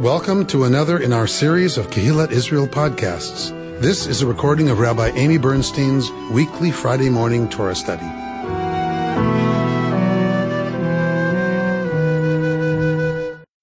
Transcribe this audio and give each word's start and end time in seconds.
Welcome 0.00 0.46
to 0.46 0.64
another 0.64 0.98
in 0.98 1.12
our 1.12 1.26
series 1.26 1.76
of 1.76 1.88
Kehillat 1.88 2.30
Israel 2.30 2.66
podcasts. 2.66 3.50
This 3.82 4.06
is 4.06 4.22
a 4.22 4.26
recording 4.26 4.70
of 4.70 4.78
Rabbi 4.78 5.08
Amy 5.08 5.36
Bernstein's 5.36 6.10
weekly 6.32 6.70
Friday 6.70 7.10
morning 7.10 7.50
Torah 7.50 7.74
study. 7.74 8.06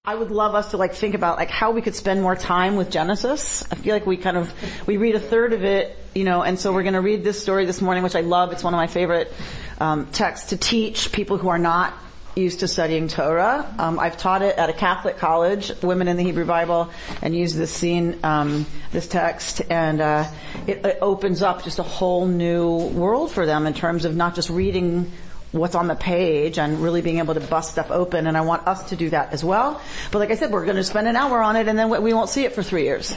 I 0.05 0.13
would 0.13 0.29
love 0.29 0.53
us 0.53 0.69
to 0.71 0.77
like 0.77 0.93
think 0.93 1.15
about 1.15 1.37
like 1.37 1.49
how 1.49 1.71
we 1.71 1.81
could 1.81 1.95
spend 1.95 2.21
more 2.21 2.35
time 2.35 2.75
with 2.75 2.91
Genesis. 2.91 3.65
I 3.71 3.75
feel 3.75 3.95
like 3.95 4.05
we 4.05 4.17
kind 4.17 4.37
of, 4.37 4.53
we 4.85 4.97
read 4.97 5.15
a 5.15 5.19
third 5.19 5.53
of 5.53 5.63
it, 5.63 5.97
you 6.13 6.23
know, 6.23 6.43
and 6.43 6.59
so 6.59 6.71
we're 6.71 6.83
going 6.83 6.93
to 6.93 7.01
read 7.01 7.23
this 7.23 7.41
story 7.41 7.65
this 7.65 7.81
morning, 7.81 8.03
which 8.03 8.15
I 8.15 8.21
love. 8.21 8.51
It's 8.51 8.63
one 8.63 8.75
of 8.75 8.77
my 8.77 8.85
favorite 8.85 9.33
um, 9.79 10.05
texts 10.11 10.49
to 10.49 10.57
teach 10.57 11.11
people 11.11 11.39
who 11.39 11.47
are 11.47 11.57
not 11.57 11.95
used 12.37 12.59
to 12.61 12.67
studying 12.67 13.07
Torah. 13.07 13.73
Um, 13.77 13.99
I've 13.99 14.17
taught 14.17 14.41
it 14.41 14.57
at 14.57 14.69
a 14.69 14.73
Catholic 14.73 15.17
college, 15.17 15.71
Women 15.81 16.07
in 16.07 16.17
the 16.17 16.23
Hebrew 16.23 16.45
Bible, 16.45 16.89
and 17.21 17.35
used 17.35 17.57
this 17.57 17.71
scene, 17.71 18.19
um, 18.23 18.65
this 18.91 19.07
text, 19.07 19.61
and 19.69 19.99
uh, 19.99 20.25
it, 20.67 20.85
it 20.85 20.99
opens 21.01 21.41
up 21.41 21.63
just 21.63 21.79
a 21.79 21.83
whole 21.83 22.27
new 22.27 22.87
world 22.89 23.31
for 23.31 23.45
them 23.45 23.65
in 23.65 23.73
terms 23.73 24.05
of 24.05 24.15
not 24.15 24.35
just 24.35 24.49
reading 24.49 25.11
what's 25.51 25.75
on 25.75 25.87
the 25.87 25.95
page 25.95 26.59
and 26.59 26.81
really 26.81 27.01
being 27.01 27.19
able 27.19 27.33
to 27.33 27.39
bust 27.39 27.71
stuff 27.71 27.89
open 27.89 28.27
and 28.27 28.35
I 28.35 28.41
want 28.41 28.67
us 28.67 28.89
to 28.89 28.95
do 28.95 29.09
that 29.11 29.31
as 29.31 29.43
well. 29.43 29.81
But 30.11 30.19
like 30.19 30.31
I 30.31 30.35
said, 30.35 30.51
we're 30.51 30.65
going 30.65 30.77
to 30.77 30.83
spend 30.83 31.07
an 31.07 31.15
hour 31.15 31.41
on 31.41 31.55
it 31.55 31.67
and 31.67 31.79
then 31.79 31.89
we 31.89 32.13
won't 32.13 32.29
see 32.29 32.43
it 32.43 32.53
for 32.53 32.63
three 32.63 32.83
years. 32.83 33.13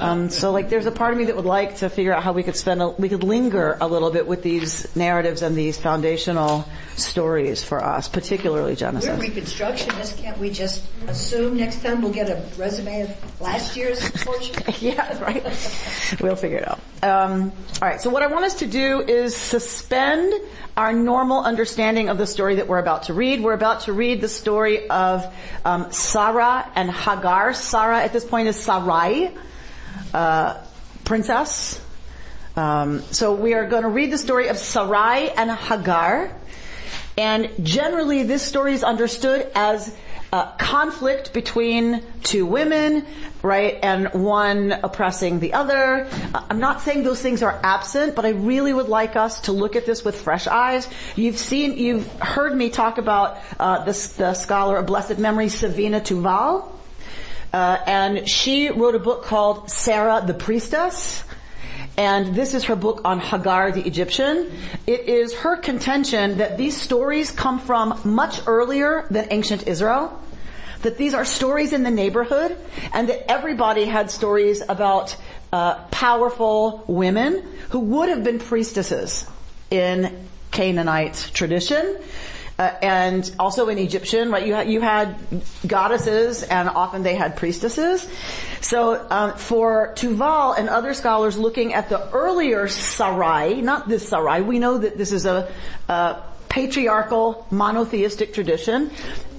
Um, 0.00 0.28
so 0.30 0.50
like 0.50 0.68
there's 0.70 0.86
a 0.86 0.92
part 0.92 1.12
of 1.12 1.18
me 1.18 1.26
that 1.26 1.36
would 1.36 1.44
like 1.44 1.76
to 1.78 1.88
figure 1.88 2.12
out 2.12 2.22
how 2.22 2.32
we 2.32 2.42
could 2.42 2.56
spend, 2.56 2.82
a, 2.82 2.88
we 2.88 3.08
could 3.08 3.22
linger 3.22 3.78
a 3.80 3.86
little 3.86 4.10
bit 4.10 4.26
with 4.26 4.42
these 4.42 4.94
narratives 4.96 5.42
and 5.42 5.56
these 5.56 5.78
foundational 5.78 6.64
stories 6.96 7.62
for 7.62 7.84
us, 7.84 8.08
particularly 8.08 8.74
Genesis. 8.74 9.16
We're 9.16 9.26
reconstructionists. 9.26 10.18
Can't 10.18 10.38
we 10.38 10.50
just 10.50 10.84
assume 11.06 11.56
next 11.56 11.82
time 11.82 12.02
we'll 12.02 12.12
get 12.12 12.28
a 12.28 12.44
resume 12.56 13.02
of 13.02 13.40
last 13.40 13.76
year's 13.76 14.10
portion? 14.10 14.56
yeah, 14.80 15.20
right. 15.22 15.44
we'll 16.20 16.36
figure 16.36 16.58
it 16.58 16.68
out. 16.68 16.80
Um, 17.02 17.52
all 17.80 17.88
right. 17.88 18.00
So 18.00 18.10
what 18.10 18.22
I 18.22 18.26
want 18.26 18.44
us 18.44 18.56
to 18.56 18.66
do 18.66 19.00
is 19.00 19.36
suspend 19.36 20.32
our 20.78 20.92
normal 20.92 21.42
understanding 21.42 22.08
of 22.08 22.18
the 22.18 22.26
story 22.26 22.54
that 22.54 22.68
we're 22.68 22.78
about 22.78 23.02
to 23.02 23.12
read. 23.12 23.42
We're 23.42 23.52
about 23.52 23.80
to 23.82 23.92
read 23.92 24.20
the 24.20 24.28
story 24.28 24.88
of 24.88 25.26
um, 25.64 25.90
Sarah 25.90 26.70
and 26.76 26.88
Hagar. 26.88 27.52
Sarah 27.52 28.00
at 28.00 28.12
this 28.12 28.24
point 28.24 28.46
is 28.46 28.54
Sarai, 28.54 29.34
uh, 30.14 30.56
princess. 31.04 31.80
Um, 32.54 33.02
so 33.10 33.34
we 33.34 33.54
are 33.54 33.66
going 33.66 33.82
to 33.82 33.88
read 33.88 34.12
the 34.12 34.18
story 34.18 34.46
of 34.46 34.56
Sarai 34.56 35.30
and 35.30 35.50
Hagar. 35.50 36.32
And 37.16 37.50
generally 37.66 38.22
this 38.22 38.44
story 38.44 38.72
is 38.72 38.84
understood 38.84 39.50
as 39.56 39.92
uh, 40.32 40.52
conflict 40.56 41.32
between 41.32 42.02
two 42.22 42.44
women, 42.44 43.06
right, 43.42 43.78
and 43.82 44.08
one 44.12 44.72
oppressing 44.72 45.40
the 45.40 45.54
other. 45.54 46.06
Uh, 46.34 46.44
I'm 46.50 46.60
not 46.60 46.82
saying 46.82 47.04
those 47.04 47.22
things 47.22 47.42
are 47.42 47.58
absent, 47.62 48.14
but 48.14 48.26
I 48.26 48.30
really 48.30 48.74
would 48.74 48.88
like 48.88 49.16
us 49.16 49.42
to 49.42 49.52
look 49.52 49.76
at 49.76 49.86
this 49.86 50.04
with 50.04 50.20
fresh 50.20 50.46
eyes. 50.46 50.88
You've 51.16 51.38
seen, 51.38 51.78
you've 51.78 52.10
heard 52.20 52.54
me 52.54 52.68
talk 52.70 52.98
about 52.98 53.38
uh, 53.58 53.84
the, 53.84 54.12
the 54.18 54.34
scholar 54.34 54.76
of 54.76 54.86
blessed 54.86 55.18
memory, 55.18 55.48
Savina 55.48 56.00
Teubal. 56.00 56.72
Uh, 57.50 57.78
and 57.86 58.28
she 58.28 58.68
wrote 58.68 58.94
a 58.94 58.98
book 58.98 59.24
called 59.24 59.70
Sarah 59.70 60.22
the 60.26 60.34
Priestess. 60.34 61.24
And 61.98 62.32
this 62.32 62.54
is 62.54 62.64
her 62.64 62.76
book 62.76 63.00
on 63.04 63.18
Hagar 63.18 63.72
the 63.72 63.84
Egyptian. 63.84 64.52
It 64.86 65.08
is 65.08 65.34
her 65.34 65.56
contention 65.56 66.38
that 66.38 66.56
these 66.56 66.80
stories 66.80 67.32
come 67.32 67.58
from 67.58 68.00
much 68.04 68.40
earlier 68.46 69.08
than 69.10 69.26
ancient 69.32 69.66
Israel. 69.66 70.16
That 70.82 70.96
these 70.96 71.12
are 71.12 71.24
stories 71.24 71.72
in 71.72 71.82
the 71.82 71.90
neighborhood 71.90 72.56
and 72.92 73.08
that 73.08 73.28
everybody 73.28 73.84
had 73.84 74.12
stories 74.12 74.62
about 74.68 75.16
uh, 75.52 75.74
powerful 75.90 76.84
women 76.86 77.42
who 77.70 77.80
would 77.80 78.08
have 78.10 78.22
been 78.22 78.38
priestesses 78.38 79.26
in 79.68 80.24
Canaanite 80.52 81.32
tradition. 81.34 81.98
Uh, 82.60 82.74
and 82.82 83.30
also 83.38 83.68
in 83.68 83.78
Egyptian, 83.78 84.32
right? 84.32 84.44
You 84.44 84.54
had 84.54 84.68
you 84.68 84.80
had 84.80 85.14
goddesses, 85.64 86.42
and 86.42 86.68
often 86.68 87.04
they 87.04 87.14
had 87.14 87.36
priestesses. 87.36 88.08
So 88.68 89.06
um, 89.08 89.32
for 89.32 89.94
Teubal 89.94 90.58
and 90.58 90.68
other 90.68 90.92
scholars 90.92 91.38
looking 91.38 91.72
at 91.72 91.88
the 91.88 92.06
earlier 92.10 92.68
Sarai, 92.68 93.62
not 93.62 93.88
this 93.88 94.06
Sarai, 94.06 94.42
we 94.42 94.58
know 94.58 94.76
that 94.76 94.98
this 94.98 95.10
is 95.10 95.24
a, 95.24 95.50
a 95.88 96.22
patriarchal 96.50 97.46
monotheistic 97.50 98.34
tradition, 98.34 98.90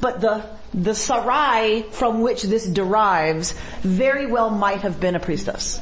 but 0.02 0.20
the 0.20 0.44
the 0.74 0.96
Sarai 0.96 1.84
from 1.92 2.22
which 2.22 2.42
this 2.42 2.66
derives 2.66 3.52
very 3.82 4.26
well 4.26 4.50
might 4.50 4.82
have 4.82 5.00
been 5.00 5.14
a 5.14 5.20
priestess 5.20 5.80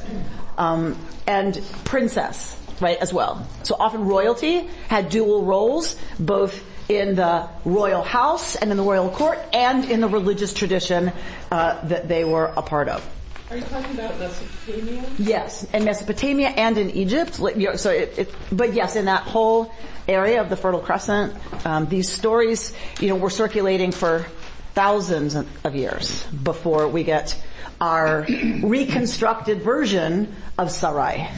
um, 0.58 0.94
and 1.26 1.58
princess, 1.84 2.54
right? 2.82 2.98
As 2.98 3.14
well. 3.14 3.48
So 3.62 3.76
often 3.80 4.04
royalty 4.04 4.68
had 4.88 5.08
dual 5.08 5.46
roles, 5.46 5.96
both 6.20 6.62
in 6.90 7.14
the 7.14 7.48
royal 7.64 8.02
house 8.02 8.56
and 8.56 8.70
in 8.70 8.76
the 8.76 8.82
royal 8.82 9.08
court 9.08 9.38
and 9.54 9.86
in 9.86 10.02
the 10.02 10.08
religious 10.08 10.52
tradition 10.52 11.12
uh, 11.50 11.82
that 11.86 12.08
they 12.08 12.24
were 12.24 12.52
a 12.54 12.60
part 12.60 12.90
of. 12.90 13.02
Are 13.50 13.56
you 13.56 13.62
talking 13.62 13.94
about 13.94 14.18
Mesopotamia? 14.18 15.04
Yes, 15.18 15.64
in 15.72 15.84
Mesopotamia 15.84 16.48
and 16.48 16.76
in 16.76 16.90
Egypt. 16.90 17.34
So, 17.34 17.90
it, 17.90 18.18
it, 18.18 18.34
but 18.52 18.74
yes, 18.74 18.94
in 18.94 19.06
that 19.06 19.22
whole 19.22 19.72
area 20.06 20.42
of 20.42 20.50
the 20.50 20.56
Fertile 20.56 20.80
Crescent, 20.80 21.34
um, 21.64 21.86
these 21.86 22.10
stories, 22.10 22.74
you 23.00 23.08
know, 23.08 23.16
were 23.16 23.30
circulating 23.30 23.90
for 23.90 24.26
thousands 24.74 25.34
of 25.34 25.74
years 25.74 26.24
before 26.26 26.88
we 26.88 27.04
get 27.04 27.42
our 27.80 28.26
reconstructed 28.62 29.62
version 29.62 30.34
of 30.58 30.70
Sarai. 30.70 31.28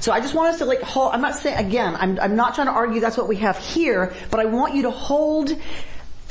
So 0.00 0.10
I 0.10 0.20
just 0.20 0.34
want 0.34 0.54
us 0.54 0.58
to 0.58 0.64
like 0.64 0.80
hold, 0.80 1.12
I'm 1.12 1.20
not 1.20 1.36
saying, 1.36 1.64
again, 1.64 1.96
I'm, 1.96 2.18
I'm 2.18 2.34
not 2.34 2.54
trying 2.54 2.68
to 2.68 2.72
argue 2.72 3.00
that's 3.00 3.16
what 3.18 3.28
we 3.28 3.36
have 3.36 3.58
here, 3.58 4.14
but 4.30 4.40
I 4.40 4.46
want 4.46 4.74
you 4.74 4.82
to 4.82 4.90
hold 4.90 5.52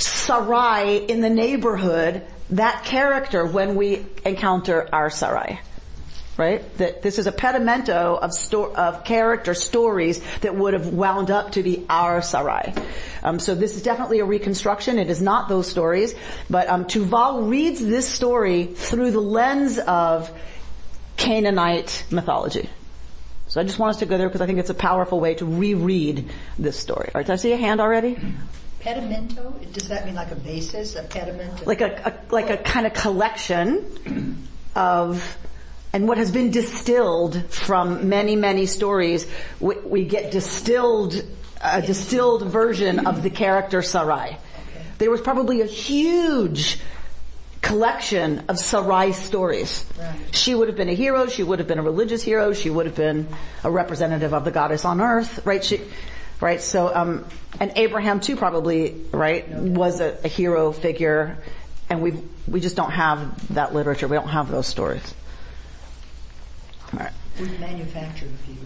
Sarai 0.04 0.98
in 0.98 1.22
the 1.22 1.30
neighborhood, 1.30 2.24
that 2.52 2.84
character 2.86 3.46
when 3.46 3.76
we 3.76 4.06
encounter 4.26 4.88
our 4.94 5.10
Sarai. 5.10 5.60
Right? 6.38 6.78
That 6.78 7.02
this 7.02 7.20
is 7.20 7.28
a 7.28 7.32
pedimento 7.32 8.18
of 8.18 8.34
sto- 8.34 8.74
of 8.74 9.04
character 9.04 9.54
stories 9.54 10.22
that 10.40 10.56
would 10.56 10.74
have 10.74 10.88
wound 10.88 11.30
up 11.30 11.52
to 11.52 11.62
be 11.62 11.86
our 11.90 12.22
Sarai. 12.22 12.74
Um, 13.22 13.38
so 13.38 13.54
this 13.54 13.76
is 13.76 13.84
definitely 13.84 14.20
a 14.20 14.26
reconstruction. 14.26 14.98
It 14.98 15.10
is 15.10 15.22
not 15.22 15.50
those 15.50 15.70
stories, 15.70 16.16
but 16.50 16.68
um, 16.68 16.86
Teubal 16.86 17.48
reads 17.50 17.80
this 17.80 18.08
story 18.08 18.66
through 18.66 19.12
the 19.12 19.20
lens 19.20 19.78
of 19.78 20.32
Canaanite 21.18 22.06
mythology. 22.10 22.70
So 23.48 23.60
I 23.60 23.66
just 23.66 23.78
want 23.78 23.92
us 23.92 24.00
to 24.00 24.06
go 24.06 24.18
there 24.18 24.30
because 24.30 24.42
I 24.42 24.48
think 24.48 24.60
it's 24.60 24.70
a 24.70 24.74
powerful 24.74 25.20
way 25.20 25.36
to 25.36 25.46
reread 25.46 26.32
this 26.58 26.80
story. 26.80 27.12
All 27.14 27.20
right, 27.20 27.28
did 27.28 27.34
I 27.34 27.36
see 27.36 27.52
a 27.52 27.58
hand 27.58 27.82
already? 27.82 28.18
Pedimento? 28.82 29.72
Does 29.74 29.88
that 29.90 30.06
mean 30.06 30.16
like 30.16 30.32
a 30.32 30.36
basis, 30.36 30.96
a 30.96 31.04
pediment? 31.04 31.66
Like 31.68 31.82
a, 31.82 32.20
a 32.30 32.34
like 32.34 32.50
a 32.50 32.58
kind 32.58 32.86
of 32.86 32.94
collection 32.94 34.48
of 34.76 35.38
and 35.94 36.08
what 36.08 36.18
has 36.18 36.32
been 36.32 36.52
distilled 36.52 37.52
from 37.52 38.08
many, 38.08 38.36
many 38.36 38.66
stories, 38.66 39.28
we, 39.60 39.76
we 39.80 40.06
get 40.06 40.32
distilled, 40.32 41.22
a 41.62 41.82
distilled 41.82 42.44
version 42.44 43.08
of 43.08 43.24
the 43.24 43.30
character 43.30 43.82
Sarai. 43.82 44.38
There 45.00 45.12
was 45.12 45.20
probably 45.20 45.62
a 45.62 45.66
huge 45.66 46.80
collection 47.62 48.46
of 48.48 48.58
Sarai 48.58 49.12
stories. 49.12 49.86
Right. 50.00 50.16
She 50.32 50.56
would 50.56 50.68
have 50.70 50.78
been 50.78 50.90
a 50.90 50.96
hero, 50.96 51.28
she 51.28 51.44
would 51.44 51.60
have 51.60 51.68
been 51.68 51.80
a 51.80 51.84
religious 51.84 52.24
hero, 52.24 52.54
she 52.54 52.70
would 52.70 52.86
have 52.86 52.96
been 52.96 53.28
a 53.64 53.70
representative 53.70 54.34
of 54.34 54.46
the 54.46 54.52
goddess 54.52 54.86
on 54.86 55.02
earth, 55.02 55.46
right? 55.46 55.64
She, 55.64 55.82
right? 56.42 56.60
So, 56.60 56.94
um, 56.94 57.26
and 57.60 57.72
Abraham 57.76 58.20
too 58.20 58.36
probably, 58.36 58.96
right, 59.12 59.48
was 59.48 60.02
a, 60.02 60.18
a 60.24 60.28
hero 60.28 60.72
figure, 60.72 61.38
and 61.90 62.02
we 62.02 62.14
we 62.48 62.60
just 62.60 62.76
don't 62.76 62.92
have 62.92 63.54
that 63.54 63.74
literature. 63.74 64.08
We 64.08 64.18
don't 64.18 64.28
have 64.28 64.50
those 64.50 64.68
stories. 64.68 65.14
All 66.94 67.00
right. 67.00 67.12
We 67.40 67.48
manufactured 67.60 68.30
a 68.30 68.46
few. 68.46 68.58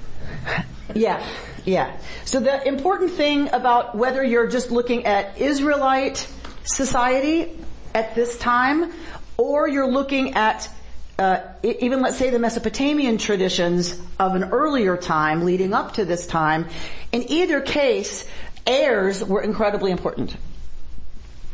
yeah, 1.01 1.25
yeah. 1.65 1.97
So 2.23 2.39
the 2.39 2.67
important 2.67 3.11
thing 3.11 3.49
about 3.53 3.95
whether 3.95 4.23
you're 4.23 4.47
just 4.47 4.71
looking 4.71 5.05
at 5.05 5.37
Israelite 5.37 6.27
society 6.63 7.51
at 7.93 8.15
this 8.15 8.37
time, 8.37 8.91
or 9.37 9.67
you're 9.67 9.91
looking 9.91 10.33
at 10.33 10.69
uh, 11.17 11.39
even 11.63 12.01
let's 12.01 12.17
say 12.17 12.29
the 12.29 12.39
Mesopotamian 12.39 13.17
traditions 13.17 13.99
of 14.19 14.35
an 14.35 14.45
earlier 14.45 14.97
time 14.97 15.45
leading 15.45 15.73
up 15.73 15.93
to 15.93 16.05
this 16.05 16.27
time, 16.27 16.67
in 17.11 17.31
either 17.31 17.61
case, 17.61 18.27
heirs 18.67 19.23
were 19.23 19.41
incredibly 19.41 19.91
important. 19.91 20.35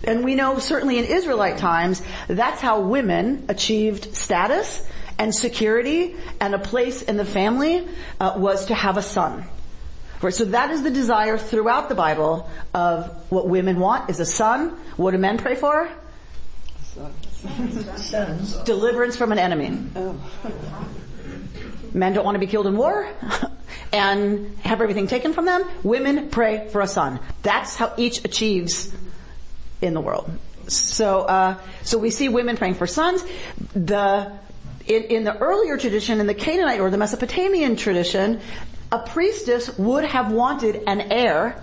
And 0.04 0.24
we 0.24 0.34
know 0.34 0.58
certainly 0.58 0.98
in 0.98 1.06
Israelite 1.06 1.60
times, 1.60 2.02
that's 2.28 2.60
how 2.60 2.82
women 2.82 3.46
achieved 3.50 4.16
status 4.16 4.88
and 5.20 5.34
security 5.34 6.16
and 6.40 6.56
a 6.56 6.60
place 6.60 7.04
in 7.04 7.18
the 7.18 7.26
family 7.26 7.88
uh, 8.20 8.34
was 8.38 8.66
to 8.66 8.74
have 8.74 8.98
a 8.98 9.04
son. 9.04 9.46
Right, 10.22 10.34
so 10.34 10.46
that 10.46 10.72
is 10.72 10.84
the 10.84 10.92
desire 10.92 11.38
throughout 11.38 11.90
the 11.90 11.96
Bible 11.96 12.50
of 12.74 13.10
what 13.32 13.48
women 13.48 13.80
want 13.80 14.10
is 14.10 14.20
a 14.20 14.26
son. 14.26 14.70
What 14.98 15.12
do 15.12 15.18
men 15.18 15.38
pray 15.38 15.56
for? 15.56 15.90
Sons. 17.98 18.56
Deliverance 18.64 19.16
from 19.16 19.32
an 19.32 19.40
enemy. 19.40 19.70
Men 21.94 22.14
don't 22.14 22.24
want 22.24 22.36
to 22.36 22.40
be 22.40 22.48
killed 22.48 22.68
in 22.68 22.78
war 22.78 23.08
and 23.92 24.58
have 24.60 24.82
everything 24.82 25.08
taken 25.08 25.34
from 25.34 25.46
them. 25.46 25.64
Women 25.84 26.30
pray 26.30 26.70
for 26.70 26.82
a 26.82 26.88
son. 26.88 27.20
That's 27.42 27.76
how 27.76 27.94
each 27.98 28.24
achieves 28.24 28.94
in 29.82 29.94
the 29.94 30.02
world. 30.02 30.32
So, 30.68 31.22
uh, 31.22 31.58
so 31.84 31.98
we 31.98 32.12
see 32.12 32.30
women 32.30 32.56
praying 32.56 32.76
for 32.76 32.88
sons. 32.88 33.24
The 33.74 34.32
in, 34.88 35.04
in 35.04 35.24
the 35.24 35.38
earlier 35.38 35.78
tradition, 35.78 36.20
in 36.20 36.28
the 36.28 36.34
Canaanite 36.34 36.80
or 36.80 36.90
the 36.90 36.98
Mesopotamian 36.98 37.76
tradition, 37.76 38.42
a 38.92 39.00
priestess 39.00 39.78
would 39.78 40.06
have 40.06 40.32
wanted 40.32 40.84
an 40.88 41.02
heir 41.12 41.62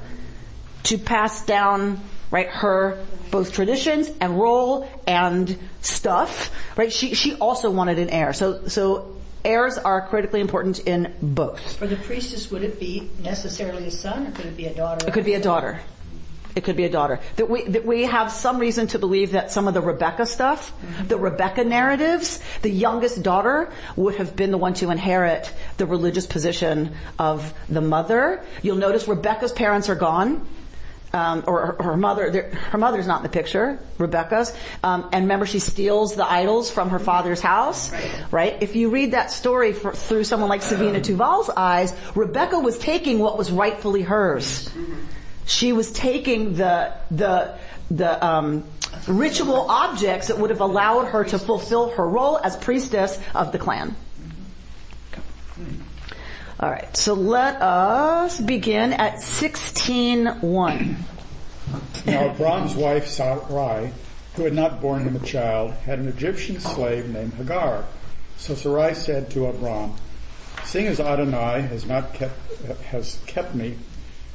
to 0.85 0.99
pass 0.99 1.45
down 1.45 2.01
right 2.31 2.49
her 2.49 3.05
both 3.31 3.53
traditions 3.53 4.11
and 4.21 4.39
role 4.39 4.89
and 5.07 5.59
stuff 5.81 6.51
right 6.77 6.93
she 6.93 7.15
she 7.15 7.35
also 7.37 7.71
wanted 7.71 7.99
an 7.99 8.11
heir 8.11 8.33
so 8.33 8.67
so 8.69 9.17
heirs 9.45 9.79
are 9.79 10.07
critically 10.09 10.41
important 10.41 10.81
in 10.81 11.15
both 11.23 11.77
For 11.77 11.87
the 11.87 11.97
priestess, 11.97 12.51
would 12.51 12.63
it 12.63 12.81
be 12.81 13.09
necessarily 13.23 13.87
a 13.87 13.91
son 13.91 14.27
or 14.27 14.31
could 14.33 14.47
it 14.47 14.57
be 14.57 14.67
a 14.67 14.75
daughter? 14.75 15.07
it 15.07 15.13
could 15.13 15.25
be 15.25 15.35
a 15.35 15.41
daughter 15.41 15.81
it 16.59 16.65
could 16.65 16.77
be 16.77 16.85
a 16.85 16.91
daughter. 16.91 17.21
That 17.37 17.49
we, 17.49 17.63
that 17.69 17.87
we 17.87 18.03
have 18.03 18.33
some 18.33 18.59
reason 18.59 18.89
to 18.89 18.99
believe 18.99 19.33
that 19.33 19.53
some 19.53 19.69
of 19.69 19.75
the 19.75 19.81
Rebecca 19.81 20.27
stuff, 20.27 20.73
the 21.07 21.17
Rebecca 21.17 21.63
narratives, 21.63 22.41
the 22.63 22.71
youngest 22.71 23.23
daughter 23.23 23.71
would 23.95 24.17
have 24.17 24.35
been 24.35 24.51
the 24.51 24.59
one 24.59 24.75
to 24.75 24.91
inherit 24.91 25.53
the 25.77 25.87
religious 25.87 26.27
position 26.27 26.97
of 27.17 27.55
the 27.69 27.81
mother. 27.81 28.43
You'll 28.63 28.77
notice 28.77 29.07
Rebecca's 29.07 29.53
parents 29.53 29.89
are 29.89 29.95
gone. 29.95 30.49
Um, 31.13 31.45
or 31.47 31.67
her, 31.67 31.83
her 31.85 31.97
mother, 31.97 32.51
her 32.51 32.79
mother's 32.79 33.07
not 33.07 33.19
in 33.19 33.23
the 33.23 33.31
picture, 33.31 33.79
Rebecca's. 33.97 34.55
Um, 34.85 35.09
and 35.13 35.25
remember, 35.25 35.47
she 35.47 35.59
steals 35.59 36.15
the 36.17 36.31
idols 36.31 36.71
from 36.71 36.91
her 36.91 36.99
father's 36.99 37.41
house, 37.41 37.91
right? 38.31 38.59
If 38.61 38.77
you 38.77 38.91
read 38.91 39.13
that 39.13 39.31
story 39.31 39.73
for, 39.73 39.93
through 39.93 40.25
someone 40.25 40.51
like 40.51 40.61
Savina 40.61 41.01
Teubal's 41.01 41.49
eyes, 41.49 41.95
Rebecca 42.15 42.59
was 42.59 42.79
taking 42.79 43.21
what 43.21 43.39
was 43.39 43.51
rightfully 43.51 44.03
hers 44.03 44.69
she 45.49 45.73
was 45.73 45.91
taking 45.91 46.55
the 46.55 46.93
the 47.11 47.59
the 47.91 48.25
um, 48.25 48.65
ritual 49.09 49.71
objects 49.71 50.29
that 50.29 50.39
would 50.39 50.51
have 50.51 50.61
allowed 50.61 51.07
her 51.07 51.25
to 51.25 51.39
fulfill 51.39 51.89
her 51.91 52.07
role 52.07 52.39
as 52.39 52.57
priestess 52.57 53.19
of 53.35 53.51
the 53.51 53.59
clan. 53.59 53.97
All 56.61 56.71
right, 56.71 56.97
so 56.97 57.15
let 57.15 57.63
us 57.63 58.41
begin 58.41 58.93
at 58.93 59.19
16.1. 59.19 60.97
Now 62.05 62.33
Abram's 62.33 62.75
wife 62.75 63.07
Sarai, 63.07 63.93
who 64.35 64.43
had 64.43 64.55
not 64.55 64.81
borne 64.81 65.05
him 65.05 65.15
a 65.15 65.25
child, 65.25 65.71
had 65.71 66.01
an 66.01 66.09
Egyptian 66.09 66.59
slave 66.59 67.09
named 67.11 67.35
Hagar. 67.35 67.85
So 68.39 68.57
Sarai 68.57 68.95
said 68.95 69.31
to 69.31 69.47
Abram, 69.47 69.95
Seeing 70.65 70.89
as 70.89 70.99
Adonai 70.99 71.61
has 71.61 71.87
not 71.87 72.13
kept 72.13 72.35
has 72.87 73.23
kept 73.27 73.55
me 73.55 73.79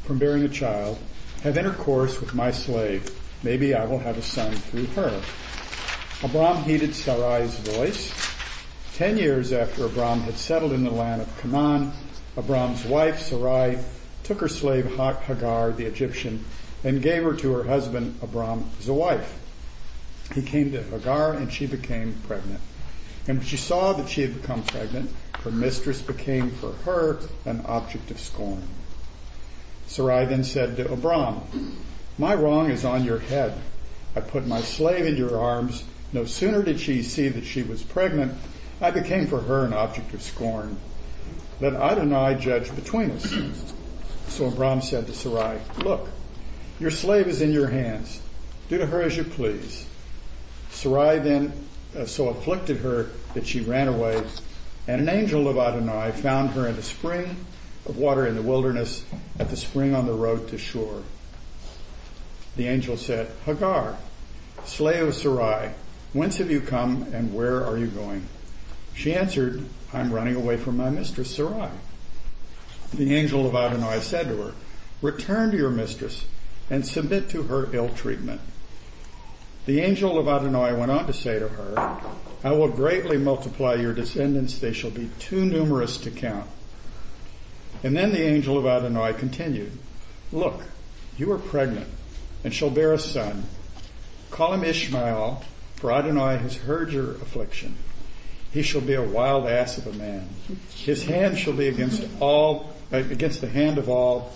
from 0.05 0.17
bearing 0.17 0.43
a 0.43 0.49
child, 0.49 0.97
have 1.41 1.57
intercourse 1.57 2.21
with 2.21 2.33
my 2.33 2.51
slave. 2.51 3.19
Maybe 3.43 3.75
I 3.75 3.83
will 3.83 3.99
have 3.99 4.17
a 4.17 4.21
son 4.21 4.53
through 4.53 4.85
her. 4.95 5.21
Abram 6.23 6.63
heeded 6.63 6.95
Sarai's 6.95 7.59
voice. 7.59 8.13
Ten 8.95 9.17
years 9.17 9.51
after 9.51 9.85
Abram 9.85 10.21
had 10.21 10.37
settled 10.37 10.71
in 10.71 10.85
the 10.85 10.91
land 10.91 11.21
of 11.21 11.41
Canaan, 11.41 11.91
Abram's 12.37 12.85
wife 12.85 13.19
Sarai 13.19 13.77
took 14.23 14.39
her 14.39 14.47
slave 14.47 14.85
Hagar, 14.95 15.71
the 15.71 15.85
Egyptian, 15.85 16.43
and 16.83 17.01
gave 17.01 17.23
her 17.23 17.33
to 17.35 17.53
her 17.53 17.63
husband 17.63 18.17
Abram 18.21 18.69
as 18.79 18.87
a 18.87 18.93
wife. 18.93 19.39
He 20.33 20.41
came 20.41 20.71
to 20.71 20.81
Hagar 20.81 21.33
and 21.33 21.51
she 21.51 21.67
became 21.67 22.15
pregnant. 22.27 22.61
And 23.27 23.37
when 23.37 23.47
she 23.47 23.57
saw 23.57 23.93
that 23.93 24.09
she 24.09 24.21
had 24.21 24.41
become 24.41 24.63
pregnant, 24.63 25.11
her 25.43 25.51
mistress 25.51 26.01
became 26.01 26.51
for 26.51 26.73
her 26.85 27.19
an 27.45 27.63
object 27.65 28.11
of 28.11 28.19
scorn. 28.19 28.63
Sarai 29.87 30.25
then 30.25 30.43
said 30.43 30.75
to 30.77 30.91
Abram, 30.91 31.41
My 32.17 32.33
wrong 32.33 32.69
is 32.69 32.83
on 32.85 33.03
your 33.03 33.19
head. 33.19 33.53
I 34.15 34.21
put 34.21 34.47
my 34.47 34.61
slave 34.61 35.05
in 35.05 35.17
your 35.17 35.39
arms. 35.39 35.83
No 36.11 36.25
sooner 36.25 36.63
did 36.63 36.79
she 36.79 37.03
see 37.03 37.27
that 37.29 37.45
she 37.45 37.63
was 37.63 37.83
pregnant, 37.83 38.33
I 38.81 38.91
became 38.91 39.27
for 39.27 39.41
her 39.41 39.65
an 39.65 39.73
object 39.73 40.13
of 40.13 40.21
scorn. 40.21 40.77
Let 41.63 41.75
Adonai 41.75 42.35
judge 42.41 42.75
between 42.75 43.11
us. 43.11 43.33
So 44.27 44.47
Abram 44.47 44.81
said 44.81 45.07
to 45.07 45.13
Sarai, 45.13 45.59
Look, 45.77 46.09
your 46.77 46.91
slave 46.91 47.29
is 47.29 47.39
in 47.39 47.53
your 47.53 47.69
hands. 47.69 48.21
Do 48.67 48.77
to 48.79 48.85
her 48.85 49.01
as 49.01 49.15
you 49.15 49.23
please. 49.23 49.85
Sarai 50.71 51.19
then 51.19 51.53
uh, 51.97 52.03
so 52.03 52.27
afflicted 52.27 52.79
her 52.79 53.11
that 53.33 53.47
she 53.47 53.61
ran 53.61 53.87
away, 53.87 54.21
and 54.89 54.99
an 54.99 55.07
angel 55.07 55.47
of 55.47 55.57
Adonai 55.57 56.11
found 56.11 56.49
her 56.49 56.67
in 56.67 56.75
a 56.75 56.81
spring 56.81 57.33
of 57.85 57.95
water 57.95 58.27
in 58.27 58.35
the 58.35 58.41
wilderness 58.41 59.05
at 59.39 59.49
the 59.49 59.55
spring 59.55 59.95
on 59.95 60.05
the 60.05 60.11
road 60.11 60.49
to 60.49 60.57
Shur. 60.57 61.01
The 62.57 62.67
angel 62.67 62.97
said, 62.97 63.31
Hagar, 63.45 63.95
slave 64.65 65.07
of 65.07 65.15
Sarai, 65.15 65.71
whence 66.11 66.35
have 66.39 66.51
you 66.51 66.59
come 66.59 67.03
and 67.13 67.33
where 67.33 67.65
are 67.65 67.77
you 67.77 67.87
going? 67.87 68.27
She 68.95 69.13
answered, 69.13 69.65
I'm 69.93 70.11
running 70.11 70.35
away 70.35 70.57
from 70.57 70.77
my 70.77 70.89
mistress 70.89 71.35
Sarai. 71.35 71.69
The 72.93 73.15
angel 73.15 73.45
of 73.45 73.55
Adonai 73.55 73.99
said 74.01 74.27
to 74.27 74.37
her, 74.41 74.53
Return 75.01 75.51
to 75.51 75.57
your 75.57 75.69
mistress 75.69 76.25
and 76.69 76.85
submit 76.85 77.29
to 77.29 77.43
her 77.43 77.69
ill 77.73 77.89
treatment. 77.89 78.41
The 79.65 79.81
angel 79.81 80.17
of 80.17 80.27
Adonai 80.27 80.73
went 80.73 80.91
on 80.91 81.07
to 81.07 81.13
say 81.13 81.39
to 81.39 81.47
her, 81.47 81.99
I 82.43 82.51
will 82.51 82.67
greatly 82.67 83.17
multiply 83.17 83.75
your 83.75 83.93
descendants. 83.93 84.57
They 84.59 84.73
shall 84.73 84.89
be 84.89 85.09
too 85.19 85.45
numerous 85.45 85.97
to 85.97 86.11
count. 86.11 86.49
And 87.83 87.95
then 87.95 88.11
the 88.11 88.21
angel 88.23 88.57
of 88.57 88.65
Adonai 88.65 89.13
continued, 89.13 89.71
Look, 90.31 90.63
you 91.17 91.31
are 91.31 91.37
pregnant 91.37 91.87
and 92.43 92.53
shall 92.53 92.69
bear 92.69 92.93
a 92.93 92.99
son. 92.99 93.43
Call 94.31 94.53
him 94.53 94.63
Ishmael, 94.63 95.43
for 95.75 95.91
Adonai 95.91 96.37
has 96.37 96.55
heard 96.55 96.91
your 96.91 97.11
affliction. 97.11 97.75
He 98.53 98.61
shall 98.61 98.81
be 98.81 98.93
a 98.93 99.01
wild 99.01 99.47
ass 99.47 99.79
of 99.79 99.87
a 99.87 99.93
man. 99.93 100.29
His 100.75 101.03
hand 101.03 101.39
shall 101.39 101.53
be 101.53 101.67
against 101.67 102.03
all, 102.21 102.71
against 102.91 103.41
the 103.41 103.49
hand 103.49 103.79
of 103.79 103.89
all, 103.89 104.31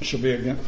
shall 0.00 0.20
be 0.20 0.30
against, 0.30 0.62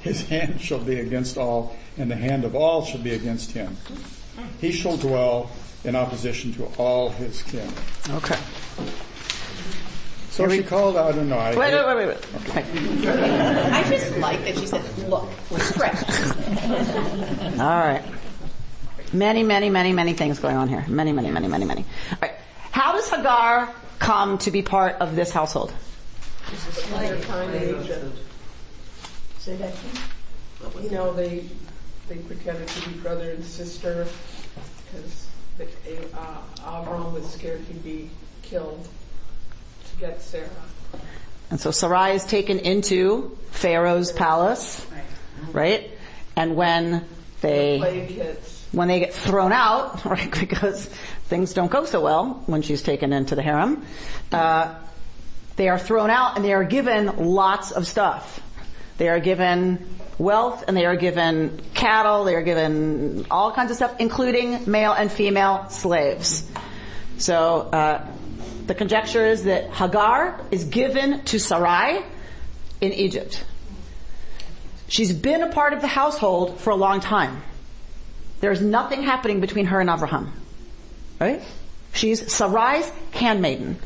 his 0.00 0.26
hand 0.28 0.58
shall 0.58 0.78
be 0.78 0.98
against 0.98 1.36
all, 1.36 1.76
and 1.98 2.10
the 2.10 2.16
hand 2.16 2.44
of 2.44 2.56
all 2.56 2.86
shall 2.86 3.02
be 3.02 3.12
against 3.12 3.52
him. 3.52 3.76
He 4.60 4.72
shall 4.72 4.96
dwell 4.96 5.50
in 5.84 5.94
opposition 5.94 6.54
to 6.54 6.64
all 6.78 7.10
his 7.10 7.42
kin. 7.42 7.70
Okay. 8.08 8.38
So 10.30 10.48
she 10.48 10.62
called 10.62 10.96
Adonai. 10.96 11.54
Wait, 11.54 11.74
wait, 11.74 11.86
wait, 11.86 11.96
wait. 11.96 12.06
wait. 12.06 12.26
Okay. 12.48 12.64
I 13.72 13.82
just 13.90 14.16
like 14.16 14.42
that 14.44 14.56
she 14.56 14.66
said, 14.66 14.82
look, 15.10 15.28
we're 15.50 15.58
pregnant. 15.58 17.60
All 17.60 17.78
right. 17.78 18.02
Many, 19.12 19.42
many, 19.42 19.70
many, 19.70 19.92
many 19.92 20.12
things 20.12 20.38
going 20.38 20.56
on 20.56 20.68
here. 20.68 20.84
Many, 20.88 21.12
many, 21.12 21.30
many, 21.30 21.48
many, 21.48 21.64
many. 21.64 21.84
All 22.12 22.18
right. 22.22 22.34
How 22.70 22.92
does 22.92 23.08
Hagar 23.08 23.72
come 23.98 24.38
to 24.38 24.50
be 24.50 24.62
part 24.62 24.96
of 24.96 25.16
this 25.16 25.30
household? 25.32 25.72
Their 26.90 27.20
time 27.20 27.50
in 27.54 27.82
Egypt. 27.82 28.16
Say 29.38 29.56
that 29.56 29.74
again. 29.74 30.84
You 30.84 30.90
know, 30.90 31.12
they, 31.12 31.44
they 32.08 32.16
pretended 32.16 32.68
to 32.68 32.88
be 32.88 32.96
brother 32.96 33.30
and 33.30 33.44
sister 33.44 34.06
because 34.92 35.26
uh, 36.14 36.40
Avram 36.60 37.12
was 37.12 37.28
scared 37.30 37.60
he'd 37.68 37.82
be 37.84 38.10
killed 38.42 38.86
to 39.90 40.00
get 40.00 40.20
Sarah. 40.20 40.48
And 41.50 41.60
so 41.60 41.70
Sarai 41.70 42.14
is 42.14 42.24
taken 42.24 42.58
into 42.58 43.36
Pharaoh's 43.50 44.12
palace, 44.12 44.86
right? 45.52 45.90
And 46.36 46.56
when 46.56 47.04
they 47.40 47.78
Plague 47.78 48.08
hits. 48.10 48.59
When 48.72 48.88
they 48.88 49.00
get 49.00 49.12
thrown 49.12 49.52
out, 49.52 50.04
right, 50.04 50.30
because 50.38 50.86
things 51.26 51.52
don't 51.52 51.70
go 51.70 51.84
so 51.84 52.00
well 52.00 52.42
when 52.46 52.62
she's 52.62 52.82
taken 52.82 53.12
into 53.12 53.34
the 53.34 53.42
harem, 53.42 53.84
uh, 54.32 54.74
they 55.56 55.68
are 55.68 55.78
thrown 55.78 56.10
out 56.10 56.36
and 56.36 56.44
they 56.44 56.52
are 56.52 56.64
given 56.64 57.16
lots 57.16 57.70
of 57.70 57.86
stuff. 57.86 58.40
They 58.98 59.08
are 59.08 59.20
given 59.20 59.86
wealth 60.18 60.64
and 60.68 60.76
they 60.76 60.84
are 60.84 60.96
given 60.96 61.60
cattle, 61.74 62.24
they 62.24 62.34
are 62.34 62.42
given 62.42 63.26
all 63.30 63.52
kinds 63.52 63.70
of 63.70 63.76
stuff, 63.76 63.94
including 63.98 64.70
male 64.70 64.92
and 64.92 65.10
female 65.10 65.68
slaves. 65.70 66.48
So, 67.18 67.68
uh, 67.72 68.06
the 68.66 68.74
conjecture 68.74 69.26
is 69.26 69.44
that 69.44 69.70
Hagar 69.70 70.40
is 70.50 70.64
given 70.64 71.24
to 71.24 71.40
Sarai 71.40 72.04
in 72.80 72.92
Egypt. 72.92 73.44
She's 74.86 75.12
been 75.12 75.42
a 75.42 75.50
part 75.50 75.72
of 75.72 75.80
the 75.80 75.88
household 75.88 76.60
for 76.60 76.70
a 76.70 76.76
long 76.76 77.00
time. 77.00 77.42
There's 78.40 78.60
nothing 78.60 79.02
happening 79.02 79.40
between 79.40 79.66
her 79.66 79.80
and 79.80 79.90
Abraham. 79.90 80.32
Right? 81.20 81.42
She's 81.92 82.22
Sarai's 82.22 82.90
handmaiden. 83.12 83.78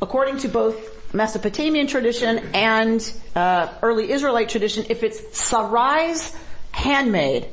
According 0.00 0.38
to 0.38 0.48
both 0.48 1.14
Mesopotamian 1.14 1.86
tradition 1.86 2.38
and 2.54 3.12
uh, 3.34 3.72
early 3.82 4.10
Israelite 4.10 4.48
tradition, 4.48 4.86
if 4.90 5.02
it's 5.02 5.20
Sarai's 5.38 6.34
handmaid, 6.72 7.48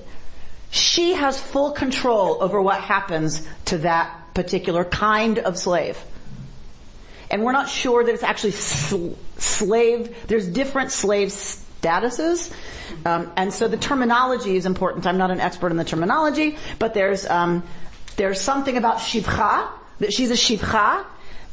she 0.70 1.14
has 1.14 1.40
full 1.40 1.72
control 1.72 2.42
over 2.42 2.62
what 2.62 2.82
happens 2.82 3.48
to 3.66 3.80
that 3.80 4.34
particular 4.34 4.84
kind 4.84 5.40
of 5.40 5.58
slave. 5.58 5.98
And 7.30 7.44
we're 7.44 7.52
not 7.52 7.70
sure 7.70 8.04
that 8.04 8.14
it's 8.14 8.24
actually 8.24 8.52
sl- 8.52 9.14
slave, 9.38 10.28
there's 10.28 10.48
different 10.48 10.92
slave 10.92 11.32
statuses. 11.84 12.52
Um, 13.06 13.32
and 13.36 13.54
so 13.54 13.68
the 13.68 13.78
terminology 13.78 14.56
is 14.56 14.66
important. 14.66 15.06
I'm 15.06 15.18
not 15.18 15.32
an 15.32 15.40
expert 15.40 15.72
in 15.72 15.78
the 15.78 15.84
terminology, 15.84 16.58
but 16.80 16.94
there's, 16.94 17.26
um, 17.26 17.64
there's 18.16 18.40
something 18.40 18.78
about 18.78 18.98
shivcha, 18.98 19.68
that 20.00 20.14
she's 20.14 20.32
a 20.32 20.36
shivcha, 20.36 21.06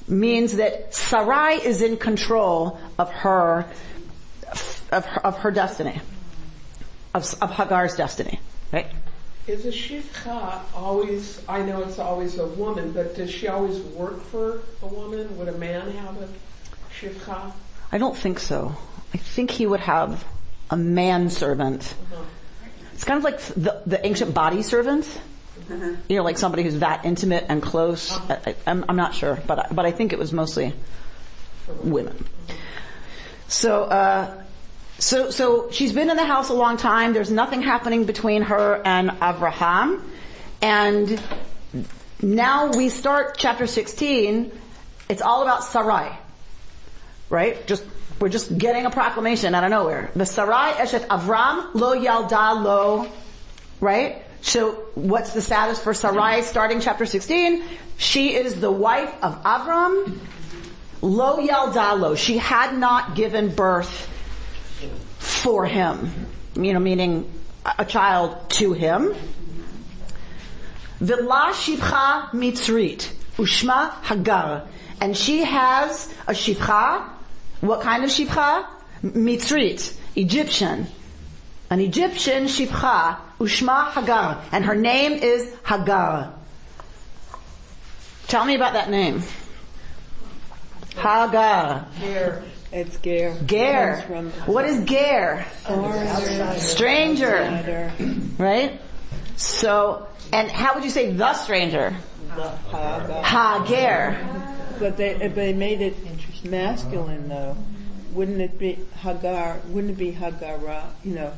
means 0.08 0.56
that 0.56 0.94
Sarai 0.94 1.54
is 1.54 1.82
in 1.82 1.96
control 1.96 2.80
of 2.98 3.10
her, 3.10 3.66
of 4.90 5.04
her, 5.04 5.26
of 5.26 5.38
her 5.38 5.50
destiny, 5.50 6.00
of, 7.14 7.34
of 7.42 7.50
Hagar's 7.50 7.96
destiny, 7.96 8.40
right? 8.72 8.86
Is 9.46 9.66
a 9.66 9.70
shivcha 9.70 10.60
always, 10.74 11.42
I 11.48 11.62
know 11.62 11.82
it's 11.82 11.98
always 11.98 12.38
a 12.38 12.46
woman, 12.46 12.92
but 12.92 13.16
does 13.16 13.30
she 13.30 13.48
always 13.48 13.80
work 13.80 14.22
for 14.22 14.62
a 14.82 14.86
woman? 14.86 15.36
Would 15.38 15.48
a 15.48 15.58
man 15.58 15.90
have 15.92 16.16
a 16.22 16.28
shivcha? 16.92 17.52
I 17.92 17.98
don't 17.98 18.16
think 18.16 18.38
so. 18.38 18.76
I 19.12 19.18
think 19.18 19.50
he 19.50 19.66
would 19.66 19.80
have 19.80 20.24
a 20.70 20.76
manservant. 20.76 21.94
Uh-huh. 22.12 22.22
It's 22.94 23.04
kind 23.04 23.18
of 23.18 23.24
like 23.24 23.40
the, 23.40 23.82
the 23.86 24.04
ancient 24.06 24.34
body 24.34 24.62
servant. 24.62 25.08
You 26.08 26.16
know, 26.16 26.24
like 26.24 26.36
somebody 26.36 26.64
who's 26.64 26.80
that 26.80 27.04
intimate 27.04 27.44
and 27.48 27.62
close. 27.62 28.10
I, 28.12 28.56
am 28.66 28.84
I'm 28.88 28.96
not 28.96 29.14
sure, 29.14 29.40
but 29.46 29.58
I, 29.58 29.66
but 29.70 29.86
I 29.86 29.92
think 29.92 30.12
it 30.12 30.18
was 30.18 30.32
mostly 30.32 30.74
women. 31.82 32.26
So, 33.46 33.84
uh, 33.84 34.42
so, 34.98 35.30
so 35.30 35.70
she's 35.70 35.92
been 35.92 36.10
in 36.10 36.16
the 36.16 36.24
house 36.24 36.50
a 36.50 36.54
long 36.54 36.76
time. 36.76 37.12
There's 37.12 37.30
nothing 37.30 37.62
happening 37.62 38.04
between 38.04 38.42
her 38.42 38.82
and 38.84 39.10
Avraham. 39.10 40.02
And 40.60 41.22
now 42.20 42.70
we 42.72 42.88
start 42.88 43.36
chapter 43.38 43.66
16. 43.66 44.52
It's 45.08 45.22
all 45.22 45.42
about 45.42 45.64
Sarai. 45.64 46.18
Right? 47.28 47.66
Just, 47.66 47.84
we're 48.20 48.28
just 48.28 48.56
getting 48.56 48.84
a 48.84 48.90
proclamation 48.90 49.54
out 49.54 49.64
of 49.64 49.70
nowhere. 49.70 50.10
The 50.14 50.26
Sarai 50.26 50.72
Eshet 50.72 51.06
Avram 51.06 51.74
lo 51.74 51.98
yalda 51.98 52.62
lo, 52.62 53.10
right? 53.80 54.22
So 54.42 54.72
what's 54.94 55.32
the 55.32 55.40
status 55.40 55.80
for 55.80 55.94
Sarai 55.94 56.42
starting 56.42 56.80
chapter 56.80 57.06
16? 57.06 57.62
She 57.96 58.34
is 58.34 58.60
the 58.60 58.70
wife 58.70 59.12
of 59.22 59.42
Avram. 59.42 60.18
Lo 61.00 61.38
yalda 61.38 61.98
lo. 61.98 62.14
She 62.14 62.36
had 62.36 62.76
not 62.76 63.14
given 63.14 63.54
birth 63.54 64.08
for 65.18 65.64
him. 65.64 66.26
You 66.54 66.74
know, 66.74 66.78
meaning 66.78 67.30
a 67.78 67.86
child 67.86 68.50
to 68.50 68.74
him. 68.74 69.14
Villa 70.98 71.52
shivcha 71.54 72.30
mitzrit. 72.32 73.10
Ushma 73.36 73.92
hagar. 74.02 74.66
And 75.00 75.16
she 75.16 75.42
has 75.44 76.12
a 76.26 76.32
shivcha. 76.32 77.08
What 77.60 77.82
kind 77.82 78.04
of 78.04 78.10
shivcha? 78.10 78.66
Mitzrit. 79.02 79.96
Egyptian. 80.16 80.86
An 81.70 81.80
Egyptian 81.80 82.44
shivcha. 82.44 83.18
Ushma 83.38 83.92
hagar. 83.92 84.42
And 84.52 84.64
her 84.64 84.74
name 84.74 85.12
is 85.12 85.52
Hagar. 85.64 86.32
Tell 88.28 88.44
me 88.44 88.54
about 88.54 88.74
that 88.74 88.90
name. 88.90 89.22
Hagar. 90.96 91.86
It's 92.72 92.98
Ger. 92.98 93.36
Ger. 93.46 93.96
What 94.46 94.64
is 94.64 94.84
Ger? 94.84 95.44
from 95.64 96.58
Stranger. 96.58 97.92
Right? 98.38 98.80
So, 99.36 100.06
and 100.32 100.50
how 100.50 100.74
would 100.74 100.84
you 100.84 100.90
say 100.90 101.12
the 101.12 101.34
stranger? 101.34 101.90
Hagar. 102.30 103.22
Hagar. 103.24 104.16
But 104.78 104.96
they 104.96 105.28
they 105.28 105.52
made 105.52 105.80
it 105.80 105.96
masculine 106.44 107.28
though. 107.28 107.56
Wouldn't 108.12 108.40
it 108.40 108.58
be 108.58 108.78
Hagar? 109.02 109.60
Wouldn't 109.68 109.92
it 109.92 109.98
be 109.98 110.12
Hagara? 110.12 110.84
You 111.04 111.14
know, 111.14 111.32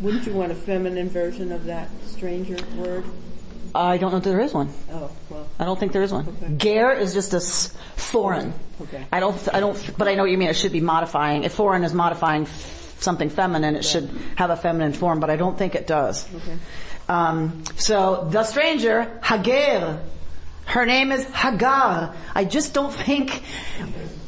wouldn't 0.00 0.26
you 0.26 0.32
want 0.32 0.50
a 0.52 0.54
feminine 0.56 1.08
version 1.08 1.52
of 1.52 1.64
that 1.66 1.88
stranger 2.06 2.56
word? 2.76 3.04
I 3.74 3.96
don't 3.98 4.10
know 4.10 4.18
if 4.18 4.24
there 4.24 4.40
is 4.40 4.52
one. 4.52 4.68
Oh 4.92 5.10
well. 5.30 5.46
I 5.58 5.64
don't 5.64 5.78
think 5.80 5.92
there 5.92 6.02
is 6.02 6.12
one. 6.12 6.26
Okay. 6.28 6.54
Ger 6.56 6.92
is 6.92 7.14
just 7.14 7.32
a 7.32 7.36
s- 7.38 7.72
foreign. 7.96 8.52
Okay. 8.82 9.06
I 9.10 9.20
don't, 9.20 9.54
I 9.54 9.60
don't, 9.60 9.96
but 9.96 10.08
I 10.08 10.14
know 10.14 10.22
what 10.24 10.30
you 10.30 10.36
mean. 10.38 10.48
It 10.48 10.56
should 10.56 10.72
be 10.72 10.80
modifying. 10.80 11.44
If 11.44 11.54
foreign 11.54 11.82
is 11.84 11.94
modifying 11.94 12.42
f- 12.42 12.96
something 12.98 13.30
feminine, 13.30 13.74
it 13.76 13.84
should 13.84 14.10
have 14.36 14.50
a 14.50 14.56
feminine 14.56 14.92
form, 14.92 15.20
but 15.20 15.30
I 15.30 15.36
don't 15.36 15.56
think 15.56 15.74
it 15.74 15.86
does. 15.86 16.26
Okay. 16.34 16.56
Um, 17.08 17.62
so 17.76 18.28
the 18.30 18.44
stranger, 18.44 19.18
Hagar, 19.22 20.00
her 20.66 20.84
name 20.86 21.10
is 21.10 21.24
Hagar. 21.30 22.14
I 22.34 22.44
just 22.44 22.74
don't 22.74 22.92
think 22.92 23.42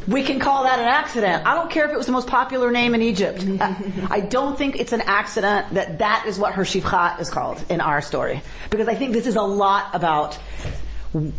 we 0.06 0.22
can 0.22 0.38
call 0.38 0.64
that 0.64 0.78
an 0.78 0.86
accident. 0.86 1.46
I 1.46 1.54
don't 1.54 1.70
care 1.70 1.86
if 1.86 1.92
it 1.92 1.96
was 1.96 2.06
the 2.06 2.12
most 2.12 2.26
popular 2.26 2.70
name 2.70 2.94
in 2.94 3.02
Egypt. 3.02 3.44
I, 3.60 3.92
I 4.10 4.20
don't 4.20 4.56
think 4.56 4.76
it's 4.76 4.92
an 4.92 5.00
accident 5.02 5.74
that 5.74 5.98
that 5.98 6.26
is 6.26 6.38
what 6.38 6.54
her 6.54 6.62
shivcha 6.62 7.20
is 7.20 7.30
called 7.30 7.64
in 7.70 7.80
our 7.80 8.02
story. 8.02 8.42
Because 8.70 8.88
I 8.88 8.94
think 8.94 9.12
this 9.12 9.26
is 9.26 9.36
a 9.36 9.42
lot 9.42 9.90
about 9.94 10.38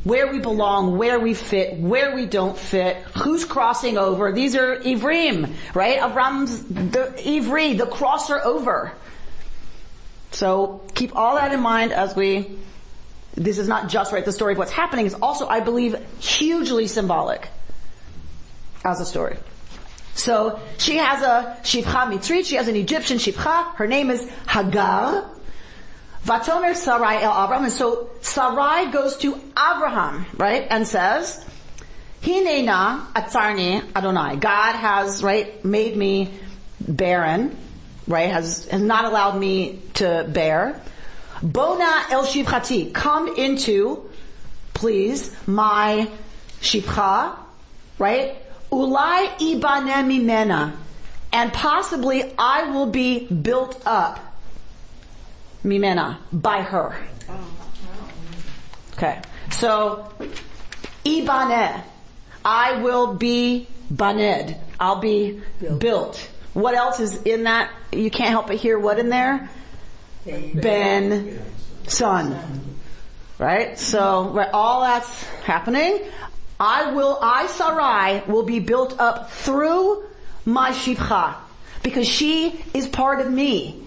where 0.03 0.31
we 0.31 0.39
belong, 0.39 0.97
where 0.97 1.19
we 1.19 1.33
fit, 1.33 1.77
where 1.77 2.15
we 2.15 2.25
don't 2.25 2.57
fit, 2.57 2.97
who's 3.17 3.43
crossing 3.43 3.97
over. 3.97 4.31
These 4.31 4.55
are 4.55 4.77
Ivrim, 4.77 5.53
right? 5.73 5.99
Avram's 5.99 6.63
the 6.63 7.13
Ivri, 7.17 7.77
the 7.77 7.85
crosser 7.85 8.39
over. 8.39 8.93
So 10.31 10.81
keep 10.93 11.15
all 11.15 11.35
that 11.35 11.51
in 11.51 11.59
mind 11.59 11.91
as 11.91 12.15
we, 12.15 12.57
this 13.35 13.57
is 13.57 13.67
not 13.67 13.89
just 13.89 14.13
right, 14.13 14.23
the 14.23 14.31
story 14.31 14.53
of 14.53 14.57
what's 14.57 14.71
happening 14.71 15.05
is 15.05 15.13
also, 15.13 15.45
I 15.47 15.59
believe, 15.59 15.97
hugely 16.19 16.87
symbolic 16.87 17.49
as 18.85 19.01
a 19.01 19.05
story. 19.05 19.37
So 20.13 20.61
she 20.77 20.95
has 20.95 21.21
a 21.21 21.57
shivcha 21.63 22.09
mitzrit, 22.11 22.45
she 22.45 22.55
has 22.55 22.69
an 22.69 22.75
Egyptian 22.77 23.17
shivcha, 23.17 23.75
her 23.75 23.87
name 23.87 24.09
is 24.09 24.29
Hagar. 24.47 25.29
Vatomer 26.23 26.75
Sarai 26.75 27.21
el 27.21 27.31
Avram, 27.31 27.63
and 27.63 27.71
so 27.71 28.09
Sarai 28.21 28.91
goes 28.91 29.17
to 29.17 29.35
Abraham, 29.51 30.25
right, 30.37 30.65
and 30.69 30.87
says, 30.87 31.45
Hinena 32.21 33.11
atzarni 33.13 33.83
Adonai. 33.95 34.37
God 34.37 34.75
has, 34.75 35.21
right, 35.21 35.63
made 35.63 35.95
me 35.95 36.33
barren, 36.79 37.55
right, 38.07 38.31
has, 38.31 38.65
has 38.67 38.81
not 38.81 39.05
allowed 39.05 39.37
me 39.37 39.81
to 39.95 40.25
bear. 40.29 40.81
Bona 41.43 42.05
el 42.09 42.25
shivchati. 42.25 42.93
Come 42.93 43.35
into, 43.37 44.09
please, 44.73 45.35
my 45.45 46.09
shivcha, 46.61 47.37
right? 47.99 48.44
Ulai 48.75 49.37
ibane 49.39 50.03
mimena. 50.03 50.73
And 51.31 51.51
possibly 51.53 52.33
I 52.37 52.71
will 52.71 52.87
be 52.87 53.27
built 53.27 53.81
up, 53.85 54.19
mimena, 55.63 56.17
by 56.31 56.61
her. 56.61 56.97
Okay. 58.93 59.21
So, 59.51 60.11
ibane. 61.05 61.83
I 62.43 62.81
will 62.81 63.15
be 63.15 63.67
baned. 63.89 64.55
I'll 64.79 64.99
be 64.99 65.41
built. 65.79 66.29
What 66.53 66.75
else 66.75 66.99
is 66.99 67.21
in 67.23 67.43
that? 67.43 67.71
You 67.91 68.11
can't 68.11 68.29
help 68.29 68.47
but 68.47 68.57
hear 68.57 68.77
what 68.77 68.99
in 68.99 69.09
there? 69.09 69.49
Ben, 70.25 71.41
son. 71.87 72.37
Right? 73.37 73.77
So, 73.77 74.29
right, 74.29 74.49
all 74.53 74.81
that's 74.81 75.23
happening. 75.43 75.99
I 76.59 76.91
will, 76.91 77.17
I 77.21 77.47
Sarai 77.47 78.23
will 78.31 78.43
be 78.43 78.59
built 78.59 78.99
up 78.99 79.31
through 79.31 80.05
my 80.45 80.71
shivcha. 80.71 81.35
Because 81.83 82.07
she 82.07 82.63
is 82.73 82.87
part 82.87 83.19
of 83.19 83.31
me. 83.31 83.83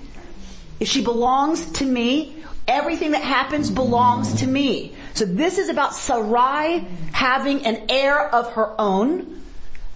If 0.79 0.89
she 0.89 1.03
belongs 1.03 1.73
to 1.73 1.85
me, 1.85 2.37
everything 2.69 3.13
that 3.13 3.23
happens 3.23 3.71
belongs 3.71 4.41
to 4.41 4.47
me. 4.47 4.95
So 5.15 5.25
this 5.25 5.59
is 5.59 5.69
about 5.69 5.95
Sarai 5.95 6.87
having 7.13 7.67
an 7.67 7.87
heir 7.89 8.29
of 8.33 8.53
her 8.53 8.75
own, 8.79 9.43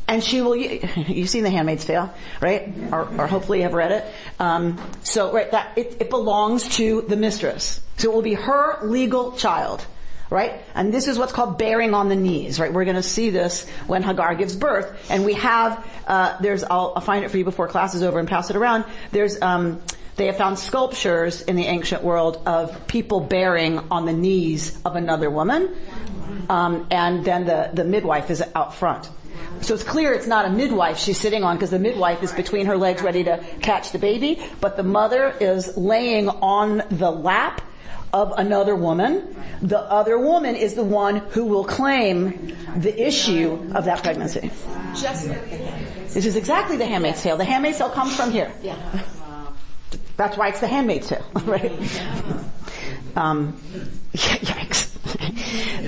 and 0.09 0.25
she 0.25 0.41
will. 0.41 0.57
You've 0.57 1.29
seen 1.29 1.45
The 1.45 1.51
Handmaid's 1.51 1.85
Tale, 1.85 2.13
right? 2.41 2.73
Or, 2.91 3.09
or 3.19 3.27
hopefully 3.29 3.59
you 3.59 3.65
have 3.65 3.75
read 3.75 3.93
it. 3.93 4.05
Um, 4.41 4.81
so 5.05 5.33
right, 5.33 5.51
that 5.53 5.79
it, 5.79 5.99
it 6.01 6.11
belongs 6.11 6.69
to 6.77 7.03
the 7.03 7.17
mistress. 7.17 7.81
So 7.99 8.11
it 8.11 8.15
will 8.15 8.23
be 8.23 8.35
her 8.35 8.79
legal 8.83 9.33
child. 9.33 9.87
Right? 10.33 10.63
And 10.75 10.95
this 10.95 11.09
is 11.09 11.19
what's 11.19 11.33
called 11.33 11.59
bearing 11.59 11.93
on 11.93 12.09
the 12.09 12.17
knees, 12.17 12.59
right? 12.59 12.73
We're 12.73 12.87
gonna 12.87 13.03
see 13.03 13.29
this 13.29 13.69
when 13.87 14.03
Hagar 14.03 14.35
gives 14.35 14.57
birth, 14.57 15.11
and 15.11 15.27
we 15.27 15.35
have, 15.35 15.87
uh, 16.07 16.39
there's, 16.41 16.65
I'll, 16.65 16.95
I'll 16.97 17.03
find 17.03 17.23
it 17.23 17.31
for 17.31 17.37
you 17.37 17.45
before 17.45 17.69
class 17.69 17.95
is 17.95 18.03
over 18.03 18.19
and 18.19 18.27
pass 18.27 18.49
it 18.49 18.57
around. 18.57 18.87
There's, 19.11 19.41
um, 19.43 19.83
they 20.17 20.27
have 20.27 20.39
found 20.39 20.59
sculptures 20.59 21.43
in 21.43 21.57
the 21.57 21.67
ancient 21.67 22.03
world 22.03 22.41
of 22.47 22.87
people 22.87 23.21
bearing 23.21 23.79
on 23.91 24.07
the 24.07 24.15
knees 24.15 24.81
of 24.87 24.97
another 24.97 25.29
woman, 25.29 25.69
um, 26.49 26.87
and 26.91 27.27
then 27.27 27.45
the, 27.45 27.71
the 27.75 27.85
midwife 27.85 28.31
is 28.31 28.43
out 28.55 28.75
front. 28.75 29.11
So 29.61 29.75
it's 29.75 29.85
clear 29.85 30.15
it's 30.15 30.27
not 30.27 30.47
a 30.47 30.51
midwife 30.51 30.99
she's 30.99 31.19
sitting 31.19 31.45
on 31.45 31.57
because 31.57 31.71
the 31.71 31.79
midwife 31.79 32.23
is 32.23 32.33
between 32.33 32.67
her 32.67 32.79
legs 32.79 33.03
ready 33.03 33.25
to 33.25 33.45
catch 33.61 33.93
the 33.93 33.99
baby, 33.99 34.43
but 34.63 34.79
the 34.79 34.83
mother 34.83 35.35
is 35.41 35.77
laying 35.77 36.31
on 36.31 36.83
the 36.91 37.11
lap 37.11 37.61
of 38.13 38.33
another 38.37 38.75
woman. 38.77 39.35
The 39.63 39.79
other 39.79 40.19
woman 40.19 40.55
is 40.57 40.75
the 40.75 40.85
one 40.85 41.17
who 41.17 41.45
will 41.45 41.65
claim 41.65 42.55
the 42.77 43.07
issue 43.07 43.73
of 43.75 43.85
that 43.87 44.03
pregnancy. 44.03 44.51
Just 44.95 45.29
This 45.29 46.27
is 46.27 46.37
exactly 46.37 46.77
the 46.77 46.87
handmaid's 46.87 47.23
tale. 47.23 47.37
The 47.37 47.45
handmaid's 47.45 47.79
tale 47.79 47.91
comes 47.91 48.15
from 48.15 48.31
here. 48.31 48.53
yeah. 48.63 48.77
That's 50.17 50.37
why 50.37 50.49
it's 50.49 50.61
the 50.61 50.67
handmaid's 50.67 51.09
tale, 51.09 51.25
right? 51.45 51.73
Um, 53.17 53.57
yikes. 54.13 54.89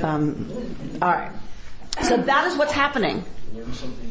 Um, 0.02 0.50
all 1.02 1.10
right. 1.10 1.30
So 2.02 2.16
that 2.16 2.46
is 2.46 2.56
what's 2.56 2.72
happening. 2.72 3.22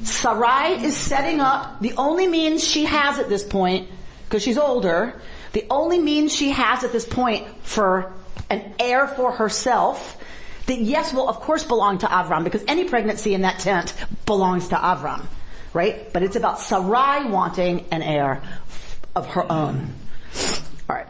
Sarai 0.03 0.83
is 0.83 0.95
setting 0.95 1.39
up 1.41 1.79
the 1.81 1.93
only 1.97 2.27
means 2.27 2.63
she 2.63 2.85
has 2.85 3.19
at 3.19 3.27
this 3.27 3.43
point, 3.43 3.89
because 4.25 4.43
she's 4.43 4.57
older, 4.57 5.19
the 5.53 5.65
only 5.69 5.99
means 5.99 6.33
she 6.35 6.51
has 6.51 6.83
at 6.83 6.91
this 6.91 7.05
point 7.05 7.47
for 7.63 8.11
an 8.49 8.73
heir 8.79 9.07
for 9.07 9.31
herself 9.31 10.17
that 10.65 10.79
yes 10.79 11.13
will 11.13 11.29
of 11.29 11.39
course 11.39 11.63
belong 11.63 11.99
to 11.99 12.07
Avram 12.07 12.43
because 12.43 12.63
any 12.67 12.85
pregnancy 12.85 13.33
in 13.33 13.41
that 13.41 13.59
tent 13.59 13.93
belongs 14.25 14.69
to 14.69 14.75
Avram, 14.75 15.25
right? 15.73 16.11
But 16.11 16.23
it's 16.23 16.35
about 16.35 16.59
Sarai 16.59 17.25
wanting 17.29 17.85
an 17.91 18.01
heir 18.01 18.41
of 19.15 19.27
her 19.27 19.51
own. 19.51 19.93
Alright. 20.89 21.07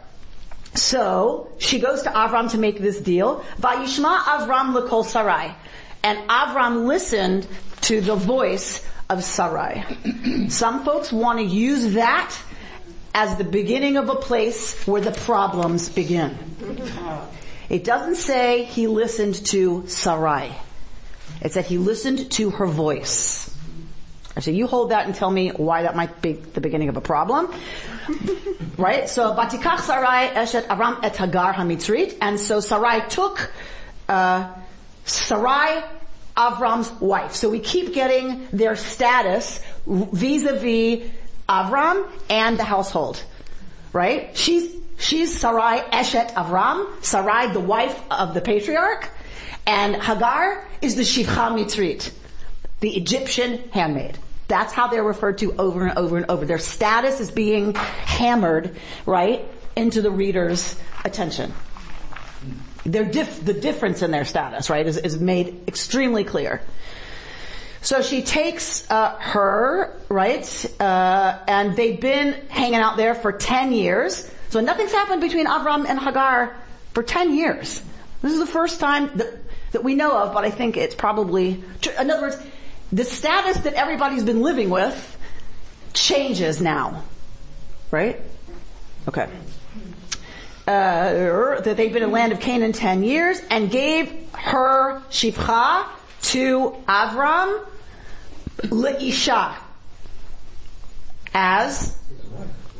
So, 0.76 1.50
she 1.60 1.80
goes 1.80 2.02
to 2.04 2.10
Avram 2.10 2.52
to 2.52 2.58
make 2.58 2.80
this 2.80 3.00
deal. 3.00 3.46
Vayishma 3.60 4.20
Avram 4.20 4.76
lekol 4.76 5.06
Sarai. 5.06 5.56
And 6.02 6.18
Avram 6.30 6.86
listened 6.86 7.48
to 7.82 8.02
the 8.02 8.16
voice 8.16 8.86
of 9.10 9.24
Sarai. 9.24 9.86
Some 10.50 10.84
folks 10.84 11.14
want 11.14 11.40
to 11.40 11.46
use 11.46 11.94
that 11.94 12.36
as 13.14 13.38
the 13.38 13.44
beginning 13.44 13.98
of 13.98 14.10
a 14.10 14.16
place 14.16 14.86
where 14.88 15.02
the 15.02 15.12
problems 15.12 15.90
begin. 15.90 16.38
It 17.70 17.84
doesn't 17.84 18.16
say 18.16 18.64
he 18.64 18.88
listened 18.88 19.36
to 19.48 19.88
Sarai. 19.88 20.52
It 21.42 21.52
said 21.52 21.66
he 21.66 21.78
listened 21.78 22.32
to 22.34 22.50
her 22.52 22.66
voice. 22.66 23.50
I 24.36 24.40
said, 24.40 24.56
you 24.56 24.66
hold 24.66 24.90
that 24.90 25.06
and 25.06 25.14
tell 25.14 25.30
me 25.30 25.50
why 25.50 25.84
that 25.84 25.96
might 25.96 26.22
be 26.22 26.34
the 26.34 26.62
beginning 26.62 26.90
of 26.90 26.98
a 26.98 27.02
problem. 27.02 27.54
right? 28.78 29.08
So, 29.08 29.36
Batikach 29.36 29.82
Sarai 29.82 30.30
Eshet 30.30 30.66
Avram 30.66 31.00
et 31.04 31.16
Hagar 31.16 31.54
Hamitzrit. 31.54 32.18
And 32.20 32.40
so 32.40 32.60
Sarai 32.60 33.08
took, 33.10 33.52
uh, 34.10 34.52
Sarai, 35.06 35.84
Avram's 36.36 36.92
wife. 37.00 37.36
So 37.36 37.50
we 37.50 37.60
keep 37.60 37.94
getting 37.94 38.48
their 38.52 38.76
status 38.76 39.60
vis-a-vis 39.86 41.10
Avram 41.48 42.08
and 42.30 42.58
the 42.58 42.64
household. 42.64 43.24
Right? 43.92 44.36
She's, 44.36 44.74
she's 44.98 45.40
Sarai 45.40 45.80
Eshet 45.80 46.34
Avram, 46.34 47.04
Sarai 47.04 47.54
the 47.54 47.60
wife 47.60 48.00
of 48.10 48.34
the 48.34 48.42
patriarch, 48.42 49.10
and 49.68 49.96
Hagar 49.96 50.66
is 50.82 50.96
the 50.96 51.04
Shivcha 51.04 51.52
Mitzrit, 51.52 52.12
the 52.80 52.96
Egyptian 52.98 53.70
handmaid. 53.70 54.18
That's 54.48 54.74
how 54.74 54.88
they're 54.88 55.04
referred 55.04 55.38
to 55.40 55.54
over 55.58 55.86
and 55.86 55.98
over 55.98 56.18
and 56.18 56.26
over. 56.30 56.46
Their 56.46 56.58
status 56.58 57.20
is 57.20 57.32
being 57.32 57.76
hammered, 57.76 58.76
right, 59.06 59.46
into 59.76 60.02
the 60.02 60.12
reader's 60.12 60.76
attention. 61.06 61.54
Their 62.86 63.06
dif- 63.06 63.44
the 63.46 63.54
difference 63.54 64.02
in 64.02 64.12
their 64.12 64.26
status, 64.26 64.70
right, 64.70 64.86
is, 64.86 64.98
is 64.98 65.20
made 65.20 65.64
extremely 65.68 66.26
clear. 66.26 66.62
So 67.84 68.02
she 68.02 68.22
takes 68.22 68.90
uh, 68.90 69.18
her, 69.20 69.94
right, 70.08 70.66
uh, 70.80 71.38
and 71.50 71.76
they've 71.76 72.00
been 72.00 72.34
hanging 72.48 72.80
out 72.80 72.96
there 72.96 73.14
for 73.14 73.34
10 73.34 73.74
years. 73.74 74.32
So 74.50 74.62
nothing's 74.62 74.94
happened 74.94 75.20
between 75.20 75.48
Avram 75.48 75.86
and 75.86 76.00
Hagar 76.00 76.56
for 76.94 77.04
10 77.04 77.36
years. 77.36 77.84
This 78.22 78.32
is 78.32 78.40
the 78.40 78.46
first 78.46 78.80
time 78.80 79.12
that, 79.18 79.38
that 79.74 79.84
we 79.84 79.96
know 79.96 80.18
of, 80.18 80.34
but 80.34 80.46
I 80.46 80.50
think 80.50 80.78
it's 80.78 80.96
probably, 80.96 81.62
in 82.00 82.10
other 82.10 82.22
words, 82.22 82.38
the 82.94 83.04
status 83.04 83.58
that 83.64 83.74
everybody's 83.74 84.24
been 84.24 84.42
living 84.42 84.70
with 84.70 85.18
changes 85.92 86.62
now. 86.62 87.04
Right? 87.92 88.22
Okay. 89.10 89.28
Uh, 90.66 91.60
that 91.60 91.76
they've 91.76 91.92
been 91.92 92.04
in 92.04 92.10
the 92.10 92.14
land 92.14 92.32
of 92.32 92.40
Canaan 92.40 92.72
10 92.72 93.04
years 93.04 93.42
and 93.50 93.70
gave 93.70 94.10
her 94.32 95.02
Shivcha 95.10 95.86
to 96.24 96.76
Avram 96.88 97.66
Leisha 98.64 99.56
as 101.34 101.98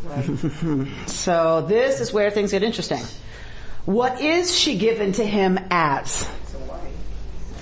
so 1.08 1.66
this 1.68 2.02
is 2.02 2.12
where 2.12 2.30
things 2.30 2.52
get 2.52 2.62
interesting. 2.62 3.02
What 3.86 4.22
is 4.22 4.58
she 4.58 4.78
given 4.78 5.14
to 5.14 5.26
him 5.26 5.60
as? 5.72 6.30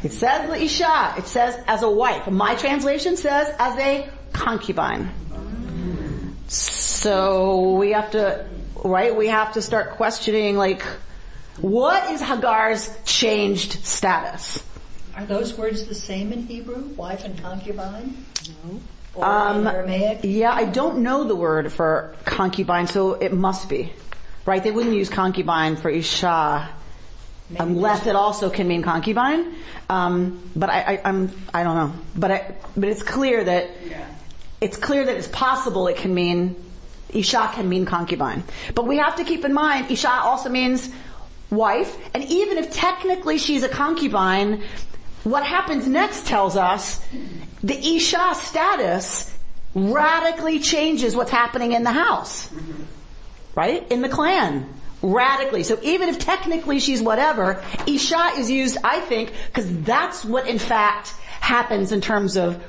It 0.04 0.12
says 0.12 0.50
Leisha. 0.50 1.18
It 1.18 1.28
says 1.28 1.58
as 1.68 1.84
a 1.84 1.90
wife. 1.90 2.28
My 2.28 2.56
translation 2.56 3.16
says 3.18 3.54
as 3.60 3.78
a 3.78 4.10
concubine. 4.34 5.12
So 6.48 7.74
we 7.74 7.92
have 7.92 8.12
to, 8.12 8.46
right? 8.84 9.16
We 9.16 9.28
have 9.28 9.54
to 9.54 9.62
start 9.62 9.92
questioning 9.92 10.58
like, 10.58 10.82
what 11.60 12.12
is 12.12 12.22
Hagar's 12.22 12.90
changed 13.06 13.86
status? 13.86 14.64
Are 15.16 15.26
those 15.26 15.58
words 15.58 15.86
the 15.86 15.96
same 15.96 16.32
in 16.32 16.44
Hebrew? 16.44 16.84
Wife 16.96 17.26
and 17.26 17.42
concubine? 17.42 18.26
No. 18.48 18.80
Or 19.14 19.26
Um, 19.26 19.68
Aramaic? 19.68 20.20
Yeah, 20.24 20.54
I 20.54 20.66
don't 20.66 21.00
know 21.00 21.26
the 21.26 21.36
word 21.36 21.72
for 21.72 22.16
concubine, 22.26 22.88
so 22.88 23.14
it 23.14 23.34
must 23.34 23.68
be. 23.68 23.92
Right? 24.46 24.64
They 24.64 24.72
wouldn't 24.72 24.96
use 24.96 25.10
concubine 25.10 25.76
for 25.76 25.90
Isha 25.90 26.70
unless 27.60 28.08
it 28.08 28.16
also 28.16 28.50
can 28.50 28.68
mean 28.68 28.82
concubine. 28.82 29.56
Um, 29.90 30.50
but 30.56 30.70
I, 30.70 30.82
I, 30.82 31.02
I'm, 31.04 31.32
I 31.54 31.64
don't 31.64 31.76
know. 31.76 31.94
But 32.16 32.32
I, 32.32 32.56
but 32.78 32.90
it's 32.90 33.04
clear 33.04 33.44
that 33.44 33.70
it's 34.62 34.78
clear 34.78 35.06
that 35.06 35.16
it's 35.18 35.28
possible 35.28 35.88
it 35.88 35.98
can 35.98 36.14
mean 36.14 36.56
Isha 37.14 37.52
can 37.54 37.68
mean 37.68 37.86
concubine. 37.86 38.44
But 38.74 38.88
we 38.88 38.98
have 38.98 39.18
to 39.18 39.26
keep 39.26 39.44
in 39.44 39.54
mind 39.54 39.92
Isha 39.92 40.10
also 40.10 40.50
means 40.50 40.90
wife, 41.50 41.98
and 42.14 42.24
even 42.24 42.58
if 42.58 42.72
technically 42.72 43.38
she's 43.38 43.64
a 43.64 43.70
concubine, 43.70 44.64
what 45.24 45.44
happens 45.44 45.88
next 45.88 46.26
tells 46.26 46.58
us 46.58 47.04
the 47.64 47.78
Isha 47.78 48.34
status 48.36 49.38
radically 49.74 50.60
changes 50.60 51.16
what's 51.16 51.32
happening 51.32 51.74
in 51.74 51.84
the 51.84 51.92
house. 51.92 52.50
Right? 53.56 53.90
In 53.92 54.02
the 54.02 54.10
clan. 54.10 54.68
Radically. 55.02 55.64
So 55.64 55.80
even 55.82 56.10
if 56.10 56.20
technically 56.20 56.80
she's 56.80 57.02
whatever, 57.02 57.64
Isha 57.88 58.34
is 58.38 58.52
used, 58.52 58.78
I 58.84 59.00
think, 59.00 59.34
because 59.48 59.82
that's 59.82 60.24
what 60.24 60.48
in 60.48 60.60
fact 60.60 61.10
happens 61.40 61.92
in 61.92 62.02
terms 62.02 62.38
of 62.38 62.64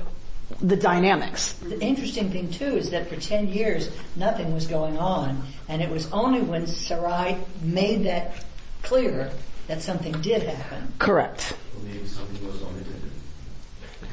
the 0.61 0.75
dynamics. 0.75 1.53
The 1.53 1.79
interesting 1.79 2.31
thing 2.31 2.49
too 2.51 2.77
is 2.77 2.91
that 2.91 3.07
for 3.07 3.15
10 3.15 3.49
years 3.49 3.89
nothing 4.15 4.53
was 4.53 4.67
going 4.67 4.97
on 4.97 5.43
and 5.67 5.81
it 5.81 5.89
was 5.89 6.11
only 6.11 6.41
when 6.41 6.67
Sarai 6.67 7.37
made 7.61 8.03
that 8.05 8.43
clear 8.81 9.31
that 9.67 9.81
something 9.81 10.13
did 10.21 10.43
happen. 10.43 10.93
Correct. 10.99 11.53
Maybe 11.83 12.07
something 12.07 12.47
was 12.47 12.61
omitted. 12.61 12.87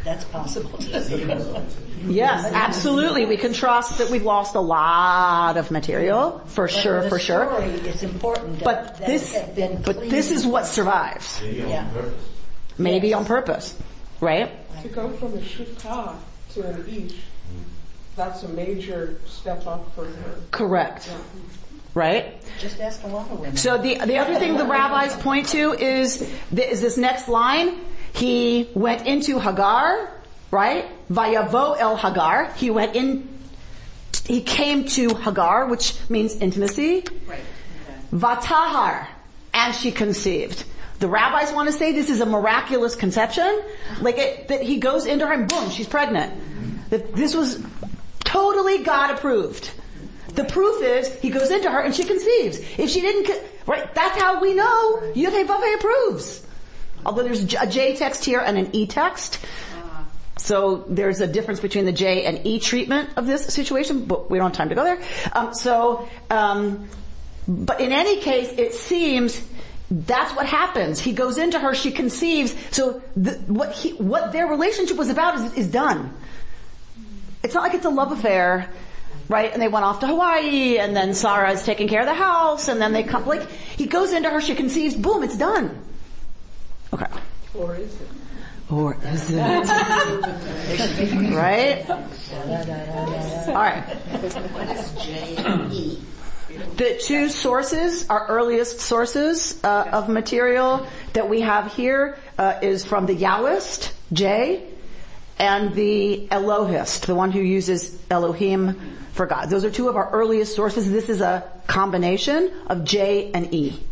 That's 0.04 0.24
possible 0.24 0.78
too. 0.78 1.62
Yes, 2.06 2.50
absolutely. 2.52 3.26
We 3.26 3.36
can 3.36 3.52
trust 3.52 3.98
that 3.98 4.08
we've 4.10 4.22
lost 4.24 4.54
a 4.54 4.60
lot 4.60 5.56
of 5.58 5.70
material, 5.70 6.40
for 6.46 6.68
sure, 6.68 7.02
the 7.02 7.08
for 7.10 7.18
sure. 7.18 7.58
It's 7.60 8.02
important 8.02 8.60
that, 8.60 8.64
But 8.64 8.98
that 8.98 9.06
this, 9.06 9.38
been 9.54 9.82
but 9.82 10.08
this 10.08 10.30
is 10.30 10.46
what 10.46 10.66
survives. 10.66 11.40
Maybe 11.42 11.58
Yeah. 11.68 11.84
on 11.84 11.90
purpose. 11.92 12.14
Maybe 12.78 13.08
Yes. 13.08 13.18
on 13.18 13.24
purpose. 13.26 13.74
Right? 14.20 14.82
To 14.82 14.88
go 14.88 15.10
from 15.10 15.34
a 15.34 15.38
shifta 15.42 16.14
to 16.54 16.62
an 16.66 16.86
ish, 16.88 17.16
that's 18.16 18.42
a 18.42 18.48
major 18.48 19.16
step 19.26 19.66
up 19.66 19.94
for 19.94 20.04
her. 20.06 20.34
Correct. 20.50 21.10
Right? 21.94 22.40
Just 22.58 22.80
ask 22.80 23.02
a 23.02 23.08
lot 23.08 23.30
of 23.30 23.40
women. 23.40 23.56
So 23.56 23.78
the 23.78 23.96
the 23.98 24.18
other 24.18 24.36
thing 24.36 24.56
the 24.56 24.64
rabbis 24.64 25.16
point 25.16 25.48
to 25.48 25.72
is 25.72 26.18
th- 26.54 26.70
is 26.70 26.80
this 26.80 26.96
next 26.96 27.28
line. 27.28 27.80
He 28.12 28.68
went 28.74 29.06
into 29.06 29.38
Hagar, 29.38 30.10
right? 30.50 30.86
Vayavo 31.10 31.76
el 31.78 31.96
Hagar. 31.96 32.52
He 32.54 32.70
went 32.70 32.94
in. 32.94 33.28
He 34.26 34.42
came 34.42 34.84
to 34.86 35.14
Hagar, 35.14 35.66
which 35.66 35.94
means 36.08 36.36
intimacy. 36.36 37.04
Right. 37.26 37.40
Vatahar, 38.12 39.06
and 39.54 39.74
she 39.74 39.90
conceived. 39.90 40.64
The 40.98 41.08
rabbis 41.08 41.52
want 41.52 41.68
to 41.68 41.72
say 41.72 41.92
this 41.92 42.10
is 42.10 42.20
a 42.20 42.26
miraculous 42.26 42.94
conception, 42.94 43.62
like 44.00 44.18
it, 44.18 44.48
that 44.48 44.62
he 44.62 44.78
goes 44.78 45.06
into 45.06 45.26
her 45.26 45.32
and 45.32 45.48
boom, 45.48 45.70
she's 45.70 45.88
pregnant. 45.88 46.90
That 46.90 47.14
this 47.14 47.34
was 47.34 47.62
totally 48.20 48.82
God 48.82 49.10
approved. 49.12 49.70
The 50.34 50.44
proof 50.44 50.82
is 50.82 51.12
he 51.20 51.30
goes 51.30 51.50
into 51.50 51.70
her 51.70 51.80
and 51.80 51.94
she 51.94 52.04
conceives. 52.04 52.58
If 52.78 52.90
she 52.90 53.00
didn't, 53.00 53.42
right, 53.66 53.92
that's 53.94 54.20
how 54.20 54.40
we 54.40 54.54
know 54.54 55.12
Yudhe 55.14 55.46
Baveh 55.46 55.74
approves. 55.76 56.46
Although 57.04 57.22
there's 57.22 57.54
a 57.54 57.66
J 57.66 57.96
text 57.96 58.24
here 58.24 58.40
and 58.40 58.58
an 58.58 58.70
E 58.74 58.86
text. 58.86 59.38
so 60.36 60.84
there's 60.88 61.20
a 61.20 61.26
difference 61.26 61.60
between 61.60 61.84
the 61.84 61.92
J 61.92 62.24
and 62.24 62.46
E 62.46 62.60
treatment 62.60 63.10
of 63.16 63.26
this 63.26 63.46
situation, 63.46 64.04
but 64.04 64.30
we 64.30 64.38
don't 64.38 64.48
have 64.48 64.56
time 64.56 64.68
to 64.68 64.74
go 64.74 64.84
there. 64.84 65.00
Um, 65.32 65.54
so, 65.54 66.08
um, 66.28 66.88
but 67.48 67.80
in 67.80 67.92
any 67.92 68.20
case, 68.20 68.50
it 68.58 68.74
seems 68.74 69.40
that's 69.90 70.34
what 70.36 70.46
happens. 70.46 71.00
He 71.00 71.12
goes 71.12 71.36
into 71.36 71.58
her, 71.58 71.74
she 71.74 71.90
conceives. 71.90 72.54
So 72.70 73.02
the, 73.16 73.32
what 73.48 73.72
he, 73.72 73.90
what 73.94 74.32
their 74.32 74.46
relationship 74.46 74.96
was 74.96 75.08
about 75.08 75.34
is, 75.36 75.54
is 75.54 75.68
done. 75.68 76.14
It's 77.42 77.54
not 77.54 77.62
like 77.62 77.74
it's 77.74 77.86
a 77.86 77.90
love 77.90 78.12
affair, 78.12 78.70
right? 79.30 79.52
And 79.52 79.62
they 79.62 79.68
went 79.68 79.84
off 79.84 80.00
to 80.00 80.08
Hawaii, 80.08 80.78
and 80.78 80.94
then 80.94 81.14
Sarah's 81.14 81.64
taking 81.64 81.88
care 81.88 82.00
of 82.00 82.06
the 82.06 82.14
house, 82.14 82.68
and 82.68 82.80
then 82.80 82.92
they 82.92 83.04
come. 83.04 83.24
Like 83.26 83.48
he 83.50 83.86
goes 83.86 84.12
into 84.12 84.28
her, 84.28 84.40
she 84.40 84.54
conceives. 84.54 84.94
Boom, 84.96 85.22
it's 85.22 85.38
done. 85.38 85.80
Okay. 86.92 87.06
Or 87.54 87.76
is 87.76 87.94
it? 88.00 88.08
Or 88.70 88.96
is 89.04 89.30
it? 89.30 89.40
right? 91.34 91.88
Alright. 93.48 93.84
The 96.76 97.00
two 97.00 97.28
sources, 97.28 98.08
our 98.10 98.26
earliest 98.26 98.80
sources 98.80 99.62
uh, 99.62 99.88
of 99.92 100.08
material 100.08 100.86
that 101.12 101.28
we 101.28 101.40
have 101.42 101.72
here 101.74 102.18
uh, 102.38 102.58
is 102.62 102.84
from 102.84 103.06
the 103.06 103.14
Yahwist, 103.14 103.92
J, 104.12 104.69
and 105.40 105.74
the 105.74 106.30
Elohist, 106.30 107.06
the 107.06 107.14
one 107.14 107.32
who 107.32 107.40
uses 107.40 107.98
Elohim 108.10 108.78
for 109.12 109.24
God. 109.24 109.48
Those 109.48 109.64
are 109.64 109.70
two 109.70 109.88
of 109.88 109.96
our 109.96 110.10
earliest 110.10 110.54
sources. 110.54 110.90
This 110.90 111.08
is 111.08 111.22
a 111.22 111.50
combination 111.66 112.52
of 112.66 112.84
J 112.84 113.32
and 113.32 113.52
E. 113.54 113.82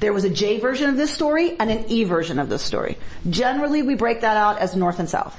There 0.00 0.14
was 0.14 0.24
a 0.24 0.30
J 0.30 0.60
version 0.60 0.88
of 0.88 0.96
this 0.96 1.12
story 1.12 1.58
and 1.60 1.70
an 1.70 1.84
E 1.88 2.04
version 2.04 2.38
of 2.38 2.48
this 2.48 2.62
story. 2.62 2.96
Generally, 3.28 3.82
we 3.82 3.96
break 3.96 4.22
that 4.22 4.38
out 4.38 4.58
as 4.58 4.74
north 4.74 4.98
and 4.98 5.08
south. 5.08 5.38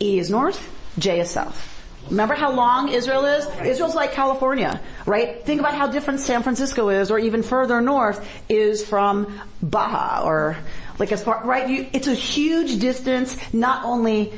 E 0.00 0.18
is 0.18 0.30
north, 0.30 0.60
J 0.98 1.20
is 1.20 1.30
south. 1.30 1.68
Remember 2.08 2.34
how 2.34 2.50
long 2.50 2.88
Israel 2.88 3.26
is? 3.26 3.46
Israel's 3.64 3.94
like 3.94 4.12
California, 4.12 4.80
right? 5.06 5.44
Think 5.44 5.60
about 5.60 5.74
how 5.74 5.86
different 5.86 6.18
San 6.18 6.42
Francisco 6.42 6.88
is, 6.88 7.12
or 7.12 7.20
even 7.20 7.44
further 7.44 7.80
north 7.80 8.26
is 8.48 8.84
from 8.84 9.40
Baja, 9.62 10.26
or 10.26 10.56
like 11.00 11.10
as 11.10 11.24
far, 11.24 11.42
right? 11.44 11.68
You, 11.68 11.86
it's 11.92 12.06
a 12.06 12.14
huge 12.14 12.78
distance, 12.78 13.36
not 13.52 13.84
only 13.84 14.32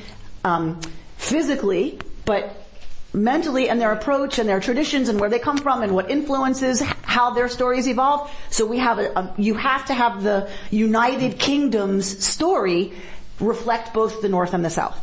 um, 0.44 0.81
physically, 1.18 1.98
but 2.25 2.57
mentally 3.12 3.68
and 3.68 3.79
their 3.81 3.92
approach 3.92 4.38
and 4.38 4.48
their 4.48 4.61
traditions 4.61 5.11
and 5.11 5.20
where 5.20 5.29
they 5.29 5.38
come 5.38 5.59
from 5.59 5.83
and 5.83 5.94
what 5.94 6.11
influences 6.11 6.81
how 7.03 7.31
their 7.31 7.48
stories 7.48 7.87
evolve. 7.87 8.31
So 8.48 8.64
we 8.64 8.79
have 8.79 8.98
a, 8.98 9.12
a, 9.12 9.35
you 9.37 9.55
have 9.55 9.85
to 9.87 9.94
have 9.94 10.22
the 10.22 10.48
United 10.70 11.38
Kingdom's 11.38 12.25
story 12.25 12.92
reflect 13.38 13.92
both 13.92 14.22
the 14.22 14.29
North 14.29 14.55
and 14.55 14.64
the 14.64 14.70
South. 14.70 14.98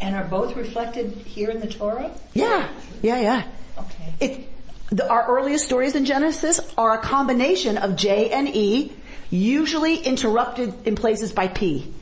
And 0.00 0.14
are 0.14 0.24
both 0.24 0.56
reflected 0.56 1.12
here 1.12 1.50
in 1.50 1.60
the 1.60 1.68
Torah? 1.68 2.10
Yeah, 2.34 2.68
yeah, 3.02 3.20
yeah. 3.20 3.42
Okay. 3.78 4.14
It, 4.20 4.52
the, 4.90 5.08
our 5.08 5.26
earliest 5.26 5.64
stories 5.64 5.94
in 5.94 6.04
Genesis 6.04 6.60
are 6.76 6.94
a 6.94 6.98
combination 6.98 7.78
of 7.78 7.96
J 7.96 8.30
and 8.30 8.48
E, 8.48 8.92
usually 9.30 9.96
interrupted 9.96 10.86
in 10.86 10.94
places 10.94 11.32
by 11.32 11.48
P. 11.48 11.92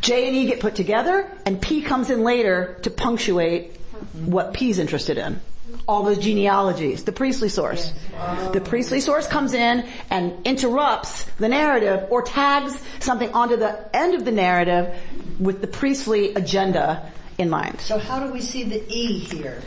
J 0.00 0.28
and 0.28 0.36
E 0.36 0.46
get 0.46 0.60
put 0.60 0.74
together, 0.74 1.30
and 1.44 1.60
P 1.60 1.82
comes 1.82 2.10
in 2.10 2.22
later 2.22 2.78
to 2.82 2.90
punctuate 2.90 3.76
what 4.12 4.54
P's 4.54 4.78
interested 4.78 5.18
in. 5.18 5.40
All 5.88 6.04
those 6.04 6.18
genealogies, 6.18 7.04
the 7.04 7.12
priestly 7.12 7.48
source. 7.48 7.92
The 8.52 8.60
priestly 8.60 9.00
source 9.00 9.26
comes 9.26 9.52
in 9.52 9.86
and 10.10 10.46
interrupts 10.46 11.24
the 11.38 11.48
narrative 11.48 12.06
or 12.10 12.22
tags 12.22 12.80
something 13.00 13.32
onto 13.32 13.56
the 13.56 13.96
end 13.96 14.14
of 14.14 14.24
the 14.24 14.32
narrative 14.32 14.94
with 15.38 15.60
the 15.60 15.66
priestly 15.66 16.34
agenda 16.34 17.10
in 17.38 17.50
mind. 17.50 17.80
So 17.80 17.98
how 17.98 18.24
do 18.24 18.32
we 18.32 18.40
see 18.40 18.64
the 18.64 18.82
E 18.88 19.18
here? 19.18 19.62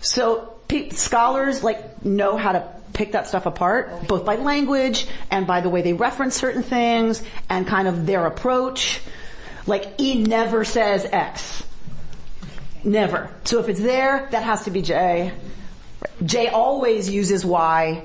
So 0.00 0.54
pe- 0.68 0.90
scholars 0.90 1.62
like 1.62 2.04
know 2.04 2.36
how 2.36 2.52
to 2.52 2.77
pick 2.92 3.12
that 3.12 3.26
stuff 3.26 3.46
apart, 3.46 4.08
both 4.08 4.24
by 4.24 4.36
language 4.36 5.06
and 5.30 5.46
by 5.46 5.60
the 5.60 5.68
way 5.68 5.82
they 5.82 5.92
reference 5.92 6.34
certain 6.34 6.62
things 6.62 7.22
and 7.48 7.66
kind 7.66 7.88
of 7.88 8.06
their 8.06 8.26
approach. 8.26 9.00
Like 9.66 10.00
E 10.00 10.22
never 10.22 10.64
says 10.64 11.04
X. 11.04 11.62
Never. 12.84 13.30
So 13.44 13.58
if 13.60 13.68
it's 13.68 13.80
there, 13.80 14.28
that 14.30 14.42
has 14.42 14.64
to 14.64 14.70
be 14.70 14.82
J. 14.82 15.32
J 16.24 16.48
always 16.48 17.10
uses 17.10 17.44
Y. 17.44 18.02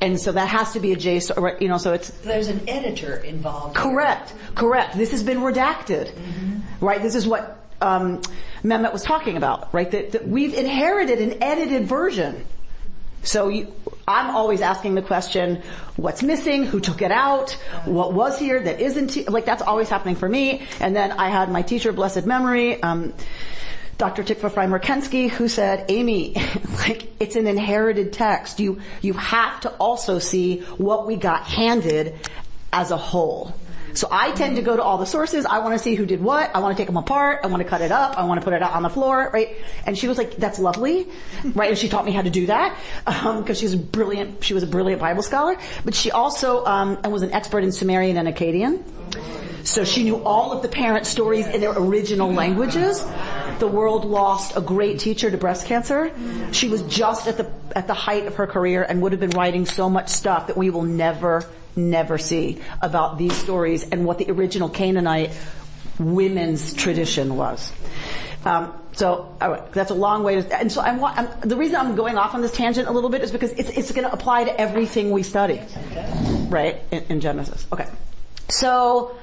And 0.00 0.18
so 0.18 0.32
that 0.32 0.48
has 0.48 0.72
to 0.72 0.80
be 0.80 0.92
a 0.92 0.96
J, 0.96 1.20
so- 1.20 1.56
you 1.60 1.68
know, 1.68 1.78
so 1.78 1.92
it's, 1.92 2.08
There's 2.10 2.48
an 2.48 2.68
editor 2.68 3.16
involved. 3.16 3.76
here. 3.76 3.84
Correct, 3.84 4.34
correct. 4.54 4.96
This 4.96 5.10
has 5.12 5.22
been 5.22 5.38
redacted, 5.38 6.10
right? 6.80 7.00
This 7.02 7.14
is 7.14 7.26
what 7.26 7.58
um, 7.82 8.20
Mehmet 8.64 8.92
was 8.92 9.02
talking 9.02 9.36
about, 9.36 9.72
right? 9.74 9.90
That, 9.90 10.12
that 10.12 10.26
we've 10.26 10.54
inherited 10.54 11.20
an 11.20 11.42
edited 11.42 11.84
version. 11.86 12.44
So 13.22 13.48
you, 13.48 13.72
I'm 14.08 14.34
always 14.34 14.60
asking 14.62 14.94
the 14.94 15.02
question, 15.02 15.62
what's 15.96 16.22
missing? 16.22 16.64
Who 16.64 16.80
took 16.80 17.02
it 17.02 17.12
out? 17.12 17.52
What 17.84 18.14
was 18.14 18.38
here 18.38 18.60
that 18.60 18.80
isn't? 18.80 19.12
he- 19.12 19.24
Like 19.24 19.44
that's 19.44 19.62
always 19.62 19.88
happening 19.88 20.16
for 20.16 20.28
me. 20.28 20.62
And 20.80 20.96
then 20.96 21.12
I 21.12 21.28
had 21.28 21.50
my 21.50 21.62
teacher, 21.62 21.92
blessed 21.92 22.26
memory, 22.26 22.82
um, 22.82 23.12
Dr. 23.98 24.22
Tikva 24.22 24.50
Frymer-Kensky, 24.50 25.28
who 25.28 25.46
said, 25.48 25.84
Amy, 25.90 26.34
like 26.78 27.12
it's 27.20 27.36
an 27.36 27.46
inherited 27.46 28.12
text. 28.14 28.58
You 28.58 28.80
you 29.02 29.12
have 29.12 29.60
to 29.60 29.70
also 29.72 30.18
see 30.18 30.60
what 30.78 31.06
we 31.06 31.16
got 31.16 31.44
handed 31.44 32.18
as 32.72 32.90
a 32.90 32.96
whole. 32.96 33.54
So 33.94 34.08
I 34.10 34.32
tend 34.32 34.56
to 34.56 34.62
go 34.62 34.76
to 34.76 34.82
all 34.82 34.98
the 34.98 35.06
sources. 35.06 35.46
I 35.46 35.58
want 35.60 35.74
to 35.74 35.78
see 35.78 35.94
who 35.94 36.06
did 36.06 36.22
what. 36.22 36.54
I 36.54 36.60
want 36.60 36.76
to 36.76 36.80
take 36.80 36.86
them 36.86 36.96
apart. 36.96 37.40
I 37.44 37.48
want 37.48 37.62
to 37.62 37.68
cut 37.68 37.80
it 37.80 37.92
up. 37.92 38.18
I 38.18 38.24
want 38.24 38.40
to 38.40 38.44
put 38.44 38.52
it 38.52 38.62
out 38.62 38.72
on 38.72 38.82
the 38.82 38.90
floor, 38.90 39.30
right? 39.32 39.56
And 39.86 39.96
she 39.96 40.08
was 40.08 40.18
like, 40.18 40.36
"That's 40.36 40.58
lovely," 40.58 41.08
right? 41.54 41.70
And 41.70 41.78
she 41.78 41.88
taught 41.88 42.04
me 42.04 42.12
how 42.12 42.22
to 42.22 42.30
do 42.30 42.46
that 42.46 42.78
because 43.04 43.58
she's 43.58 43.74
a 43.74 43.78
brilliant. 43.78 44.44
She 44.44 44.54
was 44.54 44.62
a 44.62 44.66
brilliant 44.66 45.00
Bible 45.00 45.22
scholar, 45.22 45.56
but 45.84 45.94
she 45.94 46.10
also 46.10 46.64
um, 46.64 46.98
and 47.02 47.12
was 47.12 47.22
an 47.22 47.32
expert 47.32 47.64
in 47.64 47.72
Sumerian 47.72 48.16
and 48.16 48.28
Akkadian. 48.28 48.82
So 49.64 49.84
she 49.84 50.04
knew 50.04 50.24
all 50.24 50.52
of 50.52 50.62
the 50.62 50.68
parent 50.68 51.06
stories 51.06 51.46
in 51.46 51.60
their 51.60 51.72
original 51.72 52.32
languages. 52.32 53.04
The 53.58 53.68
world 53.68 54.04
lost 54.04 54.56
a 54.56 54.60
great 54.60 54.98
teacher 54.98 55.30
to 55.30 55.36
breast 55.36 55.66
cancer. 55.66 56.12
She 56.52 56.68
was 56.68 56.82
just 56.82 57.26
at 57.28 57.36
the 57.36 57.50
at 57.76 57.86
the 57.86 57.94
height 57.94 58.26
of 58.26 58.36
her 58.36 58.46
career 58.46 58.82
and 58.82 59.02
would 59.02 59.12
have 59.12 59.20
been 59.20 59.30
writing 59.30 59.66
so 59.66 59.90
much 59.90 60.08
stuff 60.08 60.46
that 60.46 60.56
we 60.56 60.70
will 60.70 60.82
never 60.82 61.46
never 61.88 62.18
see 62.18 62.60
about 62.80 63.18
these 63.18 63.34
stories 63.34 63.88
and 63.88 64.04
what 64.04 64.18
the 64.18 64.30
original 64.30 64.68
Canaanite 64.68 65.30
women's 65.98 66.74
tradition 66.74 67.36
was. 67.36 67.72
Um, 68.44 68.72
so 68.92 69.36
right, 69.40 69.70
that's 69.72 69.90
a 69.90 69.94
long 69.94 70.24
way 70.24 70.40
to, 70.40 70.58
and 70.58 70.72
so 70.72 70.80
I'm, 70.80 71.02
I'm, 71.04 71.28
the 71.40 71.56
reason 71.56 71.76
I'm 71.76 71.94
going 71.94 72.16
off 72.16 72.34
on 72.34 72.40
this 72.40 72.52
tangent 72.52 72.88
a 72.88 72.90
little 72.90 73.10
bit 73.10 73.22
is 73.22 73.30
because 73.30 73.52
it's, 73.52 73.70
it's 73.70 73.92
going 73.92 74.06
to 74.06 74.12
apply 74.12 74.44
to 74.44 74.60
everything 74.60 75.10
we 75.10 75.22
study, 75.22 75.60
right, 76.48 76.80
in, 76.90 77.04
in 77.04 77.20
Genesis. 77.20 77.66
Okay. 77.72 77.86
So, 78.48 79.16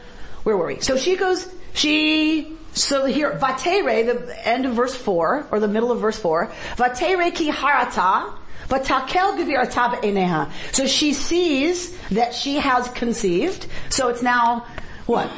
where 0.44 0.56
were 0.56 0.68
we? 0.68 0.80
So 0.80 0.98
she 0.98 1.16
goes, 1.18 1.48
she, 1.74 2.56
so 2.74 3.06
here, 3.06 3.38
vatere, 3.38 4.06
the 4.06 4.48
end 4.48 4.66
of 4.66 4.74
verse 4.74 4.96
4, 4.96 5.48
or 5.52 5.60
the 5.60 5.68
middle 5.68 5.92
of 5.92 6.00
verse 6.00 6.18
4, 6.20 6.52
vatere 6.76 7.34
ki 7.34 7.52
harata, 7.52 8.34
vatakel 8.68 9.38
gevirata 9.38 10.02
be'eneha. 10.02 10.52
So 10.72 10.88
she 10.88 11.14
sees 11.14 11.98
that 12.10 12.34
she 12.34 12.56
has 12.58 12.88
conceived, 12.90 13.68
so 13.90 14.10
it's 14.10 14.22
now, 14.22 14.66
what, 15.06 15.30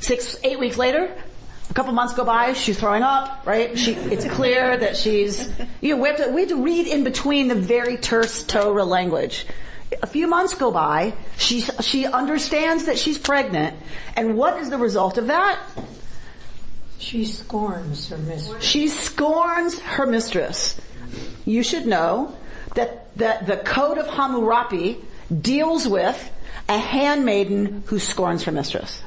six, 0.00 0.36
eight 0.44 0.58
weeks 0.58 0.78
later? 0.78 1.14
A 1.70 1.74
couple 1.74 1.92
months 1.92 2.14
go 2.14 2.24
by, 2.24 2.52
she's 2.52 2.78
throwing 2.78 3.02
up, 3.02 3.44
right? 3.44 3.76
She, 3.76 3.92
it's 3.92 4.26
clear 4.26 4.76
that 4.76 4.96
she's, 4.96 5.50
you 5.80 5.96
know, 5.96 6.02
we 6.02 6.08
have 6.08 6.18
to, 6.18 6.28
we 6.30 6.42
have 6.42 6.50
to 6.50 6.62
read 6.62 6.86
in 6.86 7.02
between 7.02 7.48
the 7.48 7.54
very 7.54 7.96
terse 7.96 8.44
Torah 8.44 8.84
language. 8.84 9.46
A 10.02 10.06
few 10.06 10.26
months 10.26 10.54
go 10.54 10.70
by, 10.70 11.14
she, 11.36 11.62
she 11.62 12.06
understands 12.06 12.84
that 12.84 12.98
she's 12.98 13.18
pregnant, 13.18 13.76
and 14.14 14.36
what 14.36 14.58
is 14.58 14.70
the 14.70 14.78
result 14.78 15.18
of 15.18 15.28
that? 15.28 15.58
She 16.98 17.24
scorns 17.24 18.08
her 18.08 18.18
mistress. 18.18 18.64
She 18.64 18.88
scorns 18.88 19.78
her 19.80 20.06
mistress. 20.06 20.80
You 21.44 21.62
should 21.62 21.86
know 21.86 22.36
that, 22.74 23.16
that 23.16 23.46
the 23.46 23.56
code 23.56 23.98
of 23.98 24.06
Hammurabi 24.06 24.98
deals 25.40 25.86
with 25.88 26.30
a 26.68 26.78
handmaiden 26.78 27.82
who 27.86 27.98
scorns 27.98 28.44
her 28.44 28.52
mistress. 28.52 29.02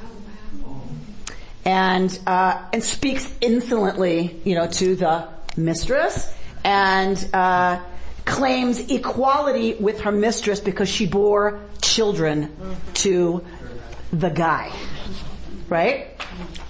And, 1.64 2.18
uh, 2.26 2.62
and 2.72 2.82
speaks 2.82 3.30
insolently, 3.40 4.40
you 4.44 4.54
know, 4.54 4.68
to 4.68 4.96
the 4.96 5.28
mistress 5.56 6.32
and, 6.64 7.28
uh, 7.34 7.80
claims 8.24 8.78
equality 8.90 9.74
with 9.74 10.00
her 10.02 10.12
mistress 10.12 10.60
because 10.60 10.88
she 10.88 11.06
bore 11.06 11.60
children 11.82 12.54
to 12.94 13.44
the 14.12 14.28
guy. 14.28 14.70
Right? 15.68 16.16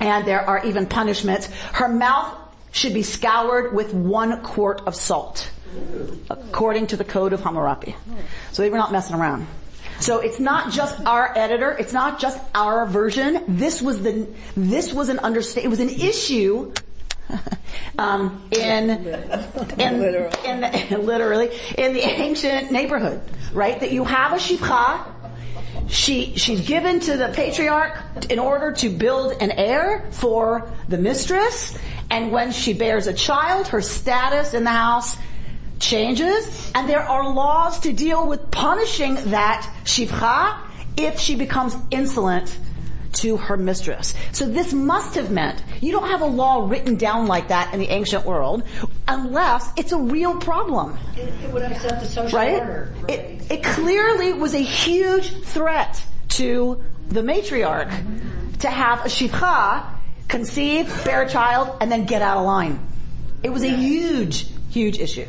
And 0.00 0.26
there 0.26 0.40
are 0.40 0.64
even 0.64 0.86
punishments. 0.86 1.46
Her 1.72 1.88
mouth 1.88 2.36
should 2.72 2.94
be 2.94 3.02
scoured 3.02 3.74
with 3.74 3.92
one 3.92 4.42
quart 4.42 4.82
of 4.86 4.94
salt, 4.94 5.50
according 6.30 6.88
to 6.88 6.96
the 6.96 7.04
code 7.04 7.32
of 7.32 7.40
Hammurabi. 7.40 7.94
So 8.52 8.62
they 8.62 8.70
were 8.70 8.78
not 8.78 8.92
messing 8.92 9.16
around. 9.16 9.46
So 10.00 10.20
it's 10.20 10.38
not 10.38 10.72
just 10.72 11.00
our 11.04 11.36
editor, 11.36 11.72
it's 11.72 11.92
not 11.92 12.20
just 12.20 12.40
our 12.54 12.86
version. 12.86 13.42
This 13.48 13.82
was 13.82 14.02
the, 14.02 14.28
this 14.56 14.92
was 14.92 15.08
an 15.08 15.18
understand, 15.18 15.66
it 15.66 15.68
was 15.68 15.80
an 15.80 15.88
issue 15.88 16.72
um, 17.98 18.48
in, 18.52 18.90
in, 18.90 19.00
in 19.78 20.00
the, 20.00 20.98
literally 21.02 21.50
in 21.76 21.94
the 21.94 22.00
ancient 22.00 22.70
neighborhood, 22.70 23.20
right? 23.52 23.80
That 23.80 23.90
you 23.90 24.04
have 24.04 24.32
a 24.32 24.36
shivcha, 24.36 25.04
she 25.88 26.36
she's 26.36 26.66
given 26.66 27.00
to 27.00 27.16
the 27.16 27.28
patriarch 27.28 27.98
in 28.30 28.38
order 28.38 28.72
to 28.72 28.90
build 28.90 29.40
an 29.40 29.50
heir 29.50 30.06
for 30.10 30.70
the 30.88 30.98
mistress, 30.98 31.76
and 32.10 32.30
when 32.30 32.52
she 32.52 32.72
bears 32.72 33.06
a 33.06 33.12
child, 33.12 33.68
her 33.68 33.80
status 33.80 34.54
in 34.54 34.64
the 34.64 34.70
house 34.70 35.16
changes, 35.78 36.70
and 36.74 36.88
there 36.88 37.02
are 37.02 37.32
laws 37.32 37.80
to 37.80 37.92
deal 37.92 38.26
with 38.26 38.50
punishing 38.50 39.14
that 39.30 39.68
shivcha 39.84 40.58
if 40.96 41.18
she 41.18 41.34
becomes 41.36 41.76
insolent 41.90 42.58
to 43.14 43.36
her 43.36 43.56
mistress. 43.56 44.14
So 44.32 44.46
this 44.46 44.72
must 44.72 45.14
have 45.14 45.30
meant 45.30 45.62
you 45.80 45.92
don't 45.92 46.08
have 46.08 46.20
a 46.20 46.26
law 46.26 46.68
written 46.68 46.96
down 46.96 47.26
like 47.26 47.48
that 47.48 47.72
in 47.72 47.80
the 47.80 47.88
ancient 47.88 48.24
world 48.26 48.62
unless 49.08 49.70
it's 49.76 49.92
a 49.92 49.98
real 49.98 50.36
problem. 50.36 50.96
It, 51.16 51.32
it 51.44 51.52
would 51.52 51.62
upset 51.62 52.00
the 52.00 52.06
social 52.06 52.38
Right? 52.38 52.60
order. 52.60 52.92
It, 53.08 53.50
it 53.50 53.64
clearly 53.64 54.34
was 54.34 54.54
a 54.54 54.62
huge 54.62 55.32
threat 55.42 56.04
to 56.30 56.82
the 57.08 57.22
matriarch 57.22 58.58
to 58.60 58.68
have 58.68 59.00
a 59.06 59.08
shivcha 59.08 59.86
conceive, 60.28 60.86
bear 61.04 61.22
a 61.22 61.28
child, 61.28 61.76
and 61.80 61.90
then 61.90 62.04
get 62.04 62.20
out 62.20 62.36
of 62.36 62.44
line. 62.44 62.78
It 63.42 63.50
was 63.50 63.62
a 63.62 63.70
huge, 63.70 64.48
huge 64.68 64.98
issue. 64.98 65.26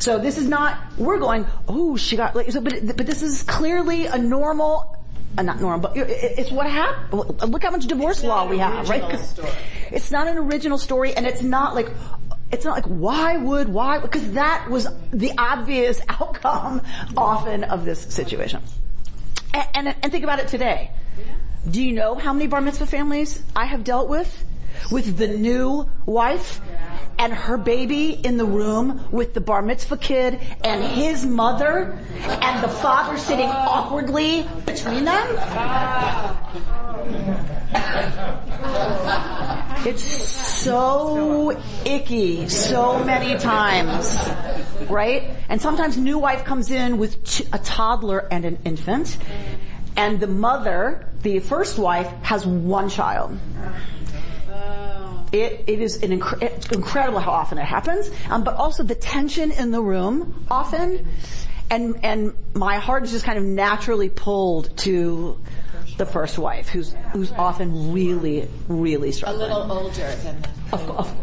So 0.00 0.18
this 0.18 0.38
is 0.38 0.48
not, 0.48 0.78
we're 0.96 1.18
going, 1.18 1.46
oh, 1.68 1.96
she 1.96 2.16
got, 2.16 2.34
like, 2.34 2.50
so, 2.50 2.60
but, 2.60 2.96
but 2.96 3.06
this 3.06 3.22
is 3.22 3.42
clearly 3.42 4.06
a 4.06 4.16
normal, 4.16 4.96
uh, 5.36 5.42
not 5.42 5.60
normal, 5.60 5.80
but 5.80 5.92
it's 5.96 6.50
what 6.50 6.66
happened. 6.68 7.12
Look 7.52 7.62
how 7.62 7.70
much 7.70 7.86
divorce 7.86 8.24
law 8.24 8.48
we 8.48 8.56
have, 8.58 8.88
right? 8.88 9.02
'Cause 9.02 9.38
It's 9.92 10.10
not 10.10 10.26
an 10.26 10.38
original 10.38 10.78
story 10.78 11.14
and 11.14 11.26
it's 11.26 11.42
not 11.42 11.74
like, 11.74 11.90
it's 12.50 12.64
not 12.64 12.72
like, 12.74 12.86
why 12.86 13.36
would, 13.36 13.68
why, 13.68 13.98
because 13.98 14.32
that 14.32 14.68
was 14.70 14.88
the 15.12 15.32
obvious 15.36 16.00
outcome 16.08 16.80
often 17.16 17.64
of 17.64 17.84
this 17.84 18.00
situation. 18.00 18.62
And, 19.52 19.66
and, 19.74 19.96
and 20.02 20.10
think 20.12 20.24
about 20.24 20.38
it 20.40 20.48
today. 20.48 20.92
Do 21.70 21.82
you 21.84 21.92
know 21.92 22.14
how 22.14 22.32
many 22.32 22.46
bar 22.46 22.62
mitzvah 22.62 22.86
families 22.86 23.42
I 23.54 23.66
have 23.66 23.84
dealt 23.84 24.08
with? 24.08 24.44
With 24.90 25.18
the 25.18 25.28
new 25.28 25.90
wife 26.06 26.58
and 27.20 27.34
her 27.34 27.58
baby 27.58 28.12
in 28.12 28.38
the 28.38 28.44
room 28.46 29.04
with 29.12 29.34
the 29.34 29.40
bar 29.42 29.60
mitzvah 29.60 29.98
kid 29.98 30.40
and 30.64 30.82
his 30.82 31.26
mother 31.26 31.92
and 32.24 32.64
the 32.64 32.68
father 32.68 33.18
sitting 33.18 33.50
awkwardly 33.50 34.48
between 34.64 35.04
them? 35.04 35.26
It's 39.86 40.02
so 40.02 41.60
icky 41.84 42.48
so 42.48 43.04
many 43.04 43.38
times, 43.38 44.16
right? 44.88 45.24
And 45.50 45.60
sometimes 45.60 45.98
new 45.98 46.18
wife 46.18 46.44
comes 46.44 46.70
in 46.70 46.96
with 46.96 47.16
a 47.52 47.58
toddler 47.58 48.26
and 48.32 48.46
an 48.46 48.58
infant, 48.64 49.18
and 49.94 50.20
the 50.20 50.26
mother, 50.26 51.06
the 51.22 51.40
first 51.40 51.78
wife, 51.78 52.10
has 52.22 52.46
one 52.46 52.88
child. 52.88 53.38
It, 55.32 55.64
it 55.68 55.80
is 55.80 55.96
incredible 55.96 57.20
how 57.20 57.30
often 57.30 57.58
it 57.58 57.64
happens, 57.64 58.10
um, 58.28 58.42
but 58.42 58.54
also 58.56 58.82
the 58.82 58.96
tension 58.96 59.52
in 59.52 59.70
the 59.70 59.80
room 59.80 60.44
often, 60.50 61.06
and 61.70 62.04
and 62.04 62.34
my 62.54 62.78
heart 62.78 63.04
is 63.04 63.12
just 63.12 63.24
kind 63.24 63.38
of 63.38 63.44
naturally 63.44 64.08
pulled 64.08 64.76
to 64.78 65.38
the 65.98 66.06
first 66.06 66.36
wife, 66.38 66.68
who's 66.68 66.94
who's 67.12 67.30
often 67.32 67.92
really 67.92 68.48
really 68.66 69.12
strong. 69.12 69.34
A 69.34 69.38
little 69.38 69.70
older 69.70 70.14
than 70.16 70.42
the. 70.42 70.48
Of- 70.72 70.90
of- 70.90 71.16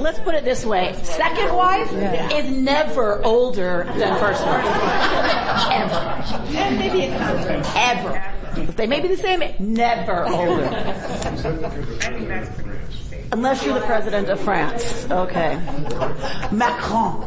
Let's 0.00 0.18
put 0.20 0.34
it 0.34 0.44
this 0.44 0.64
way: 0.64 0.94
second 1.02 1.54
wife 1.54 1.90
is 2.32 2.50
never 2.50 3.24
older 3.24 3.84
than 3.96 4.18
first 4.18 4.44
wife, 4.44 4.64
ever, 5.72 6.56
And 6.56 6.78
maybe 6.78 7.06
a 7.06 7.18
contract. 7.18 7.68
ever. 7.76 8.22
They 8.54 8.86
may 8.86 9.00
be 9.00 9.08
the 9.08 9.16
same, 9.16 9.42
never 9.58 10.24
older. 10.26 10.64
Unless 13.32 13.64
you're 13.64 13.74
the 13.74 13.86
president 13.86 14.28
of 14.28 14.40
France. 14.40 15.06
Okay. 15.10 15.56
Macron. 16.52 17.22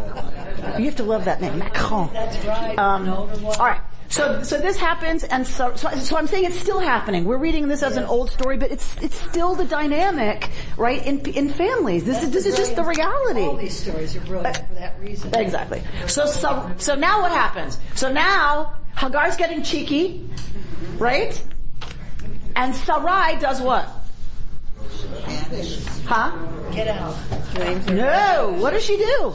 You 0.80 0.86
have 0.86 0.96
to 0.98 1.04
love 1.04 1.26
that 1.26 1.42
name, 1.42 1.58
Macron. 1.60 2.10
That's 2.14 2.46
right. 2.46 2.78
Um, 2.78 3.04
An 3.04 3.10
older 3.10 3.38
one. 3.38 3.56
all 3.60 3.66
right. 3.66 3.82
So, 4.10 4.42
so 4.42 4.58
this 4.58 4.78
happens, 4.78 5.26
and 5.26 5.46
so, 5.46 5.76
so, 5.76 5.90
so 5.92 6.16
I'm 6.18 6.28
saying 6.28 6.46
it's 6.46 6.58
still 6.58 6.80
happening. 6.80 7.26
We're 7.26 7.38
reading 7.38 7.68
this 7.68 7.84
as 7.84 7.98
an 7.98 8.06
old 8.06 8.30
story, 8.30 8.56
but 8.58 8.72
it's 8.72 8.96
it's 9.02 9.20
still 9.30 9.54
the 9.56 9.66
dynamic, 9.66 10.50
right? 10.78 11.06
In 11.06 11.20
in 11.28 11.50
families, 11.50 12.06
this 12.06 12.24
is 12.24 12.32
this 12.32 12.46
is 12.46 12.56
just 12.56 12.78
the 12.78 12.86
reality. 12.86 13.42
All 13.42 13.58
these 13.58 13.78
stories 13.78 14.16
are 14.16 14.22
brilliant 14.22 14.66
for 14.66 14.76
that 14.76 14.98
reason. 15.02 15.36
Exactly. 15.36 15.84
So 16.08 16.26
so 16.26 16.72
so 16.78 16.96
now 16.96 17.22
what 17.22 17.32
happens? 17.34 17.80
So 17.96 18.10
now 18.10 18.78
Hagar's 18.98 19.38
getting 19.38 19.62
cheeky, 19.62 20.28
right? 20.98 21.40
And 22.56 22.74
Sarai 22.74 23.38
does 23.40 23.62
what? 23.62 23.88
Huh? 26.08 26.32
Get 26.72 26.88
out. 26.88 27.16
No. 27.90 28.56
What 28.60 28.72
does 28.72 28.84
she 28.84 28.98
do? 28.98 29.34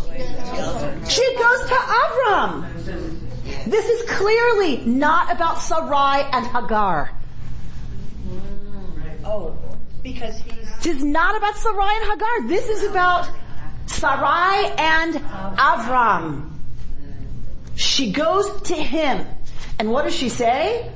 She 1.09 1.37
goes 1.37 1.61
to 1.68 1.75
Avram. 1.75 2.66
This 3.66 3.88
is 3.88 4.11
clearly 4.11 4.79
not 4.79 5.31
about 5.31 5.61
Sarai 5.61 6.22
and 6.33 6.44
Hagar. 6.44 7.12
Oh, 9.25 9.57
because 10.03 10.38
he's 10.38 10.83
This 10.83 10.96
is 10.96 11.05
not 11.05 11.37
about 11.37 11.57
Sarai 11.57 11.94
and 12.01 12.11
Hagar. 12.11 12.48
This 12.48 12.68
is 12.68 12.90
about 12.90 13.29
Sarai 13.87 14.72
and 14.77 15.14
Avram. 15.57 16.51
She 17.77 18.11
goes 18.11 18.62
to 18.62 18.75
him. 18.75 19.25
And 19.83 19.90
what 19.90 20.05
does 20.05 20.14
she 20.14 20.29
say? 20.29 20.88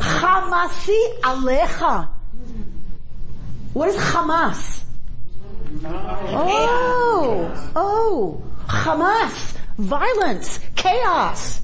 Hamasi 0.00 1.20
alecha. 1.20 2.08
What 3.74 3.90
is 3.90 3.96
Hamas? 3.96 4.82
Oh, 5.84 7.70
oh, 7.76 8.42
Hamas, 8.66 9.58
violence, 9.76 10.58
chaos, 10.74 11.60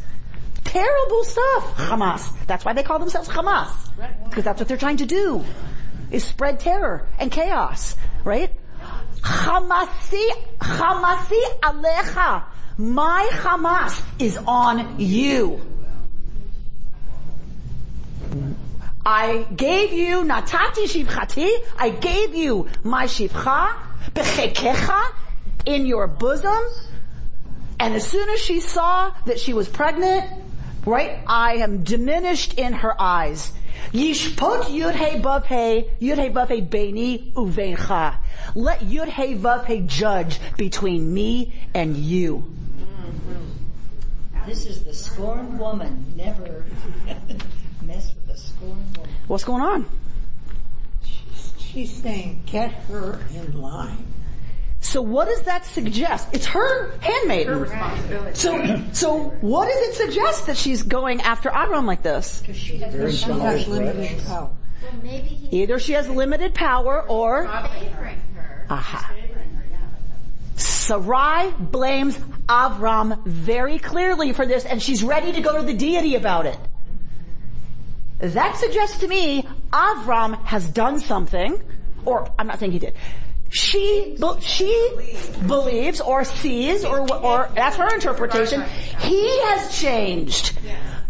terrible 0.65 1.25
stuff. 1.25 1.75
Hamas. 1.79 2.31
That's 2.47 2.67
why 2.67 2.75
they 2.75 2.83
call 2.83 2.99
themselves 2.99 3.31
Hamas. 3.31 3.73
Because 4.29 4.45
that's 4.45 4.61
what 4.61 4.69
they're 4.69 4.77
trying 4.77 4.99
to 4.99 5.07
do, 5.07 5.43
is 6.11 6.25
spread 6.25 6.61
terror 6.61 7.09
and 7.19 7.33
chaos, 7.33 7.97
right? 8.23 8.53
Hamasi, 9.23 10.29
Hamasi 10.59 11.43
alecha. 11.63 12.52
My 12.79 13.29
Hamas 13.33 14.03
is 14.19 14.39
on 14.39 14.99
you. 14.99 15.61
I 19.05 19.47
gave 19.55 19.93
you 19.93 20.23
natati 20.23 20.87
shivchati. 20.87 21.51
I 21.77 21.91
gave 21.91 22.35
you 22.35 22.69
my 22.83 23.05
shivcha 23.05 23.75
bechekecha 24.15 25.13
in 25.67 25.87
your 25.87 26.07
bosom. 26.07 26.65
And 27.79 27.95
as 27.95 28.07
soon 28.07 28.29
as 28.31 28.41
she 28.41 28.61
saw 28.61 29.13
that 29.27 29.39
she 29.39 29.53
was 29.53 29.69
pregnant, 29.69 30.31
right, 30.87 31.19
I 31.27 31.57
am 31.57 31.83
diminished 31.83 32.55
in 32.59 32.73
her 32.73 33.01
eyes. 33.01 33.53
Yishpot 33.93 34.65
yud 34.65 34.95
hey 34.95 35.21
vav 35.21 35.45
hey, 35.45 35.91
yud 36.01 36.17
hey 36.17 36.31
vav 36.31 36.49
hey 36.49 37.33
uveincha. 37.35 38.17
Let 38.55 38.81
yud 38.81 39.09
hey 39.09 39.35
vav 39.35 39.65
hey 39.65 39.83
judge 39.83 40.39
between 40.57 41.13
me 41.13 41.53
and 41.75 41.97
you. 41.97 42.51
This 44.47 44.67
is 44.67 44.83
the 44.85 44.95
scorned 44.95 45.59
woman. 45.59 46.05
Never 46.17 46.65
mess 47.83 48.15
with 48.15 48.35
a 48.35 48.38
scorned 48.38 48.97
woman. 48.97 49.12
What's 49.29 49.45
going 49.45 49.62
on? 49.62 49.87
She's 51.59 51.93
saying, 52.03 52.43
get 52.47 52.71
her 52.73 53.19
in 53.35 53.61
line. 53.61 54.07
So 54.81 55.01
what 55.01 55.29
does 55.29 55.43
that 55.43 55.65
suggest? 55.65 56.29
It's 56.33 56.47
her 56.47 56.91
handmaiden. 56.99 57.67
Her 57.67 58.35
So, 58.35 58.83
so 58.93 59.19
what 59.41 59.69
does 59.69 59.88
it 59.88 59.95
suggest 59.95 60.47
that 60.49 60.57
she's 60.57 60.83
going 60.83 61.21
after 61.23 61.49
Avram 61.51 61.87
like 61.87 62.03
this? 62.03 62.41
Because 62.41 62.57
she 62.57 62.79
has 62.79 62.93
Very 62.93 63.12
She 63.12 63.31
has 63.31 63.69
limited 63.69 64.27
power. 64.27 64.51
Maybe 65.03 65.49
Either 65.53 65.79
she 65.79 65.93
has 65.93 66.09
limited 66.09 66.53
power 66.53 67.03
or, 67.09 67.45
favoring 67.47 68.21
her. 68.35 68.67
aha. 68.69 69.12
Sarai 70.57 71.53
blames 71.59 72.19
Avram 72.49 73.25
very 73.25 73.79
clearly 73.79 74.33
for 74.33 74.47
this 74.47 74.65
and 74.65 74.83
she's 74.83 75.03
ready 75.03 75.33
to 75.33 75.41
go 75.41 75.57
to 75.57 75.62
the 75.62 75.75
deity 75.75 76.15
about 76.17 76.47
it. 76.47 76.59
That 78.19 78.57
suggests 78.57 78.99
to 79.01 79.09
me 79.09 79.47
Avram 79.73 80.41
has 80.45 80.69
done 80.69 81.01
something, 81.01 81.61
or 82.05 82.33
I'm 82.38 82.47
not 82.47 82.61
saying 82.61 82.73
he 82.73 82.79
did. 82.79 82.95
she 83.51 84.17
she 84.41 84.73
believes 85.47 86.01
or 86.01 86.25
sees 86.25 86.85
or 86.85 87.01
or 87.12 87.51
that's 87.55 87.77
her 87.77 87.93
interpretation. 87.95 88.62
He 89.01 89.41
has 89.47 89.77
changed 89.77 90.59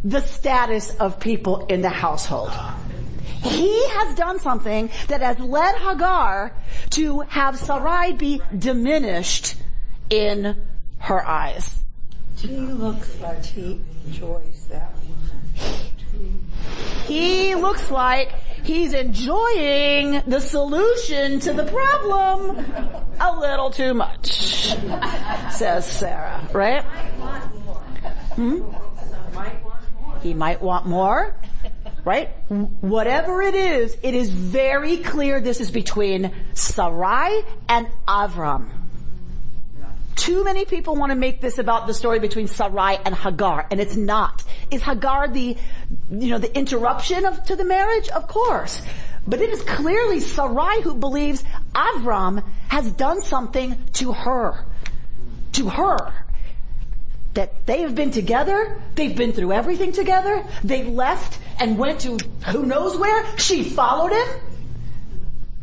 the 0.04 0.20
status 0.20 0.94
of 0.96 1.20
people 1.20 1.66
in 1.66 1.82
the 1.82 1.90
household. 1.90 2.50
He 3.42 3.88
has 3.88 4.14
done 4.14 4.38
something 4.38 4.90
that 5.08 5.20
has 5.20 5.38
led 5.38 5.76
Hagar 5.76 6.52
to 6.90 7.20
have 7.20 7.58
Sarai 7.58 8.12
be 8.12 8.40
diminished 8.56 9.56
in 10.10 10.56
her 10.98 11.26
eyes. 11.26 11.82
He 12.36 12.56
looks 12.56 13.18
like 13.20 13.44
he 13.44 13.80
enjoys 14.06 14.66
that 14.70 14.92
one. 14.92 15.12
He 17.06 17.54
looks 17.54 17.90
like 17.90 18.32
he's 18.62 18.92
enjoying 18.92 20.22
the 20.26 20.40
solution 20.40 21.40
to 21.40 21.52
the 21.52 21.64
problem 21.64 22.64
a 23.20 23.38
little 23.40 23.70
too 23.70 23.94
much, 23.94 24.30
says 25.50 25.84
Sarah, 25.86 26.48
right? 26.52 26.82
Hmm? 28.34 28.62
He 30.22 30.34
might 30.34 30.62
want 30.62 30.86
more, 30.86 31.34
right? 32.04 32.30
Whatever 32.80 33.42
it 33.42 33.54
is, 33.54 33.96
it 34.02 34.14
is 34.14 34.30
very 34.30 34.98
clear 34.98 35.40
this 35.40 35.60
is 35.60 35.70
between 35.70 36.32
Sarai 36.54 37.42
and 37.68 37.88
Avram. 38.06 38.68
Too 40.14 40.44
many 40.44 40.64
people 40.64 40.94
want 40.94 41.10
to 41.10 41.16
make 41.16 41.40
this 41.40 41.58
about 41.58 41.86
the 41.86 41.94
story 41.94 42.18
between 42.18 42.46
Sarai 42.46 42.98
and 43.04 43.14
Hagar, 43.14 43.66
and 43.70 43.80
it's 43.80 43.96
not. 43.96 44.44
Is 44.70 44.82
Hagar 44.82 45.28
the, 45.28 45.56
you 46.10 46.28
know, 46.28 46.38
the 46.38 46.54
interruption 46.56 47.24
of, 47.24 47.42
to 47.44 47.56
the 47.56 47.64
marriage? 47.64 48.08
Of 48.08 48.28
course. 48.28 48.82
But 49.26 49.40
it 49.40 49.50
is 49.50 49.62
clearly 49.62 50.20
Sarai 50.20 50.82
who 50.82 50.94
believes 50.94 51.42
Avram 51.74 52.44
has 52.68 52.90
done 52.92 53.20
something 53.20 53.76
to 53.94 54.12
her. 54.12 54.64
To 55.52 55.68
her. 55.68 56.12
That 57.34 57.66
they 57.66 57.80
have 57.80 57.94
been 57.94 58.10
together, 58.10 58.80
they've 58.94 59.16
been 59.16 59.32
through 59.32 59.52
everything 59.52 59.92
together, 59.92 60.44
they 60.62 60.84
left 60.84 61.38
and 61.58 61.78
went 61.78 62.00
to 62.00 62.18
who 62.48 62.66
knows 62.66 62.98
where, 62.98 63.38
she 63.38 63.62
followed 63.64 64.12
him, 64.12 64.28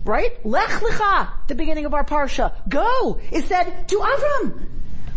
Right? 0.05 0.43
Lech 0.45 0.69
lecha, 0.69 1.29
the 1.47 1.55
beginning 1.55 1.85
of 1.85 1.93
our 1.93 2.03
parsha. 2.03 2.53
Go, 2.67 3.19
is 3.31 3.45
said 3.45 3.87
to 3.89 3.95
Avram. 3.97 4.67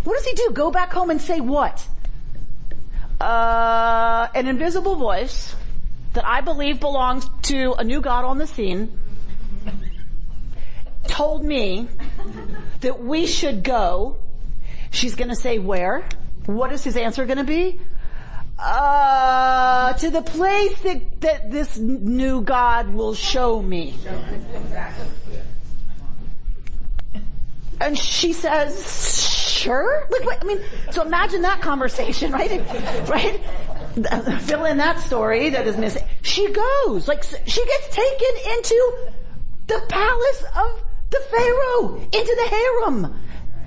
What 0.04 0.14
does 0.18 0.26
he 0.26 0.34
do? 0.34 0.50
Go 0.52 0.70
back 0.70 0.92
home 0.92 1.10
and 1.10 1.20
say 1.20 1.40
what? 1.40 1.86
Uh, 3.20 4.28
an 4.34 4.48
invisible 4.48 4.96
voice 4.96 5.54
that 6.14 6.26
I 6.26 6.40
believe 6.40 6.80
belongs 6.80 7.26
to 7.42 7.72
a 7.74 7.84
new 7.84 8.00
God 8.00 8.24
on 8.24 8.38
the 8.38 8.46
scene 8.46 8.98
told 11.06 11.44
me 11.44 11.88
that 12.80 13.02
we 13.02 13.26
should 13.26 13.62
go. 13.62 14.18
She's 14.90 15.14
gonna 15.14 15.36
say 15.36 15.58
where? 15.58 16.04
What 16.46 16.72
is 16.72 16.82
his 16.84 16.96
answer 16.96 17.24
gonna 17.24 17.44
be? 17.44 17.80
Uh, 18.58 19.92
to 19.94 20.10
the 20.10 20.22
place 20.22 20.78
that, 20.80 21.20
that 21.20 21.50
this 21.50 21.78
new 21.78 22.42
God 22.42 22.90
will 22.90 23.14
show 23.14 23.60
me. 23.60 23.94
And 27.80 27.98
she 27.98 28.32
says, 28.32 29.28
sure? 29.62 30.06
Like, 30.10 30.24
wait, 30.24 30.38
I 30.40 30.44
mean, 30.44 30.60
so 30.92 31.02
imagine 31.02 31.42
that 31.42 31.60
conversation, 31.60 32.30
right? 32.32 32.60
Right? 33.08 33.40
Fill 34.42 34.64
in 34.66 34.78
that 34.78 35.00
story 35.00 35.50
that 35.50 35.66
is 35.66 35.76
missing. 35.76 36.04
She 36.22 36.50
goes, 36.52 37.08
like, 37.08 37.24
she 37.24 37.66
gets 37.66 37.88
taken 37.88 38.52
into 38.54 38.96
the 39.66 39.82
palace 39.88 40.44
of 40.56 40.82
the 41.10 41.20
Pharaoh, 41.30 41.96
into 41.96 42.36
the 42.36 42.48
harem, 42.48 43.20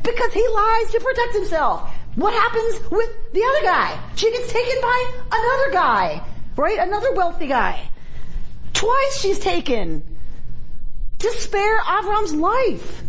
because 0.04 0.34
he 0.34 0.48
lies 0.48 0.92
to 0.92 1.00
protect 1.00 1.34
himself. 1.34 1.92
What 2.16 2.34
happens 2.34 2.92
with 2.92 3.34
the 3.34 3.44
other 3.44 3.62
guy? 3.64 4.00
She 4.16 4.32
gets 4.32 4.52
taken 4.52 4.82
by 4.82 5.12
another 5.32 5.72
guy, 5.74 6.24
right? 6.56 6.80
Another 6.80 7.14
wealthy 7.14 7.48
guy. 7.48 7.90
Twice 8.74 9.20
she's 9.20 9.40
taken 9.40 10.04
to 11.20 11.32
spare 11.32 11.80
Avram's 11.82 12.34
life. 12.34 13.04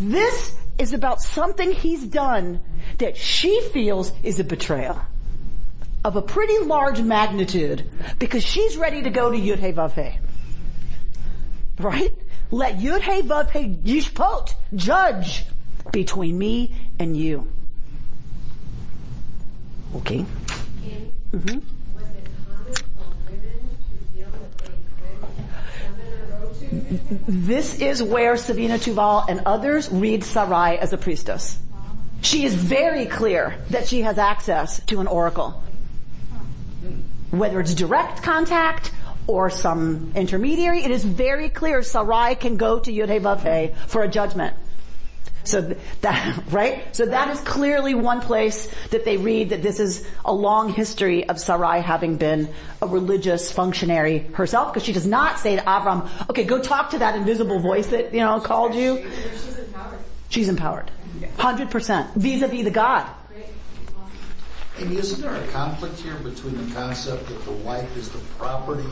This 0.00 0.56
is 0.78 0.92
about 0.92 1.20
something 1.20 1.72
he's 1.72 2.04
done 2.04 2.60
that 2.98 3.16
she 3.16 3.60
feels 3.72 4.12
is 4.22 4.40
a 4.40 4.44
betrayal 4.44 5.00
of 6.04 6.16
a 6.16 6.22
pretty 6.22 6.58
large 6.64 7.00
magnitude 7.00 7.88
because 8.18 8.42
she's 8.42 8.76
ready 8.76 9.02
to 9.02 9.10
go 9.10 9.30
to 9.30 9.36
Yud 9.36 9.58
He 9.58 9.72
Vav 9.72 9.92
He. 9.92 10.18
Right? 11.78 12.16
Let 12.50 12.78
Yud 12.78 13.02
He 13.02 13.22
Vav 13.22 13.50
He 13.50 13.68
Yishpot 13.68 14.54
judge 14.74 15.44
between 15.92 16.38
me 16.38 16.74
and 16.98 17.16
you. 17.16 17.46
Okay. 19.96 20.24
Mm-hmm. 21.32 21.58
This 27.26 27.80
is 27.80 28.02
where 28.02 28.36
Savina 28.36 28.78
Teubal 28.78 29.24
and 29.28 29.42
others 29.44 29.90
read 29.90 30.22
Sarai 30.22 30.78
as 30.78 30.92
a 30.92 30.98
priestess. 30.98 31.58
She 32.22 32.44
is 32.44 32.54
very 32.54 33.06
clear 33.06 33.56
that 33.70 33.88
she 33.88 34.02
has 34.02 34.18
access 34.18 34.80
to 34.86 35.00
an 35.00 35.06
oracle. 35.06 35.62
Whether 37.30 37.60
it's 37.60 37.74
direct 37.74 38.22
contact 38.22 38.92
or 39.26 39.50
some 39.50 40.12
intermediary, 40.14 40.84
it 40.84 40.90
is 40.90 41.04
very 41.04 41.48
clear 41.48 41.82
Sarai 41.82 42.34
can 42.34 42.56
go 42.56 42.78
to 42.78 42.92
Yud 42.92 43.74
for 43.86 44.02
a 44.02 44.08
judgment. 44.08 44.56
So 45.44 45.74
that, 46.02 46.44
right? 46.50 46.94
So 46.94 47.06
that 47.06 47.30
is 47.30 47.40
clearly 47.40 47.94
one 47.94 48.20
place 48.20 48.68
that 48.90 49.04
they 49.04 49.16
read 49.16 49.50
that 49.50 49.62
this 49.62 49.80
is 49.80 50.06
a 50.24 50.32
long 50.32 50.72
history 50.72 51.28
of 51.28 51.38
Sarai 51.38 51.80
having 51.80 52.16
been 52.16 52.52
a 52.82 52.86
religious 52.86 53.50
functionary 53.50 54.18
herself, 54.18 54.72
because 54.72 54.84
she 54.84 54.92
does 54.92 55.06
not 55.06 55.38
say 55.38 55.56
to 55.56 55.62
Avram, 55.62 56.08
okay, 56.30 56.44
go 56.44 56.60
talk 56.60 56.90
to 56.90 56.98
that 56.98 57.16
invisible 57.16 57.58
voice 57.60 57.88
that, 57.88 58.12
you 58.12 58.20
know, 58.20 58.40
called 58.40 58.74
you. 58.74 59.04
She's 59.32 59.58
empowered. 59.58 59.98
She's 60.28 60.48
empowered. 60.48 60.90
100%. 61.36 62.14
Vis-a-vis 62.14 62.64
the 62.64 62.70
God. 62.70 63.06
Amy, 64.78 64.96
isn't 64.96 65.20
there 65.20 65.34
a 65.34 65.46
conflict 65.48 66.00
here 66.00 66.14
between 66.16 66.56
the 66.66 66.74
concept 66.74 67.28
that 67.28 67.44
the 67.44 67.52
wife 67.52 67.94
is 67.98 68.08
the 68.08 68.18
property, 68.38 68.88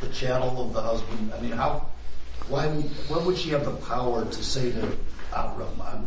the 0.00 0.08
chattel 0.08 0.66
of 0.66 0.72
the 0.72 0.80
husband? 0.80 1.32
I 1.32 1.40
mean, 1.40 1.52
how, 1.52 1.86
why 2.48 2.66
would, 2.66 2.84
what 3.08 3.24
would 3.24 3.36
she 3.36 3.50
have 3.50 3.64
the 3.64 3.72
power 3.86 4.24
to 4.24 4.44
say 4.44 4.72
to 4.72 4.96
Abram, 5.34 5.80
I'm, 5.82 6.06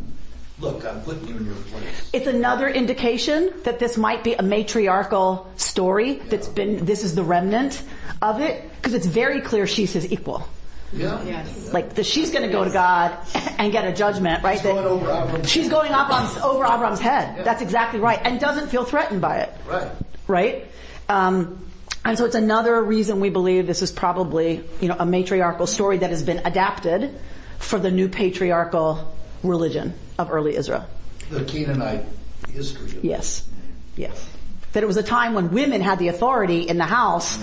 look, 0.59 0.85
I'm 0.85 1.01
putting 1.01 1.27
you 1.27 1.37
in 1.37 1.45
your 1.45 1.55
place? 1.55 2.09
It's 2.13 2.27
another 2.27 2.67
indication 2.67 3.53
that 3.63 3.79
this 3.79 3.97
might 3.97 4.23
be 4.23 4.33
a 4.33 4.41
matriarchal 4.41 5.51
story 5.57 6.15
that's 6.29 6.47
been, 6.47 6.85
this 6.85 7.03
is 7.03 7.15
the 7.15 7.23
remnant 7.23 7.83
of 8.21 8.41
it, 8.41 8.69
because 8.75 8.93
it's 8.93 9.05
very 9.05 9.41
clear 9.41 9.67
she's 9.67 9.93
his 9.93 10.11
equal. 10.11 10.47
Yeah. 10.93 11.23
Yes. 11.23 11.71
Like 11.71 11.95
the, 11.95 12.03
she's 12.03 12.31
going 12.31 12.45
to 12.45 12.51
go 12.51 12.65
to 12.65 12.69
God 12.69 13.17
and 13.57 13.71
get 13.71 13.85
a 13.85 13.93
judgment, 13.93 14.43
right? 14.43 14.57
She's 14.57 14.63
going 14.63 14.85
over 14.85 15.05
Avram's 15.05 15.49
She's 15.49 15.63
head. 15.63 15.71
going 15.71 15.91
up 15.93 16.09
on, 16.09 16.41
over 16.41 16.65
Avram's 16.65 16.99
head. 16.99 17.45
That's 17.45 17.61
exactly 17.61 17.99
right, 17.99 18.19
and 18.23 18.39
doesn't 18.39 18.67
feel 18.67 18.83
threatened 18.83 19.21
by 19.21 19.37
it. 19.37 19.53
Right. 19.65 19.91
right? 20.27 20.67
Um, 21.07 21.65
and 22.03 22.17
so 22.17 22.25
it's 22.25 22.35
another 22.35 22.81
reason 22.81 23.19
we 23.19 23.29
believe 23.29 23.67
this 23.67 23.81
is 23.81 23.91
probably, 23.91 24.63
you 24.79 24.87
know, 24.87 24.95
a 24.97 25.05
matriarchal 25.05 25.67
story 25.67 25.99
that 25.99 26.09
has 26.09 26.23
been 26.23 26.39
adapted 26.45 27.13
for 27.59 27.77
the 27.77 27.91
new 27.91 28.09
patriarchal 28.09 29.13
religion 29.43 29.93
of 30.17 30.31
early 30.31 30.55
Israel. 30.55 30.87
The 31.29 31.45
Canaanite 31.45 32.05
history. 32.51 32.99
Yes. 33.03 33.47
Yes. 33.95 34.27
That 34.73 34.83
it 34.83 34.87
was 34.87 34.97
a 34.97 35.03
time 35.03 35.33
when 35.33 35.51
women 35.51 35.81
had 35.81 35.99
the 35.99 36.07
authority 36.07 36.61
in 36.61 36.77
the 36.77 36.85
house 36.85 37.37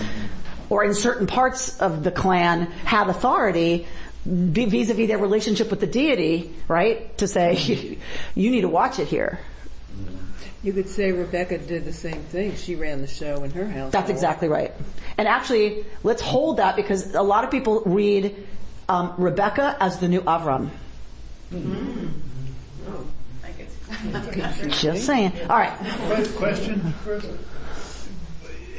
or 0.69 0.83
in 0.83 0.93
certain 0.93 1.25
parts 1.25 1.79
of 1.79 2.03
the 2.03 2.11
clan 2.11 2.63
had 2.85 3.09
authority 3.09 3.87
vis-a-vis 4.25 5.07
their 5.07 5.17
relationship 5.17 5.69
with 5.69 5.79
the 5.79 5.87
deity, 5.87 6.53
right? 6.67 7.17
To 7.19 7.27
say, 7.27 7.55
you 8.35 8.51
need 8.51 8.61
to 8.61 8.69
watch 8.69 8.99
it 8.99 9.07
here. 9.07 9.39
You 10.61 10.73
could 10.73 10.89
say 10.89 11.11
Rebecca 11.13 11.57
did 11.57 11.85
the 11.85 11.93
same 11.93 12.21
thing. 12.23 12.55
She 12.57 12.75
ran 12.75 13.01
the 13.01 13.07
show 13.07 13.43
in 13.43 13.51
her 13.51 13.65
house. 13.65 13.93
That's 13.93 14.09
exactly 14.09 14.49
right. 14.49 14.73
And 15.17 15.27
actually, 15.27 15.85
let's 16.03 16.21
hold 16.21 16.57
that 16.57 16.75
because 16.75 17.15
a 17.15 17.21
lot 17.21 17.45
of 17.45 17.51
people 17.51 17.81
read 17.85 18.35
um, 18.89 19.13
Rebecca 19.17 19.77
as 19.79 19.99
the 19.99 20.09
new 20.09 20.21
Avram. 20.21 20.69
Just 24.69 25.05
saying. 25.05 25.31
All 25.49 25.57
right. 25.57 25.75
First 26.07 26.35
question 26.35 26.93
first. 27.03 27.27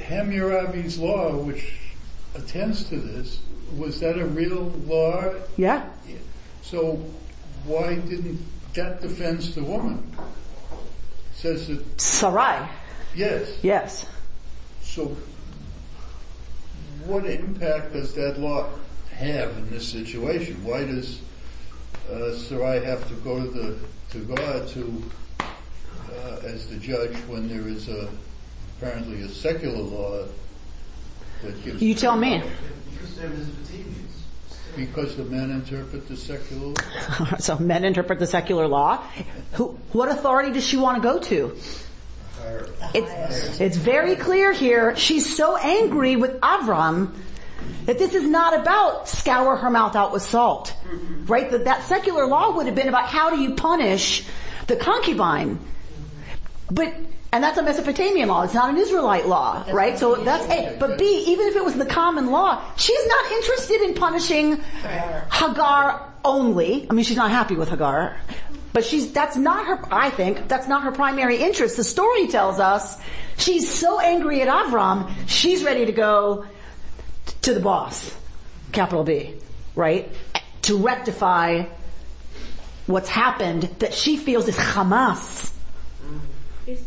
Hammurabi's 0.03 0.99
law, 0.99 1.37
which 1.37 1.73
attends 2.35 2.85
to 2.89 2.97
this, 2.97 3.41
was 3.77 4.01
that 4.01 4.19
a 4.19 4.27
real 4.27 4.65
law? 4.87 5.33
Yeah. 5.57 5.89
So 6.63 6.97
why 7.65 7.95
didn't 7.95 8.41
that 8.75 9.01
defends 9.01 9.55
the 9.55 9.63
woman? 9.63 10.11
Says 11.41 11.69
that 11.69 11.99
Sarai. 11.99 12.69
yes. 13.15 13.59
Yes. 13.63 14.05
So 14.83 15.17
what 17.07 17.25
impact 17.25 17.95
does 17.95 18.13
that 18.13 18.39
law 18.39 18.69
have 19.13 19.57
in 19.57 19.71
this 19.71 19.89
situation? 19.89 20.63
Why 20.63 20.85
does 20.85 21.23
uh, 22.13 22.35
Sarai 22.35 22.85
have 22.85 23.09
to 23.09 23.15
go 23.15 23.43
to 23.43 23.51
the 23.51 23.79
to 24.11 24.19
God 24.35 24.69
to 24.69 25.11
uh, 25.41 26.37
as 26.45 26.69
the 26.69 26.77
judge 26.77 27.17
when 27.27 27.49
there 27.49 27.67
is 27.67 27.89
a 27.89 28.11
apparently 28.77 29.23
a 29.23 29.29
secular 29.29 29.79
law 29.79 30.27
that 31.43 31.65
gives. 31.65 31.81
You 31.81 31.95
tell 31.95 32.17
me. 32.17 32.43
Because 34.77 35.17
the 35.17 35.25
men 35.25 35.51
interpret 35.51 36.09
the 36.09 36.17
secular 36.17 36.69
law. 36.69 37.37
so 37.39 37.59
men 37.59 37.85
interpret 37.85 38.19
the 38.19 38.27
secular 38.27 38.67
law. 38.67 39.05
Who, 39.53 39.79
what 39.93 40.09
authority 40.09 40.53
does 40.53 40.65
she 40.65 40.77
want 40.77 40.97
to 40.97 41.03
go 41.03 41.19
to? 41.21 41.57
It's, 42.95 43.61
it's 43.61 43.77
very 43.77 44.17
clear 44.17 44.53
here. 44.53 44.97
She's 44.97 45.37
so 45.37 45.57
angry 45.57 46.17
with 46.17 46.41
Avram 46.41 47.15
that 47.85 47.99
this 47.99 48.15
is 48.15 48.25
not 48.29 48.59
about 48.59 49.09
scour 49.09 49.57
her 49.57 49.71
mouth 49.71 49.95
out 49.95 50.13
with 50.13 50.23
salt, 50.23 50.75
right? 51.27 51.51
That, 51.51 51.65
that 51.65 51.85
secular 51.85 52.27
law 52.27 52.57
would 52.57 52.67
have 52.67 52.75
been 52.75 52.89
about 52.89 53.07
how 53.07 53.31
do 53.31 53.41
you 53.41 53.55
punish 53.55 54.25
the 54.67 54.77
concubine. 54.77 55.59
But, 56.71 56.95
and 57.33 57.45
that's 57.45 57.59
a 57.59 57.63
Mesopotamian 57.63 58.29
law. 58.29 58.43
It's 58.43 58.55
not 58.55 58.71
an 58.71 58.77
Israelite 58.77 59.29
law, 59.29 59.65
right? 59.73 59.99
So 59.99 60.17
that's 60.17 60.45
A. 60.47 60.77
But 60.81 60.99
B, 60.99 61.25
even 61.29 61.47
if 61.47 61.57
it 61.57 61.65
was 61.65 61.75
the 61.77 61.87
common 61.87 62.31
law, 62.31 62.63
she's 62.77 63.07
not 63.07 63.33
interested 63.33 63.83
in 63.83 63.95
punishing 63.95 64.57
Hagar 65.33 66.13
only. 66.25 66.87
I 66.91 66.95
mean, 66.95 67.05
she's 67.05 67.17
not 67.17 67.31
happy 67.31 67.55
with 67.55 67.69
Hagar. 67.69 68.17
But 68.73 68.85
she's, 68.85 69.13
that's 69.13 69.37
not 69.37 69.67
her, 69.67 69.81
I 69.93 70.11
think, 70.11 70.47
that's 70.49 70.69
not 70.69 70.83
her 70.85 70.93
primary 70.93 71.39
interest. 71.39 71.77
The 71.77 71.85
story 71.85 72.29
tells 72.29 72.61
us 72.61 73.01
she's 73.37 73.69
so 73.69 74.01
angry 74.01 74.43
at 74.43 74.49
Avram, 74.49 75.11
she's 75.27 75.65
ready 75.65 75.87
to 75.87 75.93
go 75.93 76.47
to 77.43 77.55
the 77.55 77.61
boss, 77.61 78.17
capital 78.71 79.03
B, 79.03 79.35
right? 79.75 80.09
To 80.63 80.77
rectify 80.77 81.65
what's 82.87 83.09
happened 83.09 83.63
that 83.81 83.93
she 83.93 84.17
feels 84.17 84.47
is 84.47 84.57
Hamas 84.57 85.53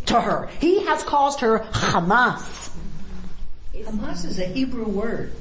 to 0.06 0.22
her. 0.22 0.50
He 0.60 0.86
has 0.86 1.04
caused 1.04 1.40
her 1.42 1.60
Hamas. 1.60 2.72
Hamas 3.74 4.26
is 4.26 4.40
a 4.40 4.46
Hebrew 4.46 4.86
word. 4.86 5.34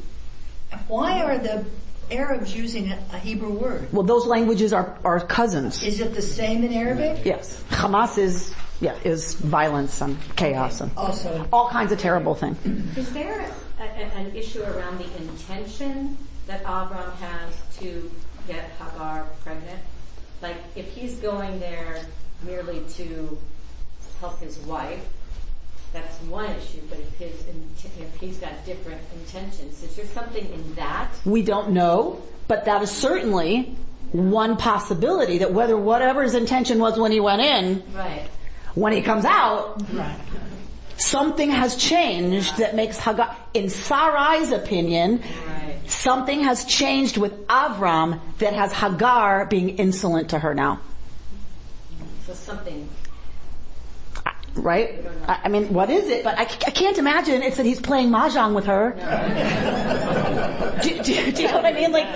Why 0.89 1.23
are 1.23 1.39
the 1.39 1.65
Arabs 2.11 2.55
using 2.55 2.91
a, 2.91 2.99
a 3.13 3.19
Hebrew 3.19 3.53
word? 3.53 3.93
Well, 3.93 4.03
those 4.03 4.27
languages 4.27 4.73
are, 4.73 4.97
are 5.05 5.21
cousins. 5.21 5.83
Is 5.83 6.01
it 6.01 6.15
the 6.15 6.23
same 6.23 6.65
in 6.65 6.73
Arabic? 6.73 7.25
Yes. 7.25 7.63
Hamas 7.71 8.19
is, 8.19 8.55
yeah, 8.81 8.97
is 9.05 9.35
violence 9.35 10.01
and 10.01 10.19
chaos 10.37 10.81
and 10.81 10.91
Also, 10.97 11.47
all 11.53 11.69
kinds 11.69 11.93
of 11.93 11.99
terrible 11.99 12.35
things. 12.35 12.59
Is 12.97 13.13
there 13.13 13.51
a, 13.79 13.83
a, 13.83 13.87
an 13.87 14.35
issue 14.35 14.63
around 14.63 14.99
the 14.99 15.17
intention 15.19 16.17
that 16.47 16.63
Avram 16.65 17.15
has 17.17 17.55
to 17.79 18.11
get 18.47 18.71
Hagar 18.79 19.27
pregnant? 19.45 19.81
Like, 20.41 20.57
if 20.75 20.91
he's 20.93 21.17
going 21.17 21.61
there 21.61 22.05
merely 22.43 22.81
to 22.95 23.39
help 24.23 24.39
his 24.41 24.57
wife, 24.61 25.05
that's 25.93 26.17
one 26.23 26.49
issue. 26.51 26.81
But 26.89 27.01
if 27.01 27.19
his 27.19 27.45
if 27.85 28.15
he's 28.21 28.39
got 28.39 28.65
different 28.65 29.01
intentions, 29.15 29.83
is 29.83 29.95
there 29.97 30.07
something 30.07 30.47
in 30.51 30.75
that? 30.77 31.09
We 31.25 31.43
don't 31.43 31.73
know, 31.73 32.23
but 32.47 32.65
that 32.67 32.83
is 32.83 32.91
certainly 32.91 33.77
one 34.13 34.57
possibility 34.57 35.39
that 35.39 35.53
whether 35.53 35.77
whatever 35.77 36.23
his 36.23 36.35
intention 36.35 36.79
was 36.79 36.99
when 36.99 37.11
he 37.11 37.19
went 37.21 37.43
in, 37.43 37.83
Right. 37.95 38.23
when 38.75 38.93
he 38.93 39.03
comes 39.03 39.25
out, 39.25 39.83
right. 39.93 40.17
something 40.99 41.51
has 41.51 41.75
changed 41.77 42.59
that 42.59 42.77
makes 42.77 42.99
Hagar, 42.99 43.35
in 43.55 43.67
Sarai's 43.67 44.53
opinion, 44.53 45.21
Right. 45.49 45.79
something 45.91 46.45
has 46.45 46.65
changed 46.65 47.17
with 47.17 47.47
Avram 47.49 48.21
that 48.39 48.53
has 48.53 48.73
Hagar 48.73 49.47
being 49.47 49.71
insolent 49.79 50.31
to 50.31 50.39
her 50.39 50.55
now. 50.55 50.79
So 52.27 52.35
something. 52.35 52.89
Right? 54.55 55.05
I, 55.27 55.41
I 55.45 55.49
mean, 55.49 55.73
what 55.73 55.89
is 55.89 56.09
it? 56.09 56.25
But 56.25 56.39
I, 56.39 56.43
I, 56.43 56.71
can't 56.71 56.99
imagine 56.99 57.43
it's 57.43 57.57
that 57.57 57.65
he's 57.67 57.81
playing 57.81 58.11
mahjong 58.11 58.55
with 58.55 58.67
her. 58.67 58.93
do, 60.83 61.03
do- 61.03 61.33
do 61.33 61.43
you 61.43 61.49
know 61.49 61.55
what 61.55 61.65
I 61.65 61.73
mean? 61.73 61.91
Like, 61.91 62.07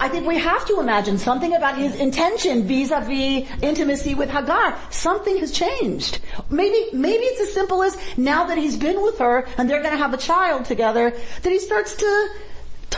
I 0.00 0.08
think 0.08 0.26
we 0.26 0.38
have 0.38 0.64
to 0.66 0.78
imagine 0.78 1.18
something 1.18 1.54
about 1.54 1.76
his 1.76 1.96
intention 1.96 2.68
vis-a-vis 2.68 3.48
intimacy 3.62 4.14
with 4.14 4.30
Hagar. 4.30 4.78
Something 4.90 5.38
has 5.38 5.50
changed. 5.50 6.20
Maybe, 6.50 6.96
maybe 6.96 7.24
it's 7.24 7.40
as 7.40 7.52
simple 7.52 7.82
as 7.82 7.98
now 8.16 8.44
that 8.44 8.58
he's 8.58 8.76
been 8.76 9.02
with 9.02 9.18
her 9.18 9.46
and 9.58 9.68
they're 9.68 9.82
gonna 9.82 9.96
have 9.96 10.14
a 10.14 10.18
child 10.18 10.64
together, 10.66 11.10
that 11.42 11.50
he 11.50 11.58
starts 11.58 11.94
to 11.96 12.28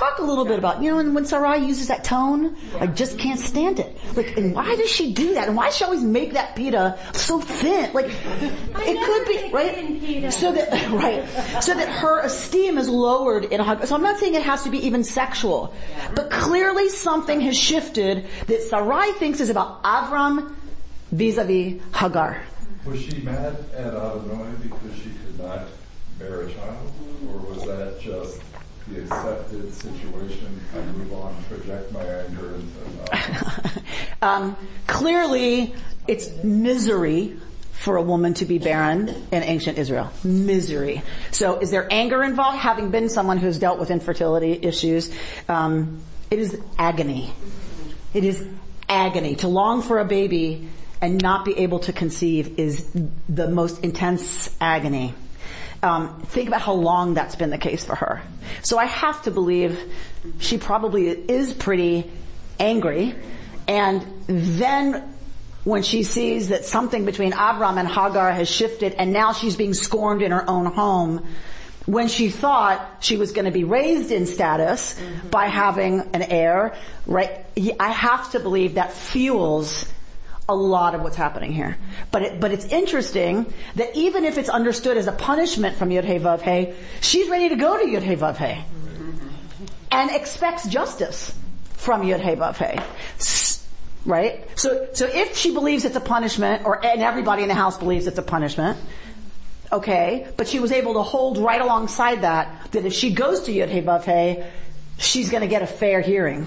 talk 0.05 0.19
a 0.19 0.23
little 0.23 0.45
bit 0.45 0.59
about, 0.59 0.83
you 0.83 0.91
know, 0.91 0.99
and 0.99 1.15
when 1.15 1.25
Sarai 1.25 1.65
uses 1.65 1.89
that 1.89 2.05
tone, 2.05 2.57
I 2.79 2.87
just 2.87 3.19
can't 3.19 3.41
stand 3.41 3.79
it. 3.79 3.97
Like, 4.15 4.37
and 4.37 4.55
why 4.55 4.77
does 4.77 4.91
she 4.91 5.13
do 5.13 5.35
that? 5.35 5.49
And 5.49 5.57
why 5.57 5.67
does 5.67 5.77
she 5.77 5.85
always 5.85 6.03
make 6.03 6.35
that 6.35 6.57
pita 6.57 6.99
so 7.13 7.41
thin? 7.41 7.93
Like, 7.93 8.07
it 8.09 8.99
could 9.07 9.27
be, 9.29 9.53
right? 9.53 10.33
So 10.33 10.53
that, 10.53 10.91
right, 10.91 11.63
so 11.63 11.75
that 11.75 11.89
her 11.89 12.21
esteem 12.21 12.79
is 12.79 12.89
lowered 12.89 13.47
in 13.47 13.61
a 13.61 13.65
hug. 13.65 13.85
So 13.87 13.95
I'm 13.95 14.03
not 14.03 14.19
saying 14.19 14.35
it 14.35 14.43
has 14.43 14.63
to 14.65 14.71
be 14.71 14.87
even 14.87 15.05
sexual, 15.05 15.75
but 16.15 16.31
clearly 16.31 16.89
something 16.89 17.41
has 17.41 17.57
shifted 17.57 18.27
that 18.47 18.63
Sarai 18.63 19.13
thinks 19.13 19.41
is 19.41 19.51
about 19.51 19.83
Avram 19.85 20.55
vis-a-vis 21.13 21.81
Hagar. 21.95 22.43
Was 22.85 23.01
she 23.01 23.23
mad 23.23 23.57
at 23.75 23.95
Adonai 23.95 24.53
because 24.63 24.97
she 24.97 25.11
could 25.25 25.39
not 25.41 25.67
bear 26.19 26.43
a 26.43 26.53
child? 26.53 26.93
Or 27.29 27.39
was 27.39 27.65
that 27.65 27.99
just 28.01 28.41
the 28.89 29.03
accepted 29.03 29.73
situation? 29.73 30.61
I 30.75 30.79
move 30.93 31.13
on, 31.13 31.35
project 31.45 31.93
my 31.93 32.05
anger 32.05 32.55
into 32.57 33.83
um, 34.23 34.57
clearly, 34.87 35.75
it's 36.07 36.31
misery 36.43 37.37
for 37.73 37.97
a 37.97 38.03
woman 38.03 38.35
to 38.35 38.45
be 38.45 38.59
barren 38.59 39.09
in 39.31 39.43
ancient 39.43 39.79
Israel. 39.79 40.11
Misery. 40.23 41.03
So 41.33 41.59
is 41.59 41.71
there 41.71 41.87
anger 41.91 42.23
involved? 42.23 42.59
Having 42.59 42.91
been 42.91 43.09
someone 43.09 43.39
who's 43.39 43.59
dealt 43.59 43.79
with 43.79 43.91
infertility 43.91 44.53
issues, 44.63 45.15
um, 45.49 46.01
it 46.31 46.39
is 46.39 46.59
agony. 46.79 47.33
It 48.15 48.25
is 48.25 48.47
agony. 48.89 49.37
To 49.37 49.49
long 49.49 49.83
for 49.83 49.99
a 49.99 50.05
baby 50.05 50.69
and 51.01 51.21
not 51.21 51.45
be 51.45 51.59
able 51.59 51.81
to 51.81 51.93
conceive 51.93 52.59
is 52.59 52.89
the 53.29 53.49
most 53.49 53.85
intense 53.85 54.55
agony. 54.61 55.15
Um, 55.85 56.19
think 56.23 56.49
about 56.49 56.63
how 56.63 56.73
long 56.73 57.13
that's 57.13 57.37
been 57.37 57.51
the 57.51 57.59
case 57.59 57.85
for 57.85 57.95
her. 57.95 58.23
So 58.63 58.79
I 58.79 58.87
have 58.87 59.21
to 59.25 59.31
believe 59.31 59.79
she 60.39 60.57
probably 60.57 61.09
is 61.09 61.53
pretty 61.53 62.11
angry. 62.59 63.15
And 63.69 64.07
then 64.27 65.15
when 65.65 65.83
she 65.83 66.03
sees 66.03 66.49
that 66.49 66.65
something 66.65 67.05
between 67.05 67.33
Avram 67.33 67.79
and 67.79 67.87
Hagar 67.87 68.33
has 68.33 68.49
shifted 68.49 68.95
and 68.95 69.13
now 69.13 69.35
she's 69.35 69.57
being 69.57 69.75
scorned 69.75 70.23
in 70.23 70.31
her 70.31 70.49
own 70.49 70.65
home, 70.65 71.27
when 71.85 72.09
she 72.09 72.31
thought 72.31 72.81
she 73.01 73.19
was 73.19 73.33
going 73.33 73.45
to 73.45 73.51
be 73.51 73.65
raised 73.65 74.11
in 74.11 74.25
status 74.25 74.99
by 75.31 75.49
having 75.49 76.01
an 76.15 76.23
heir, 76.23 76.75
right? 77.07 77.45
I 77.79 77.91
have 77.91 78.33
to 78.33 78.41
believe 78.41 78.77
that 78.77 78.95
fuels 78.95 79.85
a 80.49 80.55
lot 80.55 80.95
of 80.95 81.03
what's 81.03 81.17
happening 81.17 81.53
here. 81.53 81.77
But 82.11 82.23
it, 82.23 82.41
but 82.41 82.53
it's 82.53 82.67
interesting 82.67 83.53
that 83.77 83.97
even 83.97 84.25
if 84.25 84.37
it's 84.37 84.49
understood 84.49 84.97
as 84.97 85.07
a 85.07 85.13
punishment 85.13 85.77
from 85.77 85.91
Yud 85.91 86.05
Hey 86.05 86.19
Vav 86.19 86.41
Hey, 86.41 86.75
she's 87.01 87.29
ready 87.29 87.49
to 87.49 87.57
go 87.57 87.79
to 87.79 87.85
Yud 87.85 88.03
Hey 88.03 88.17
Vav 88.17 88.37
Hey. 88.37 88.65
And 89.91 90.11
expects 90.11 90.69
justice 90.69 91.35
from 91.75 92.03
Yud 92.03 92.21
Hey 92.21 92.37
Vav 92.37 92.57
Hey. 92.57 92.79
Right? 94.05 94.47
So, 94.59 94.89
so 94.93 95.07
if 95.07 95.37
she 95.37 95.55
believes 95.55 95.87
it's 95.87 95.97
a 95.97 96.01
punishment, 96.01 96.67
or, 96.67 96.85
and 96.85 97.01
everybody 97.01 97.43
in 97.43 97.49
the 97.49 97.55
house 97.55 97.79
believes 97.79 98.07
it's 98.07 98.19
a 98.19 98.23
punishment, 98.23 98.77
okay, 99.73 100.29
but 100.37 100.47
she 100.47 100.61
was 100.61 100.73
able 100.73 100.95
to 100.95 101.03
hold 101.03 101.39
right 101.39 101.61
alongside 101.61 102.21
that, 102.21 102.71
that 102.73 102.85
if 102.85 102.93
she 102.93 103.15
goes 103.15 103.45
to 103.45 103.53
Yud 103.53 103.69
Hey 103.69 103.81
Vav 103.81 104.05
Hey, 104.05 104.51
she's 104.99 105.31
gonna 105.31 105.47
get 105.47 105.63
a 105.63 105.67
fair 105.67 106.03
hearing. 106.03 106.47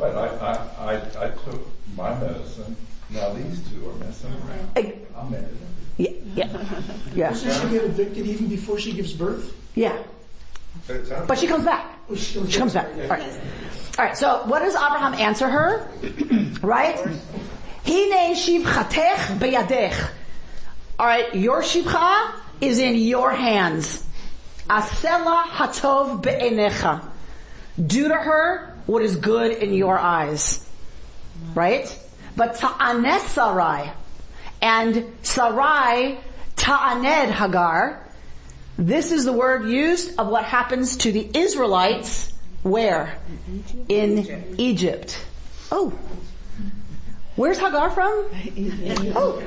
But 0.00 0.16
I, 0.16 0.28
I, 0.28 0.94
I, 0.94 1.26
I 1.26 1.30
took 1.30 1.60
my 1.94 2.18
medicine. 2.18 2.74
Now 3.10 3.34
these 3.34 3.60
two 3.68 3.90
are 3.90 3.94
messing 3.94 4.32
around. 4.32 5.06
I'm 5.14 5.30
mad. 5.30 5.50
Yeah, 5.98 6.10
yeah, 6.34 6.80
yeah. 7.14 7.28
Doesn't 7.30 7.52
she 7.52 7.74
get 7.74 7.84
evicted 7.84 8.26
even 8.26 8.48
before 8.48 8.78
she 8.78 8.92
gives 8.92 9.12
birth? 9.12 9.54
Yeah. 9.74 10.02
But 11.26 11.38
she 11.38 11.46
comes 11.46 11.66
back. 11.66 11.98
Oh, 12.08 12.14
she 12.14 12.38
comes 12.38 12.50
She 12.50 12.58
comes 12.58 12.72
back. 12.72 12.86
All 12.94 13.08
right. 13.08 13.40
All 13.98 14.04
right. 14.06 14.16
So 14.16 14.42
what 14.46 14.60
does 14.60 14.74
Abraham 14.74 15.12
answer 15.14 15.48
her? 15.48 15.90
right? 16.62 16.96
Hine 17.84 18.34
shivchatech 18.34 19.38
beyadech. 19.38 20.10
All 20.98 21.06
right. 21.06 21.34
Your 21.34 21.60
shivcha 21.60 22.32
is 22.62 22.78
in 22.78 22.94
your 22.94 23.32
hands. 23.32 24.06
Asela 24.68 25.42
hatov 25.44 26.22
be'enecha. 26.22 27.04
Do 27.84 28.08
to 28.08 28.14
her 28.14 28.69
what 28.86 29.02
is 29.02 29.16
good 29.16 29.52
in 29.52 29.72
your 29.72 29.98
eyes. 29.98 30.66
Right? 31.54 31.98
But 32.36 32.56
ta'aneh 32.56 33.20
Sarai. 33.20 33.90
And 34.62 35.12
Sarai 35.22 36.18
ta'aned 36.56 37.32
Hagar. 37.32 38.06
This 38.78 39.12
is 39.12 39.24
the 39.24 39.32
word 39.32 39.66
used 39.66 40.18
of 40.18 40.28
what 40.28 40.44
happens 40.44 40.96
to 40.98 41.12
the 41.12 41.28
Israelites 41.34 42.32
where? 42.62 43.18
In 43.88 44.54
Egypt. 44.58 45.18
Oh. 45.72 45.92
Where's 47.36 47.58
Hagar 47.58 47.90
from? 47.90 48.26
Oh, 49.16 49.40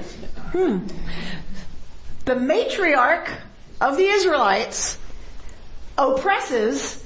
hmm. 0.52 0.80
The 2.26 2.36
matriarch 2.36 3.30
of 3.82 3.98
the 3.98 4.06
Israelites 4.06 4.98
oppresses 5.98 7.04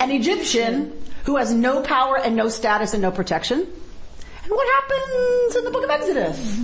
an 0.00 0.10
Egyptian 0.10 1.03
who 1.24 1.36
has 1.36 1.52
no 1.52 1.82
power 1.82 2.18
and 2.18 2.36
no 2.36 2.48
status 2.48 2.92
and 2.92 3.02
no 3.02 3.10
protection. 3.10 3.60
And 3.60 4.50
what 4.50 4.68
happens 4.74 5.56
in 5.56 5.64
the 5.64 5.70
book 5.70 5.84
of 5.84 5.90
Exodus? 5.90 6.60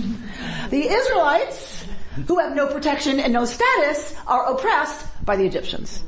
The 0.69 0.87
Israelites, 0.87 1.85
who 2.27 2.39
have 2.39 2.55
no 2.55 2.67
protection 2.67 3.19
and 3.19 3.33
no 3.33 3.45
status, 3.45 4.15
are 4.27 4.53
oppressed 4.53 5.05
by 5.25 5.35
the 5.35 5.45
Egyptians. 5.45 6.03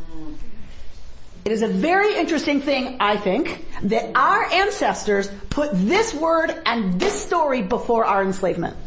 It 1.45 1.51
is 1.51 1.61
a 1.61 1.67
very 1.67 2.15
interesting 2.15 2.61
thing, 2.61 2.97
I 2.99 3.17
think, 3.17 3.65
that 3.83 4.15
our 4.15 4.45
ancestors 4.45 5.29
put 5.49 5.71
this 5.73 6.13
word 6.13 6.55
and 6.65 6.99
this 6.99 7.21
story 7.21 7.61
before 7.61 8.05
our 8.05 8.23
enslavement. 8.23 8.77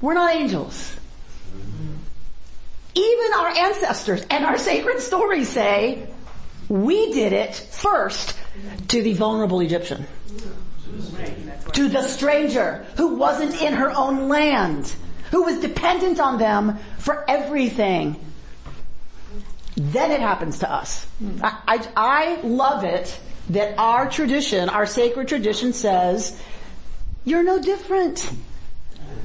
We're 0.00 0.14
not 0.14 0.34
angels. 0.34 0.96
Even 2.94 3.32
our 3.36 3.48
ancestors 3.48 4.24
and 4.30 4.44
our 4.46 4.56
sacred 4.56 5.00
stories 5.00 5.48
say, 5.50 6.08
we 6.70 7.12
did 7.12 7.32
it 7.32 7.52
first 7.54 8.38
to 8.88 9.02
the 9.02 9.12
vulnerable 9.14 9.60
Egyptian. 9.60 10.06
To 11.72 11.88
the 11.88 12.02
stranger 12.06 12.86
who 12.96 13.16
wasn't 13.16 13.60
in 13.60 13.74
her 13.74 13.90
own 13.90 14.28
land, 14.28 14.94
who 15.32 15.42
was 15.42 15.60
dependent 15.60 16.20
on 16.20 16.38
them 16.38 16.78
for 16.98 17.28
everything. 17.28 18.24
Then 19.76 20.12
it 20.12 20.20
happens 20.20 20.60
to 20.60 20.72
us. 20.72 21.06
I, 21.42 21.58
I, 21.66 21.88
I 21.96 22.40
love 22.42 22.84
it 22.84 23.18
that 23.50 23.76
our 23.76 24.08
tradition, 24.08 24.68
our 24.68 24.86
sacred 24.86 25.26
tradition 25.26 25.72
says, 25.72 26.40
you're 27.24 27.42
no 27.42 27.60
different. 27.60 28.30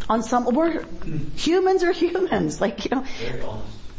On 0.09 0.23
some, 0.23 0.45
we're, 0.45 0.83
humans 1.35 1.83
are 1.83 1.91
humans. 1.91 2.59
Like, 2.59 2.85
you 2.85 2.91
know, 2.91 3.05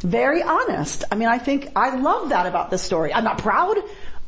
very 0.01 0.43
honest. 0.43 1.05
I 1.11 1.15
mean, 1.15 1.29
I 1.29 1.39
think, 1.39 1.71
I 1.75 1.97
love 1.97 2.31
that 2.31 2.47
about 2.47 2.71
this 2.71 2.83
story. 2.83 3.13
I'm 3.13 3.25
not 3.25 3.39
proud 3.39 3.79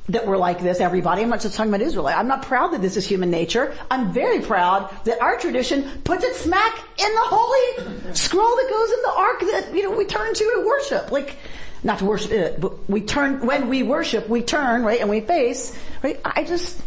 that 0.09 0.27
we're 0.27 0.39
like 0.39 0.61
this, 0.61 0.81
everybody. 0.81 1.23
I'm 1.23 1.29
not 1.29 1.41
just 1.41 1.55
talking 1.55 1.71
about 1.71 1.83
Israelite. 1.87 2.17
I'm 2.17 2.29
not 2.29 2.43
proud 2.43 2.69
that 2.69 2.81
this 2.81 2.97
is 2.97 3.07
human 3.07 3.31
nature. 3.31 3.77
I'm 3.91 4.13
very 4.13 4.41
proud 4.41 4.91
that 5.05 5.21
our 5.21 5.39
tradition 5.39 6.01
puts 6.03 6.25
it 6.25 6.35
smack 6.35 6.79
in 6.99 7.15
the 7.15 7.25
holy 7.25 8.15
scroll 8.15 8.57
that 8.57 8.67
goes 8.71 8.91
in 8.91 9.03
the 9.03 9.13
ark 9.17 9.41
that, 9.41 9.75
you 9.75 9.83
know, 9.83 9.97
we 9.97 10.07
turn 10.07 10.33
to 10.33 10.45
to 10.45 10.65
worship. 10.67 11.11
Like, 11.11 11.37
not 11.85 11.99
to 11.99 12.07
worship 12.07 12.33
it, 12.33 12.61
but 12.61 12.89
we 12.89 13.03
turn, 13.03 13.47
when 13.47 13.69
we 13.69 13.83
worship, 13.83 14.29
we 14.29 14.43
turn, 14.43 14.83
right, 14.83 15.01
and 15.01 15.11
we 15.11 15.21
face, 15.21 15.79
right? 16.03 16.19
I 16.25 16.43
just, 16.45 16.81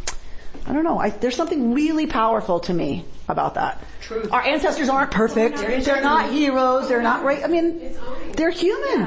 I 0.71 0.73
don't 0.73 0.85
know. 0.85 0.99
I, 0.99 1.09
there's 1.09 1.35
something 1.35 1.73
really 1.73 2.07
powerful 2.07 2.61
to 2.61 2.73
me 2.73 3.03
about 3.27 3.55
that. 3.55 3.83
Truth. 3.99 4.31
Our 4.31 4.41
ancestors 4.41 4.87
aren't 4.87 5.11
perfect. 5.11 5.57
They're 5.57 6.01
not 6.01 6.31
heroes. 6.31 6.87
They're 6.87 7.01
not 7.01 7.25
right. 7.25 7.43
I 7.43 7.47
mean, 7.47 7.93
they're 8.37 8.51
human. 8.51 9.01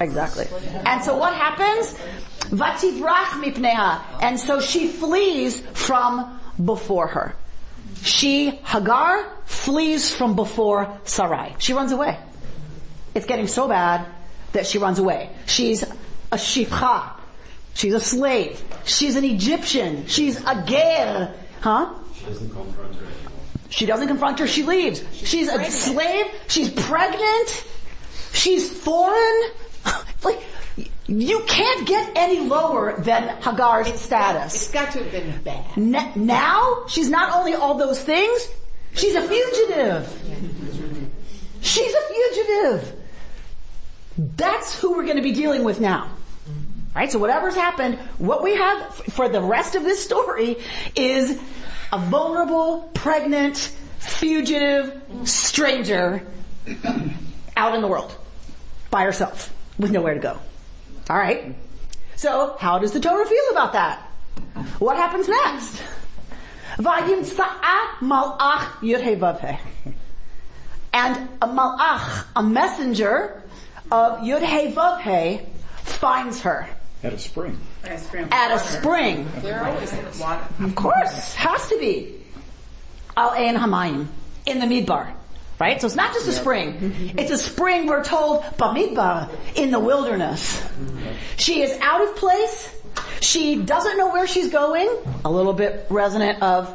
Exactly. 0.00 0.48
And 0.84 1.02
so 1.02 1.16
what 1.16 1.32
happens? 1.32 1.94
Vativrach 2.50 3.40
mipneha. 3.42 4.02
And 4.20 4.38
so 4.38 4.60
she 4.60 4.88
flees 4.88 5.60
from 5.72 6.38
before 6.62 7.06
her. 7.06 7.34
She, 8.02 8.50
Hagar, 8.50 9.26
flees 9.46 10.14
from 10.14 10.36
before 10.36 10.98
Sarai. 11.04 11.54
She 11.56 11.72
runs 11.72 11.90
away. 11.90 12.18
It's 13.14 13.24
getting 13.24 13.46
so 13.46 13.66
bad 13.66 14.04
that 14.52 14.66
she 14.66 14.76
runs 14.76 14.98
away. 14.98 15.30
She's 15.46 15.84
a 15.84 16.36
shipcha. 16.36 17.13
She's 17.74 17.94
a 17.94 18.00
slave. 18.00 18.62
She's 18.84 19.16
an 19.16 19.24
Egyptian. 19.24 20.06
She's 20.06 20.42
a 20.44 20.64
ger. 20.66 21.34
Huh? 21.60 21.94
She 22.14 22.24
doesn't 22.26 22.50
confront 22.50 22.94
her. 22.96 23.06
She 23.68 23.86
doesn't 23.86 24.08
confront 24.08 24.38
her. 24.38 24.46
She 24.46 24.62
leaves. 24.62 25.02
She's 25.12 25.48
a 25.48 25.62
slave. 25.64 26.26
She's 26.46 26.70
pregnant. 26.70 27.66
She's 28.32 28.70
foreign. 28.70 29.50
like, 30.22 30.42
you 31.06 31.40
can't 31.46 31.86
get 31.86 32.12
any 32.14 32.40
lower 32.40 33.00
than 33.00 33.28
Hagar's 33.42 34.00
status. 34.00 34.54
It's 34.54 34.70
got 34.72 34.92
to 34.92 35.02
have 35.02 35.12
been 35.12 35.42
bad. 35.42 35.64
N- 35.76 36.12
now, 36.14 36.84
she's 36.88 37.10
not 37.10 37.34
only 37.36 37.54
all 37.54 37.74
those 37.74 38.00
things, 38.00 38.48
she's 38.94 39.14
a 39.14 39.22
fugitive. 39.22 40.08
She's 41.60 41.92
a 41.92 42.00
fugitive. 42.12 43.00
That's 44.16 44.78
who 44.78 44.96
we're 44.96 45.04
going 45.04 45.16
to 45.16 45.22
be 45.22 45.32
dealing 45.32 45.64
with 45.64 45.80
now. 45.80 46.10
Right? 46.94 47.10
So 47.10 47.18
whatever's 47.18 47.56
happened, 47.56 47.98
what 48.18 48.42
we 48.42 48.54
have 48.54 48.82
f- 48.82 49.14
for 49.14 49.28
the 49.28 49.40
rest 49.40 49.74
of 49.74 49.82
this 49.82 50.02
story 50.04 50.58
is 50.94 51.40
a 51.92 51.98
vulnerable, 51.98 52.90
pregnant, 52.94 53.72
fugitive 53.98 55.02
stranger 55.24 56.24
out 57.56 57.74
in 57.74 57.82
the 57.82 57.88
world 57.88 58.16
by 58.90 59.02
herself 59.02 59.52
with 59.78 59.90
nowhere 59.90 60.14
to 60.14 60.20
go. 60.20 60.38
All 61.10 61.16
right. 61.16 61.56
So 62.16 62.56
how 62.60 62.78
does 62.78 62.92
the 62.92 63.00
Torah 63.00 63.26
feel 63.26 63.50
about 63.50 63.72
that? 63.72 64.00
What 64.78 64.96
happens 64.96 65.28
next? 65.28 65.82
And 70.92 71.28
a 71.42 71.48
malach, 71.48 72.26
a 72.36 72.42
messenger 72.42 73.42
of 73.90 74.20
Yudhevavhe, 74.20 75.44
finds 75.82 76.40
her 76.42 76.68
At 77.82 77.92
a 77.92 77.98
spring. 77.98 78.28
at 78.32 78.50
a 78.50 78.58
spring. 78.58 79.28
They're 79.42 79.64
always 79.64 79.92
in 79.92 80.04
the 80.04 80.18
water. 80.18 80.44
Of 80.60 80.74
course, 80.74 81.34
has 81.34 81.68
to 81.68 81.78
be. 81.78 82.20
Al 83.16 83.30
Ein 83.30 83.56
Hamayim, 83.56 84.08
in 84.46 84.58
the 84.58 84.66
Midbar. 84.66 85.12
Right? 85.60 85.80
So 85.80 85.86
it's 85.86 85.94
not 85.96 86.12
just 86.12 86.26
a 86.26 86.32
spring. 86.32 86.74
Mm-hmm. 86.74 87.18
It's 87.18 87.30
a 87.30 87.38
spring, 87.38 87.86
we're 87.86 88.02
told, 88.02 88.42
Bamidbar, 88.58 89.30
in 89.54 89.70
the 89.70 89.78
wilderness. 89.78 90.60
She 91.36 91.62
is 91.62 91.78
out 91.80 92.02
of 92.02 92.16
place. 92.16 92.74
She 93.20 93.62
doesn't 93.62 93.96
know 93.96 94.08
where 94.12 94.26
she's 94.26 94.50
going. 94.50 94.88
A 95.24 95.30
little 95.30 95.52
bit 95.52 95.86
resonant 95.90 96.42
of 96.42 96.74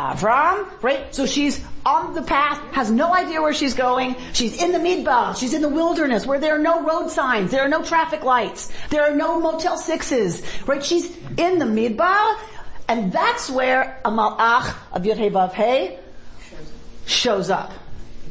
Avram, 0.00 0.66
right? 0.82 1.14
So 1.14 1.26
she's 1.26 1.62
on 1.84 2.14
the 2.14 2.22
path, 2.22 2.58
has 2.72 2.90
no 2.90 3.14
idea 3.14 3.42
where 3.42 3.52
she's 3.52 3.74
going. 3.74 4.16
She's 4.32 4.62
in 4.62 4.72
the 4.72 4.78
Midbar. 4.78 5.36
She's 5.36 5.52
in 5.52 5.60
the 5.60 5.68
wilderness 5.68 6.24
where 6.24 6.40
there 6.40 6.54
are 6.54 6.58
no 6.58 6.82
road 6.82 7.10
signs. 7.10 7.50
There 7.50 7.60
are 7.60 7.68
no 7.68 7.82
traffic 7.82 8.24
lights. 8.24 8.72
There 8.88 9.02
are 9.02 9.14
no 9.14 9.38
Motel 9.38 9.76
6s, 9.76 10.66
right? 10.66 10.82
She's 10.82 11.14
in 11.36 11.58
the 11.58 11.66
Midbar. 11.66 12.38
And 12.88 13.12
that's 13.12 13.50
where 13.50 14.00
a 14.04 14.10
Malach 14.10 14.74
of 14.92 15.02
Yud 15.02 15.52
Hey 15.52 15.98
shows 17.06 17.50
up. 17.50 17.70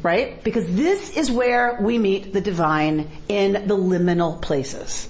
Right? 0.02 0.42
Because 0.42 0.66
this 0.74 1.16
is 1.16 1.30
where 1.30 1.78
we 1.80 1.98
meet 1.98 2.32
the 2.32 2.40
divine 2.40 3.10
in 3.28 3.52
the 3.52 3.76
liminal 3.76 4.40
places. 4.40 5.08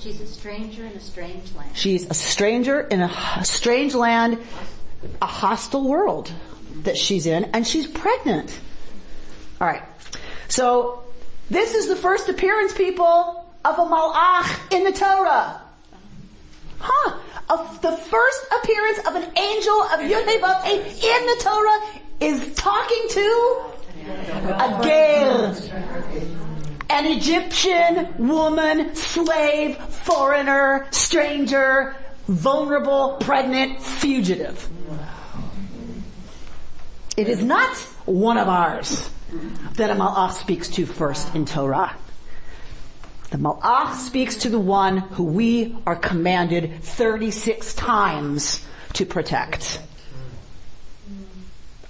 She's 0.00 0.20
a 0.20 0.26
stranger 0.26 0.84
in 0.84 0.92
a 0.92 1.00
strange 1.00 1.52
land. 1.54 1.76
She's 1.76 2.08
a 2.08 2.14
stranger 2.14 2.80
in 2.80 3.00
a 3.00 3.44
strange 3.44 3.94
land, 3.94 4.38
a 5.20 5.26
hostile 5.26 5.88
world 5.88 6.32
that 6.82 6.96
she's 6.96 7.26
in, 7.26 7.44
and 7.46 7.66
she's 7.66 7.86
pregnant. 7.86 8.58
Alright. 9.60 9.82
So, 10.48 11.02
this 11.50 11.74
is 11.74 11.88
the 11.88 11.96
first 11.96 12.28
appearance, 12.28 12.72
people, 12.72 13.52
of 13.64 13.78
a 13.78 13.84
malach 13.84 14.72
in 14.72 14.84
the 14.84 14.92
Torah. 14.92 15.60
Huh. 16.78 17.18
Of 17.50 17.80
the 17.80 17.92
first 17.92 18.46
appearance 18.62 18.98
of 19.06 19.14
an 19.14 19.38
angel 19.38 19.82
of 19.82 20.00
Yud 20.00 20.28
in 20.28 21.26
the 21.26 21.36
Torah 21.40 21.80
is 22.20 22.54
talking 22.54 23.04
to 23.10 23.62
a 24.06 24.80
ger. 24.82 25.54
An 26.90 27.06
Egyptian 27.06 28.28
woman, 28.28 28.94
slave, 28.94 29.76
foreigner, 29.76 30.86
stranger, 30.90 31.94
vulnerable, 32.26 33.16
pregnant, 33.20 33.82
fugitive. 33.82 34.68
It 37.18 37.28
is 37.28 37.42
not 37.42 37.76
one 38.06 38.38
of 38.38 38.48
ours 38.48 39.10
that 39.72 39.90
a 39.90 39.94
malach 39.94 40.34
speaks 40.34 40.68
to 40.68 40.86
first 40.86 41.34
in 41.34 41.46
Torah. 41.46 41.96
The 43.30 43.38
malach 43.38 43.96
speaks 43.96 44.36
to 44.36 44.48
the 44.48 44.60
one 44.60 44.98
who 44.98 45.24
we 45.24 45.76
are 45.84 45.96
commanded 45.96 46.80
36 46.80 47.74
times 47.74 48.64
to 48.92 49.04
protect. 49.04 49.82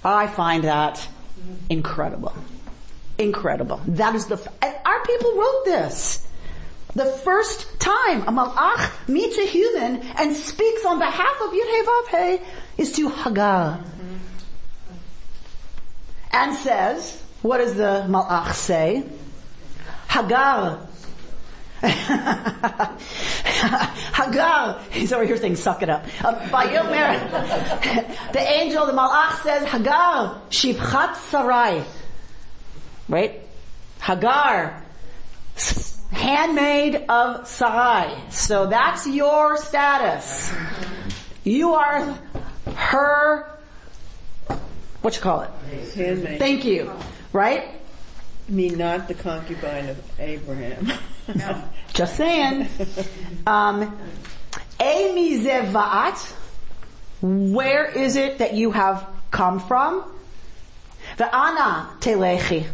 I 0.03 0.25
find 0.25 0.63
that 0.63 1.07
incredible. 1.69 2.33
Incredible. 3.19 3.81
That 3.85 4.15
is 4.15 4.25
the, 4.25 4.37
and 4.63 4.75
our 4.83 5.03
people 5.03 5.35
wrote 5.35 5.65
this. 5.65 6.27
The 6.95 7.05
first 7.05 7.79
time 7.79 8.23
a 8.23 8.31
malach 8.31 9.07
meets 9.07 9.37
a 9.37 9.45
human 9.45 10.01
and 10.17 10.35
speaks 10.35 10.83
on 10.85 10.97
behalf 10.97 11.39
of 11.43 11.51
Yud 11.51 12.07
Hey 12.07 12.41
is 12.79 12.93
to 12.93 13.09
Hagar. 13.09 13.79
And 16.31 16.55
says, 16.55 17.23
what 17.41 17.57
does 17.57 17.75
the 17.75 18.05
malach 18.07 18.53
say? 18.53 19.03
Hagar, 20.09 20.87
Hagar, 24.13 24.81
he's 24.91 25.13
over 25.13 25.25
here 25.25 25.37
saying, 25.37 25.55
suck 25.55 25.81
it 25.81 25.89
up. 25.89 26.03
Um, 26.25 26.35
Vayomer, 26.35 28.31
the 28.33 28.39
angel, 28.39 28.85
the 28.85 28.91
malach 28.91 29.41
says, 29.43 29.65
Hagar, 29.65 30.41
shivchat 30.49 31.15
sarai. 31.15 31.85
Right? 33.07 33.39
Hagar, 34.01 34.83
handmaid 36.11 37.05
of 37.07 37.47
Sarai. 37.47 38.13
So 38.29 38.67
that's 38.67 39.07
your 39.07 39.57
status. 39.57 40.53
You 41.43 41.73
are 41.75 42.17
her, 42.75 43.58
what 45.01 45.15
you 45.15 45.21
call 45.21 45.41
it? 45.41 45.49
Handmaid. 45.95 46.39
Thank 46.39 46.65
you. 46.65 46.91
Right? 47.33 47.63
I 48.47 48.51
mean, 48.51 48.77
not 48.77 49.07
the 49.07 49.13
concubine 49.13 49.89
of 49.89 50.19
Abraham. 50.19 50.91
Just 51.93 52.15
saying. 52.15 52.67
Um, 53.45 53.97
Amy 54.79 55.39
Zevat, 55.39 56.33
where 57.21 57.85
is 57.85 58.15
it 58.15 58.39
that 58.39 58.53
you 58.55 58.71
have 58.71 59.05
come 59.29 59.59
from? 59.59 60.03
The 61.17 61.33
Ana 61.35 61.89
Telechi, 61.99 62.65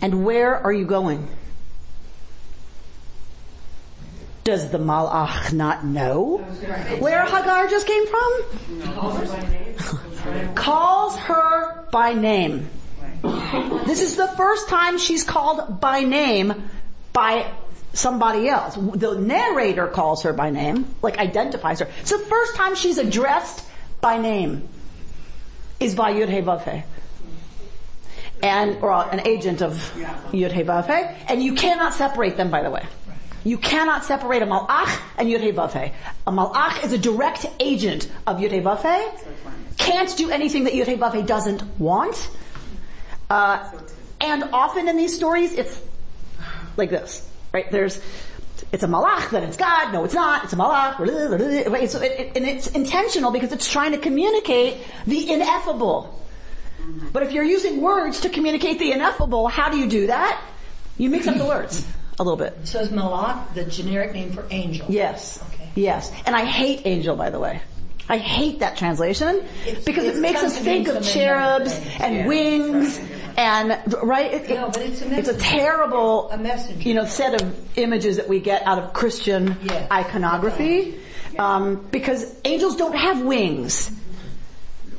and 0.00 0.24
where 0.24 0.54
are 0.56 0.72
you 0.72 0.84
going? 0.84 1.28
Does 4.44 4.70
the 4.70 4.78
Malach 4.78 5.52
not 5.52 5.84
know 5.84 6.38
where 6.98 7.24
Hagar 7.24 7.68
just 7.68 7.86
came 7.86 8.06
from? 8.06 8.32
Calls 10.54 11.16
her 11.16 11.84
by 11.90 12.12
name. 12.12 12.68
This 13.86 14.00
is 14.00 14.16
the 14.16 14.28
first 14.28 14.68
time 14.68 14.98
she's 14.98 15.24
called 15.24 15.80
by 15.80 16.00
name 16.00 16.70
by 17.12 17.50
somebody 17.92 18.48
else. 18.48 18.76
The 18.76 19.18
narrator 19.18 19.88
calls 19.88 20.22
her 20.22 20.32
by 20.32 20.50
name, 20.50 20.94
like 21.02 21.18
identifies 21.18 21.80
her. 21.80 21.88
It's 22.00 22.10
the 22.10 22.18
first 22.18 22.54
time 22.54 22.74
she's 22.74 22.98
addressed 22.98 23.66
by 24.00 24.18
name 24.18 24.68
is 25.80 25.94
by 25.94 26.12
Yud 26.12 26.82
And, 28.42 28.76
or 28.82 28.92
uh, 28.92 29.08
an 29.08 29.26
agent 29.26 29.62
of 29.62 29.72
Yud 30.32 31.24
And 31.28 31.42
you 31.42 31.54
cannot 31.54 31.94
separate 31.94 32.36
them, 32.36 32.50
by 32.50 32.62
the 32.62 32.70
way. 32.70 32.84
You 33.42 33.56
cannot 33.56 34.04
separate 34.04 34.42
a 34.42 34.46
malach 34.46 35.00
and 35.16 35.28
Yud 35.28 35.42
A 36.26 36.32
malach 36.32 36.84
is 36.84 36.92
a 36.92 36.98
direct 36.98 37.46
agent 37.58 38.10
of 38.26 38.38
Yud. 38.38 38.50
Can't 39.80 40.14
do 40.16 40.30
anything 40.30 40.64
that 40.64 40.74
Vav 40.74 41.26
doesn't 41.26 41.62
want. 41.78 42.28
Uh, 43.30 43.66
and 44.20 44.44
often 44.52 44.88
in 44.88 44.96
these 44.98 45.16
stories, 45.16 45.54
it's 45.54 45.80
like 46.76 46.90
this, 46.90 47.26
right? 47.52 47.70
There's, 47.70 47.98
it's 48.72 48.82
a 48.82 48.86
malach, 48.86 49.30
then 49.30 49.42
it's 49.44 49.56
God. 49.56 49.92
No, 49.92 50.04
it's 50.04 50.12
not. 50.12 50.44
It's 50.44 50.52
a 50.52 50.56
malach. 50.56 50.98
Right? 51.72 51.90
So 51.90 52.02
it, 52.02 52.12
it, 52.20 52.36
and 52.36 52.44
it's 52.46 52.66
intentional 52.66 53.30
because 53.30 53.52
it's 53.52 53.70
trying 53.70 53.92
to 53.92 53.98
communicate 53.98 54.82
the 55.06 55.32
ineffable. 55.32 56.22
But 57.12 57.22
if 57.22 57.32
you're 57.32 57.44
using 57.44 57.80
words 57.80 58.20
to 58.20 58.28
communicate 58.28 58.78
the 58.78 58.92
ineffable, 58.92 59.48
how 59.48 59.70
do 59.70 59.78
you 59.78 59.88
do 59.88 60.08
that? 60.08 60.42
You 60.98 61.08
mix 61.08 61.26
up 61.26 61.36
the 61.36 61.46
words 61.46 61.86
a 62.18 62.22
little 62.22 62.36
bit. 62.36 62.54
So 62.64 62.80
is 62.80 62.90
malach 62.90 63.54
the 63.54 63.64
generic 63.64 64.12
name 64.12 64.32
for 64.32 64.46
angel? 64.50 64.86
Yes. 64.90 65.42
Okay. 65.54 65.70
Yes. 65.74 66.12
And 66.26 66.36
I 66.36 66.44
hate 66.44 66.82
angel, 66.84 67.16
by 67.16 67.30
the 67.30 67.40
way. 67.40 67.62
I 68.10 68.18
hate 68.18 68.58
that 68.58 68.76
translation 68.76 69.44
because 69.86 70.04
it's 70.04 70.18
it 70.18 70.20
makes 70.20 70.42
us 70.42 70.58
think 70.58 70.88
of 70.88 70.94
so 70.94 71.00
many 71.00 71.00
other 71.00 71.06
cherubs 71.12 71.80
and 72.00 72.16
Yeah. 72.16 72.26
wings 72.26 73.00
and 73.36 73.78
right. 74.02 74.34
It, 74.34 74.50
No, 74.50 74.66
but 74.72 74.82
it's 74.82 75.00
a 75.00 75.16
it's 75.16 75.28
a 75.28 75.38
terrible, 75.38 76.28
A 76.32 76.38
you 76.80 76.94
know, 76.94 77.04
set 77.04 77.40
of 77.40 77.54
images 77.78 78.16
that 78.16 78.28
we 78.28 78.40
get 78.40 78.66
out 78.66 78.78
of 78.78 78.92
Christian 78.92 79.56
Yes. 79.62 79.86
iconography. 79.92 80.96
Um, 81.38 81.86
because 81.92 82.34
angels 82.44 82.74
don't 82.76 82.96
have 82.96 83.22
wings. 83.22 83.88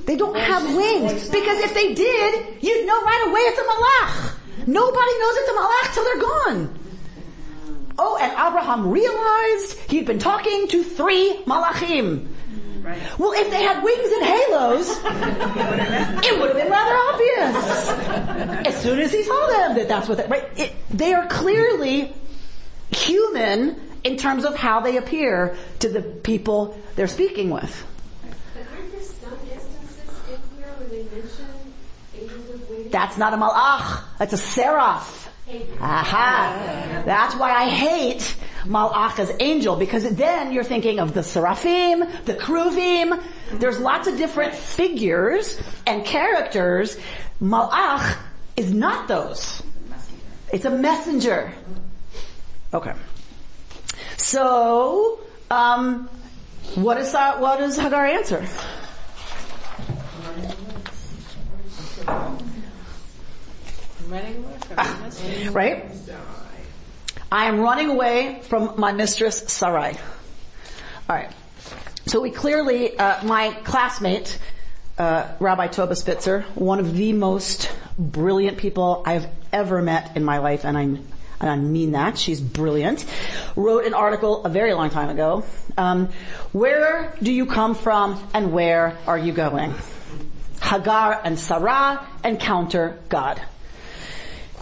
They 0.05 0.15
don't 0.15 0.37
have 0.37 0.63
wings 0.73 1.29
because 1.29 1.59
if 1.59 1.73
they 1.73 1.93
did, 1.93 2.45
you'd 2.61 2.87
know 2.87 2.99
right 3.01 3.23
away 3.27 3.41
it's 3.41 3.59
a 3.59 3.63
malach. 3.63 4.67
Nobody 4.67 5.13
knows 5.19 5.35
it's 5.35 5.49
a 5.49 5.53
malach 5.53 5.93
till 5.93 6.03
they're 6.05 6.21
gone. 6.21 6.79
Oh, 7.99 8.17
and 8.19 8.31
Abraham 8.31 8.89
realized 8.89 9.77
he'd 9.91 10.05
been 10.05 10.17
talking 10.19 10.69
to 10.69 10.81
three 10.83 11.41
malachim. 11.45 12.27
Well, 13.17 13.33
if 13.33 13.49
they 13.49 13.63
had 13.63 13.83
wings 13.83 14.11
and 14.11 14.25
halos, 14.25 14.89
it 16.25 16.39
would 16.39 16.49
have 16.49 16.57
been 16.57 16.71
rather 16.71 16.95
obvious. 17.13 18.67
As 18.67 18.81
soon 18.81 18.99
as 18.99 19.11
he 19.11 19.23
saw 19.23 19.47
them, 19.47 19.75
that 19.75 19.87
that's 19.87 20.09
what 20.09 20.17
they, 20.17 20.27
right? 20.27 20.47
It, 20.57 20.73
they 20.89 21.13
are 21.13 21.27
clearly 21.27 22.13
human 22.89 23.79
in 24.03 24.17
terms 24.17 24.45
of 24.45 24.55
how 24.55 24.79
they 24.79 24.97
appear 24.97 25.55
to 25.79 25.89
the 25.89 26.01
people 26.01 26.77
they're 26.95 27.07
speaking 27.07 27.49
with. 27.49 27.85
But 28.53 28.65
some 29.03 29.33
instances 29.51 29.99
in 30.29 30.57
here 30.57 30.67
where 30.77 30.89
they 30.89 31.03
mention 31.03 31.45
angels 32.19 32.47
with 32.47 32.69
wings? 32.69 32.91
That's 32.91 33.17
not 33.17 33.33
a 33.33 33.37
malach. 33.37 34.03
That's 34.17 34.33
a 34.33 34.37
seraph. 34.37 35.29
Aha. 35.79 37.03
That's 37.05 37.35
why 37.35 37.51
I 37.51 37.69
hate 37.69 38.35
malach 38.63 39.19
as 39.19 39.31
angel 39.39 39.75
because 39.75 40.09
then 40.15 40.51
you're 40.51 40.63
thinking 40.63 40.99
of 40.99 41.13
the 41.13 41.23
seraphim, 41.23 41.99
the 42.25 42.33
kruvim. 42.33 43.21
There's 43.53 43.79
lots 43.79 44.07
of 44.07 44.17
different 44.17 44.53
figures 44.53 45.59
and 45.85 46.05
characters. 46.05 46.97
Malach 47.41 48.17
is 48.55 48.73
not 48.73 49.07
those. 49.07 49.61
It's 50.51 50.65
a 50.65 50.69
messenger. 50.69 51.51
Okay. 52.73 52.93
So, 54.17 55.19
um, 55.49 56.09
what 56.75 56.97
is 56.97 57.11
that, 57.13 57.39
what 57.41 57.59
does 57.59 57.77
Hagar 57.77 58.05
answer? 58.05 58.45
Running 64.07 64.43
away 64.43 64.57
from 64.59 64.75
the 64.75 64.99
messenger. 65.01 65.51
right? 65.51 65.85
I 67.33 67.45
am 67.45 67.61
running 67.61 67.89
away 67.89 68.41
from 68.43 68.73
my 68.77 68.91
mistress 68.91 69.37
Sarai. 69.47 69.95
Alright. 71.09 71.31
So 72.05 72.19
we 72.19 72.29
clearly, 72.29 72.97
uh, 72.99 73.23
my 73.23 73.51
classmate, 73.63 74.37
uh, 74.97 75.29
Rabbi 75.39 75.67
Toba 75.67 75.95
Spitzer, 75.95 76.41
one 76.55 76.79
of 76.79 76.93
the 76.93 77.13
most 77.13 77.71
brilliant 77.97 78.57
people 78.57 79.01
I've 79.05 79.27
ever 79.53 79.81
met 79.81 80.17
in 80.17 80.25
my 80.25 80.39
life, 80.39 80.65
and 80.65 80.77
I, 80.77 80.81
and 80.81 81.01
I 81.39 81.55
mean 81.55 81.93
that, 81.93 82.17
she's 82.17 82.41
brilliant, 82.41 83.05
wrote 83.55 83.85
an 83.85 83.93
article 83.93 84.43
a 84.43 84.49
very 84.49 84.73
long 84.73 84.89
time 84.89 85.07
ago, 85.07 85.45
um, 85.77 86.09
where 86.51 87.15
do 87.23 87.31
you 87.31 87.45
come 87.45 87.75
from 87.75 88.21
and 88.33 88.51
where 88.51 88.97
are 89.07 89.17
you 89.17 89.31
going? 89.31 89.73
Hagar 90.61 91.21
and 91.23 91.39
Sarah 91.39 92.05
encounter 92.25 92.99
God. 93.07 93.41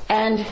And 0.07 0.45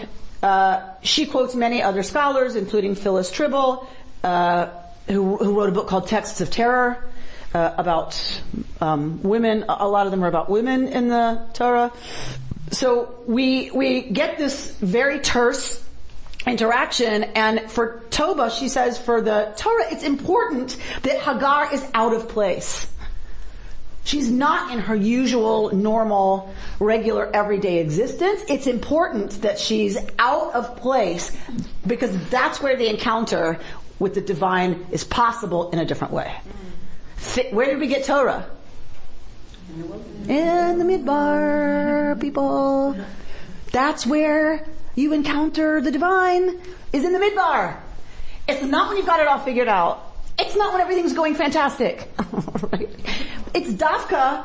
uh, 0.44 0.82
she 1.02 1.26
quotes 1.26 1.56
many 1.56 1.82
other 1.82 2.04
scholars, 2.04 2.56
including 2.56 2.96
Phyllis 2.96 3.32
Trible, 3.32 3.88
uh, 4.24 4.70
who, 5.08 5.38
who 5.38 5.58
wrote 5.58 5.70
a 5.70 5.72
book 5.72 5.88
called 5.88 6.08
Texts 6.08 6.42
of 6.42 6.52
Terror 6.52 7.10
uh, 7.54 7.74
about 7.78 8.42
um, 8.82 9.22
women. 9.24 9.66
A 9.70 9.78
a 9.80 9.88
lot 9.88 10.06
of 10.06 10.12
them 10.12 10.24
are 10.24 10.28
about 10.28 10.50
women 10.50 10.88
in 10.88 11.08
the 11.08 11.46
Torah. 11.54 11.92
So 12.72 13.24
we 13.26 13.72
we 13.72 14.02
get 14.02 14.38
this 14.38 14.76
very 14.78 15.20
terse 15.20 15.84
interaction, 16.46 17.24
and 17.24 17.70
for 17.72 18.04
Toba, 18.10 18.52
she 18.52 18.70
says 18.70 18.98
for 18.98 19.22
the 19.22 19.54
Torah, 19.58 19.86
it's 19.92 20.04
important 20.04 20.78
that 21.04 21.20
Hagar 21.20 21.74
is 21.74 21.86
out 21.94 22.14
of 22.14 22.30
place. 22.30 22.88
She's 24.08 24.30
not 24.30 24.72
in 24.72 24.80
her 24.80 24.95
usual, 24.95 25.76
normal, 25.76 26.55
regular, 26.80 27.30
everyday 27.36 27.80
existence. 27.80 28.41
It's 28.47 28.66
important 28.66 29.41
that 29.41 29.60
she's 29.60 29.97
out 30.18 30.53
of 30.55 30.78
place 30.78 31.36
because 31.86 32.18
that's 32.30 32.62
where 32.62 32.78
the 32.78 32.88
encounter 32.88 33.60
with 33.99 34.14
the 34.14 34.22
divine 34.22 34.88
is 34.91 35.03
possible 35.03 35.72
in 35.72 35.80
a 35.80 35.86
different 35.86 36.14
way. 36.14 36.34
Where 37.51 37.66
did 37.66 37.80
we 37.80 37.88
get 37.88 38.05
Torah? 38.05 38.49
In 40.30 40.78
the 40.78 40.86
midbar, 40.86 42.18
people. 42.22 42.95
That's 43.74 44.08
where 44.08 44.66
you 44.95 45.12
encounter 45.12 45.82
the 45.82 45.91
divine, 45.91 46.62
is 46.93 47.03
in 47.03 47.12
the 47.12 47.20
midbar. 47.20 47.76
It's 48.47 48.64
not 48.64 48.88
when 48.88 48.95
you've 48.95 49.05
got 49.05 49.20
it 49.20 49.28
all 49.28 49.39
figured 49.39 49.68
out. 49.68 50.07
It's 50.40 50.56
not 50.56 50.72
when 50.74 50.82
everything's 50.82 51.14
going 51.14 51.36
fantastic. 51.36 52.10
right? 52.72 52.90
It's 53.54 53.72
dafka 53.72 54.44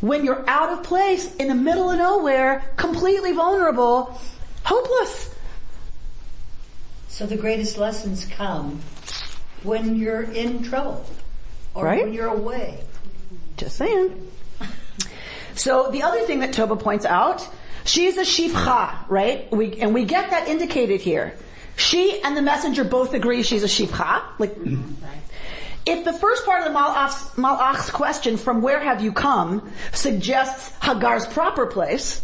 when 0.00 0.24
you're 0.24 0.48
out 0.48 0.70
of 0.70 0.82
place, 0.82 1.34
in 1.36 1.48
the 1.48 1.54
middle 1.54 1.90
of 1.90 1.98
nowhere, 1.98 2.62
completely 2.76 3.32
vulnerable, 3.32 4.18
hopeless. 4.64 5.34
So 7.08 7.26
the 7.26 7.36
greatest 7.36 7.78
lessons 7.78 8.24
come 8.26 8.80
when 9.62 9.96
you're 9.96 10.22
in 10.22 10.62
trouble 10.62 11.06
or 11.74 11.84
Right. 11.84 12.02
when 12.02 12.12
you're 12.12 12.28
away. 12.28 12.80
Just 13.56 13.76
saying. 13.76 14.30
So 15.54 15.90
the 15.90 16.02
other 16.02 16.20
thing 16.22 16.40
that 16.40 16.52
Toba 16.52 16.76
points 16.76 17.04
out, 17.04 17.48
she's 17.84 18.18
a 18.18 18.22
shifcha, 18.22 19.08
right? 19.08 19.50
We, 19.52 19.80
and 19.80 19.94
we 19.94 20.04
get 20.04 20.30
that 20.30 20.48
indicated 20.48 21.00
here. 21.00 21.34
She 21.76 22.20
and 22.22 22.36
the 22.36 22.42
messenger 22.42 22.84
both 22.84 23.14
agree 23.14 23.42
she's 23.42 23.62
a 23.62 23.68
shivcha. 23.68 24.22
Like, 24.38 24.54
mm-hmm. 24.54 25.04
If 25.86 26.04
the 26.04 26.12
first 26.12 26.44
part 26.44 26.60
of 26.60 26.66
the 26.66 26.72
Malach's, 26.72 27.36
Malach's 27.36 27.90
question, 27.90 28.36
from 28.36 28.62
where 28.62 28.80
have 28.80 29.02
you 29.02 29.12
come, 29.12 29.70
suggests 29.92 30.74
Hagar's 30.80 31.26
proper 31.26 31.66
place, 31.66 32.22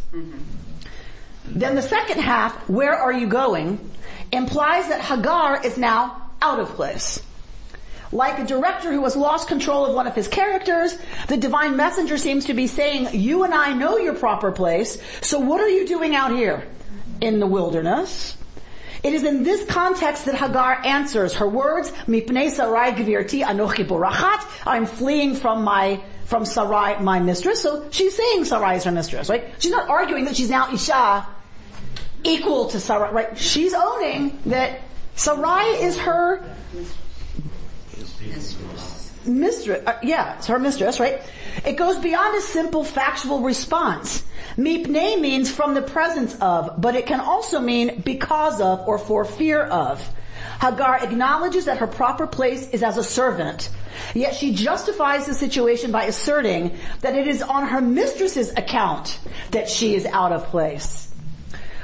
then 1.45 1.75
the 1.75 1.83
second 1.83 2.21
half, 2.21 2.69
where 2.69 2.95
are 2.95 3.13
you 3.13 3.27
going, 3.27 3.91
implies 4.33 4.89
that 4.89 5.01
Hagar 5.01 5.65
is 5.65 5.77
now 5.77 6.31
out 6.41 6.59
of 6.59 6.69
place. 6.71 7.23
Like 8.13 8.39
a 8.39 8.47
director 8.47 8.93
who 8.93 9.05
has 9.05 9.15
lost 9.15 9.47
control 9.47 9.87
of 9.87 9.95
one 9.95 10.07
of 10.07 10.15
his 10.15 10.27
characters, 10.27 10.97
the 11.29 11.37
divine 11.37 11.77
messenger 11.77 12.19
seems 12.19 12.47
to 12.47 12.55
be 12.55 12.67
saying, 12.67 13.09
you 13.13 13.45
and 13.45 13.55
I 13.55 13.73
know 13.73 13.99
your 13.99 14.15
proper 14.15 14.51
place, 14.51 15.01
so 15.21 15.39
what 15.39 15.61
are 15.61 15.69
you 15.69 15.87
doing 15.87 16.15
out 16.15 16.33
here? 16.33 16.67
In 17.21 17.39
the 17.39 17.47
wilderness. 17.47 18.37
It 19.03 19.15
is 19.15 19.25
in 19.25 19.43
this 19.43 19.65
context 19.67 20.27
that 20.27 20.35
Hagar 20.35 20.85
answers 20.85 21.35
her 21.35 21.49
words, 21.49 21.91
Mipnei 22.07 22.51
Sarai 22.51 22.93
Gvirti 22.93 23.43
Anochi 23.43 23.87
Borachat, 23.87 24.45
I'm 24.67 24.85
fleeing 24.85 25.35
from 25.35 25.65
my, 25.65 26.03
from 26.27 26.45
Sarai, 26.45 27.01
my 27.03 27.19
mistress. 27.19 27.63
So 27.63 27.89
she's 27.91 28.15
saying 28.15 28.45
Sarai 28.45 28.77
is 28.77 28.85
her 28.85 28.93
mistress, 28.93 29.31
right? 29.31 29.45
She's 29.59 29.71
not 29.71 29.89
arguing 29.89 30.27
that 30.27 30.37
she's 30.37 30.51
now 30.51 30.73
Isha 30.73 31.27
equal 32.25 32.69
to 32.69 32.81
Sarai, 32.81 33.13
right? 33.13 33.39
She's 33.39 33.73
owning 33.73 34.39
that 34.47 34.81
Sarai 35.17 35.65
is 35.83 35.99
her 35.99 36.45
mistress. 39.25 39.87
Uh, 39.87 39.99
yeah, 40.03 40.37
it's 40.37 40.47
her 40.47 40.59
mistress, 40.59 41.01
right? 41.01 41.23
It 41.65 41.77
goes 41.77 41.99
beyond 41.99 42.37
a 42.37 42.41
simple 42.41 42.85
factual 42.85 43.41
response. 43.41 44.25
Mipnei 44.57 45.21
means 45.21 45.51
from 45.51 45.75
the 45.75 45.83
presence 45.83 46.37
of, 46.41 46.81
but 46.81 46.95
it 46.97 47.07
can 47.07 47.21
also 47.21 47.61
mean 47.61 48.01
because 48.05 48.61
of 48.61 48.81
or 48.87 48.99
for 48.99 49.25
fear 49.25 49.63
of. 49.63 50.07
Hagar 50.61 51.03
acknowledges 51.03 51.67
that 51.67 51.79
her 51.79 51.87
proper 51.87 52.27
place 52.27 52.69
is 52.71 52.83
as 52.83 52.97
a 52.97 53.05
servant, 53.05 53.71
yet 54.15 54.35
she 54.35 54.53
justifies 54.53 55.27
the 55.27 55.35
situation 55.35 55.91
by 55.93 56.05
asserting 56.05 56.79
that 57.01 57.15
it 57.15 57.27
is 57.27 57.43
on 57.43 57.69
her 57.69 57.81
mistress's 57.81 58.51
account 58.57 59.21
that 59.53 59.69
she 59.69 59.95
is 59.95 60.07
out 60.07 60.33
of 60.33 60.45
place. 60.47 61.09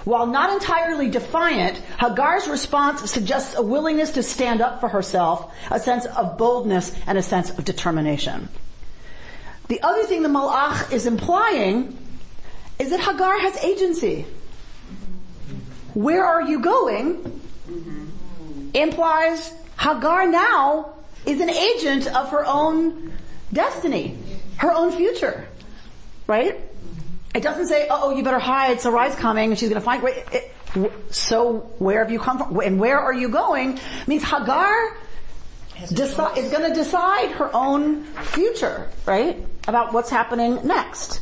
While 0.04 0.26
not 0.26 0.52
entirely 0.52 1.08
defiant, 1.10 1.78
Hagar's 1.98 2.46
response 2.46 3.10
suggests 3.10 3.56
a 3.56 3.62
willingness 3.62 4.12
to 4.12 4.22
stand 4.22 4.60
up 4.60 4.80
for 4.80 4.88
herself, 4.88 5.52
a 5.70 5.80
sense 5.80 6.06
of 6.06 6.38
boldness, 6.38 6.94
and 7.08 7.18
a 7.18 7.22
sense 7.22 7.50
of 7.50 7.64
determination. 7.64 8.48
The 9.68 9.82
other 9.82 10.04
thing 10.04 10.22
the 10.22 10.28
Malach 10.28 10.92
is 10.92 11.06
implying 11.06 11.98
is 12.79 12.91
that 12.91 13.01
Hagar 13.01 13.39
has 13.39 13.57
agency. 13.59 14.27
Where 15.95 16.24
are 16.24 16.43
you 16.43 16.61
going? 16.61 17.41
Implies 18.74 19.53
Hagar 19.79 20.27
now 20.27 20.95
is 21.24 21.41
an 21.41 21.51
agent 21.51 22.07
of 22.14 22.31
her 22.31 22.45
own 22.47 23.12
destiny, 23.53 24.18
her 24.59 24.72
own 24.72 24.93
future. 24.93 25.49
Right? 26.27 26.61
It 27.35 27.43
doesn't 27.43 27.68
say, 27.68 27.87
oh, 27.91 28.16
you 28.16 28.22
better 28.22 28.39
hide, 28.39 28.79
Sarai's 28.79 29.14
coming 29.14 29.51
and 29.51 29.59
she's 29.59 29.68
gonna 29.68 29.81
find, 29.81 30.03
it, 30.05 30.53
it, 30.74 30.93
so 31.11 31.59
where 31.79 32.01
have 32.01 32.12
you 32.12 32.18
come 32.18 32.39
from 32.39 32.61
and 32.61 32.79
where 32.79 32.99
are 32.99 33.14
you 33.14 33.29
going? 33.29 33.79
Means 34.07 34.22
Hagar 34.22 34.97
deci- 35.77 36.37
is 36.37 36.51
gonna 36.51 36.74
decide 36.74 37.31
her 37.33 37.55
own 37.55 38.05
future, 38.05 38.89
right? 39.07 39.45
About 39.68 39.93
what's 39.93 40.11
happening 40.11 40.66
next. 40.66 41.20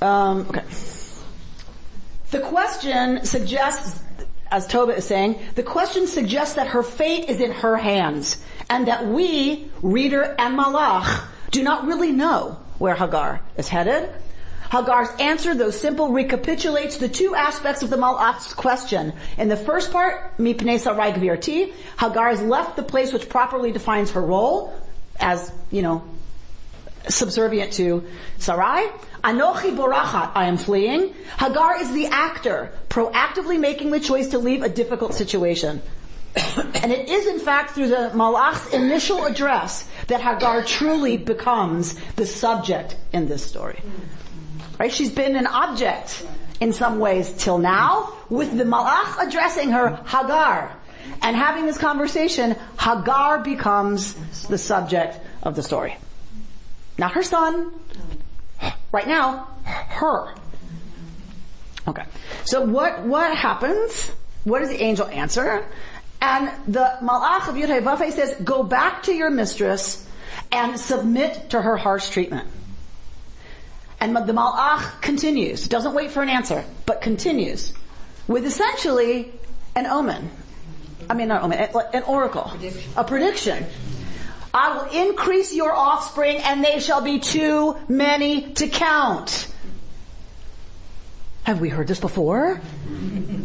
Um, 0.00 0.46
okay. 0.48 0.64
The 2.30 2.40
question 2.40 3.24
suggests, 3.24 4.00
as 4.50 4.66
Toba 4.66 4.96
is 4.96 5.04
saying, 5.04 5.38
the 5.56 5.62
question 5.62 6.06
suggests 6.06 6.54
that 6.54 6.68
her 6.68 6.82
fate 6.82 7.28
is 7.28 7.40
in 7.40 7.52
her 7.52 7.76
hands 7.76 8.42
and 8.68 8.86
that 8.86 9.06
we, 9.06 9.70
reader 9.82 10.22
and 10.38 10.58
malach, 10.58 11.24
do 11.50 11.62
not 11.62 11.86
really 11.86 12.12
know 12.12 12.58
where 12.78 12.94
Hagar 12.94 13.40
is 13.56 13.68
headed. 13.68 14.08
Hagar's 14.70 15.08
answer, 15.18 15.52
though 15.54 15.72
simple, 15.72 16.10
recapitulates 16.10 16.98
the 16.98 17.08
two 17.08 17.34
aspects 17.34 17.82
of 17.82 17.90
the 17.90 17.96
Malach's 17.96 18.54
question. 18.54 19.12
In 19.36 19.48
the 19.48 19.56
first 19.56 19.90
part, 19.90 20.38
Mipnei 20.38 20.78
Sarai 20.78 21.10
Gvirti, 21.10 21.72
Hagar 21.98 22.28
has 22.28 22.40
left 22.40 22.76
the 22.76 22.84
place 22.84 23.12
which 23.12 23.28
properly 23.28 23.72
defines 23.72 24.12
her 24.12 24.22
role 24.22 24.72
as, 25.18 25.52
you 25.72 25.82
know, 25.82 26.04
subservient 27.08 27.72
to 27.74 28.04
Sarai. 28.38 28.86
Anochi 29.22 29.76
borachat, 29.76 30.32
I 30.34 30.46
am 30.46 30.56
fleeing. 30.56 31.14
Hagar 31.38 31.80
is 31.80 31.92
the 31.92 32.06
actor, 32.06 32.72
proactively 32.88 33.58
making 33.58 33.90
the 33.90 34.00
choice 34.00 34.28
to 34.28 34.38
leave 34.38 34.62
a 34.62 34.68
difficult 34.68 35.14
situation. 35.14 35.82
and 36.56 36.92
it 36.92 37.08
is 37.08 37.26
in 37.26 37.38
fact 37.38 37.72
through 37.72 37.88
the 37.88 38.10
Malach's 38.14 38.72
initial 38.72 39.24
address 39.26 39.88
that 40.06 40.20
Hagar 40.20 40.62
truly 40.62 41.16
becomes 41.16 41.98
the 42.16 42.26
subject 42.26 42.96
in 43.12 43.26
this 43.26 43.44
story. 43.44 43.82
Right? 44.78 44.92
She's 44.92 45.10
been 45.10 45.36
an 45.36 45.46
object 45.46 46.24
in 46.60 46.72
some 46.72 46.98
ways 46.98 47.32
till 47.32 47.58
now, 47.58 48.12
with 48.28 48.56
the 48.56 48.64
Malach 48.64 49.26
addressing 49.26 49.70
her 49.70 49.96
Hagar 50.06 50.76
and 51.22 51.36
having 51.36 51.66
this 51.66 51.78
conversation, 51.78 52.56
Hagar 52.78 53.42
becomes 53.42 54.14
the 54.46 54.58
subject 54.58 55.18
of 55.42 55.56
the 55.56 55.62
story. 55.62 55.96
Not 57.00 57.12
her 57.12 57.22
son. 57.22 57.72
Right 58.92 59.08
now, 59.08 59.48
her. 59.64 60.34
Okay. 61.88 62.04
So 62.44 62.60
what, 62.60 63.00
what 63.00 63.34
happens? 63.34 64.12
What 64.44 64.58
does 64.58 64.68
the 64.68 64.82
angel 64.82 65.06
answer? 65.06 65.66
And 66.20 66.50
the 66.68 66.98
Malach 67.00 67.48
of 67.48 67.54
Yud 67.54 68.12
says, 68.12 68.36
go 68.44 68.62
back 68.62 69.04
to 69.04 69.14
your 69.14 69.30
mistress 69.30 70.06
and 70.52 70.78
submit 70.78 71.50
to 71.50 71.62
her 71.62 71.78
harsh 71.78 72.10
treatment. 72.10 72.46
And 73.98 74.14
the 74.14 74.34
Malach 74.34 75.00
continues, 75.00 75.68
doesn't 75.68 75.94
wait 75.94 76.10
for 76.10 76.22
an 76.22 76.28
answer, 76.28 76.66
but 76.84 77.00
continues 77.00 77.72
with 78.28 78.44
essentially 78.44 79.32
an 79.74 79.86
omen. 79.86 80.30
I 81.08 81.14
mean, 81.14 81.28
not 81.28 81.42
omen, 81.42 81.58
an 81.58 82.02
oracle, 82.02 82.50
prediction. 82.50 82.92
a 82.96 83.04
prediction. 83.04 83.66
I 84.52 84.76
will 84.76 85.08
increase 85.08 85.54
your 85.54 85.72
offspring 85.72 86.38
and 86.38 86.64
they 86.64 86.80
shall 86.80 87.02
be 87.02 87.20
too 87.20 87.76
many 87.88 88.52
to 88.54 88.68
count. 88.68 89.46
Have 91.44 91.60
we 91.60 91.68
heard 91.68 91.88
this 91.88 92.00
before? 92.00 92.60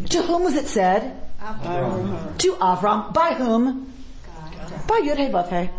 to 0.10 0.22
whom 0.22 0.44
was 0.44 0.56
it 0.56 0.68
said? 0.68 1.20
Avram. 1.42 2.38
To 2.40 2.54
Avram. 2.54 3.14
By 3.14 3.34
whom? 3.34 3.92
God. 4.26 4.88
By 4.88 5.02
Yud 5.02 5.18
Hey 5.18 5.32
Vav 5.32 5.50
Hey. 5.50 5.70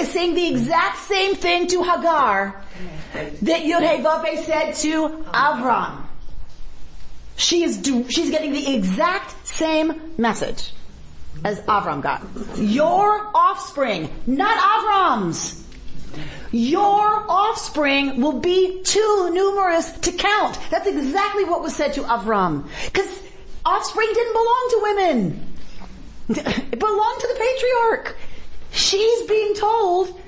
Is 0.00 0.10
saying 0.10 0.34
the 0.34 0.48
exact 0.48 0.98
same 0.98 1.34
thing 1.34 1.66
to 1.68 1.82
Hagar 1.82 2.62
that 3.42 3.62
Yud 3.62 3.80
Hey 3.80 4.42
said 4.42 4.72
to 4.72 5.08
Avram. 5.32 6.02
She 7.36 7.62
is 7.62 7.76
do, 7.76 8.08
she's 8.10 8.30
getting 8.30 8.52
the 8.52 8.74
exact 8.74 9.46
same 9.46 10.00
message 10.18 10.72
as 11.44 11.60
Avram 11.62 12.02
got. 12.02 12.22
Your 12.56 13.30
offspring, 13.34 14.10
not 14.26 14.56
Avram's. 14.58 15.64
Your 16.50 17.24
offspring 17.28 18.20
will 18.20 18.40
be 18.40 18.82
too 18.82 19.30
numerous 19.32 19.92
to 19.92 20.12
count. 20.12 20.58
That's 20.70 20.86
exactly 20.86 21.44
what 21.44 21.62
was 21.62 21.76
said 21.76 21.92
to 21.94 22.02
Avram. 22.02 22.66
Because 22.86 23.22
offspring 23.64 24.08
didn't 24.14 24.32
belong 24.32 24.68
to 24.70 24.78
women. 24.82 25.44
It 26.30 26.78
belonged 26.78 27.20
to 27.20 27.26
the 27.26 27.38
patriarch. 27.38 28.16
She's 28.70 29.22
being 29.26 29.54
told 29.54 30.20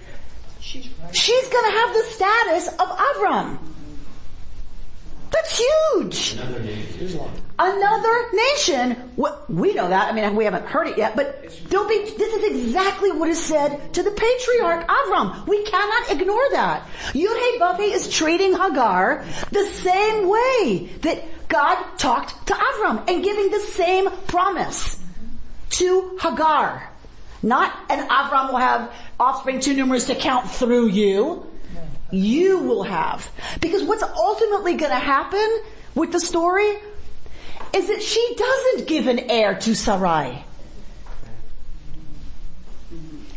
she's, 0.60 1.48
gonna 1.48 1.72
have 1.72 1.94
the 1.94 2.02
status 2.10 2.68
of 2.68 2.88
Avram. 2.88 3.58
That's 5.30 5.58
huge. 5.58 6.38
Another 7.62 8.30
nation. 8.32 9.12
We 9.50 9.74
know 9.74 9.86
that. 9.90 10.10
I 10.10 10.12
mean, 10.12 10.34
we 10.34 10.44
haven't 10.44 10.64
heard 10.64 10.86
it 10.86 10.96
yet, 10.96 11.14
but 11.14 11.54
don't 11.68 11.86
be, 11.90 11.98
this 12.16 12.34
is 12.34 12.66
exactly 12.66 13.12
what 13.12 13.28
is 13.28 13.38
said 13.38 13.92
to 13.92 14.02
the 14.02 14.10
patriarch 14.10 14.88
Avram. 14.88 15.46
We 15.46 15.62
cannot 15.64 16.10
ignore 16.10 16.50
that. 16.52 16.88
Yudhe 17.12 17.58
Vafe 17.58 17.92
is 17.92 18.08
treating 18.08 18.52
Hagar 18.52 19.26
the 19.52 19.66
same 19.66 20.26
way 20.26 20.88
that 21.02 21.22
God 21.48 21.84
talked 21.98 22.46
to 22.46 22.54
Avram 22.54 23.06
and 23.10 23.22
giving 23.22 23.50
the 23.50 23.60
same 23.60 24.10
promise 24.26 24.98
to 25.72 26.16
Hagar. 26.18 26.90
Not, 27.42 27.74
and 27.90 28.08
Avram 28.08 28.52
will 28.52 28.58
have 28.58 28.90
offspring 29.18 29.60
too 29.60 29.74
numerous 29.74 30.06
to 30.06 30.14
count 30.14 30.50
through 30.50 30.88
you 30.88 31.46
you 32.12 32.58
will 32.58 32.82
have. 32.82 33.30
Because 33.60 33.84
what's 33.84 34.02
ultimately 34.02 34.76
to 34.78 34.88
happen 34.88 35.60
with 35.94 36.10
the 36.10 36.18
story 36.18 36.76
is 37.74 37.88
that 37.88 38.02
she 38.02 38.34
doesn't 38.36 38.88
give 38.88 39.06
an 39.06 39.18
heir 39.30 39.54
to 39.54 39.74
Sarai. 39.74 40.44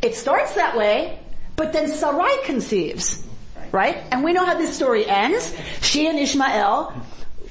It 0.01 0.15
starts 0.15 0.55
that 0.55 0.75
way, 0.75 1.19
but 1.55 1.71
then 1.71 1.87
Sarai 1.87 2.43
conceives, 2.43 3.25
right? 3.71 4.03
And 4.11 4.23
we 4.23 4.33
know 4.33 4.45
how 4.45 4.57
this 4.57 4.75
story 4.75 5.05
ends. 5.07 5.55
She 5.81 6.07
and 6.07 6.19
Ishmael 6.19 6.93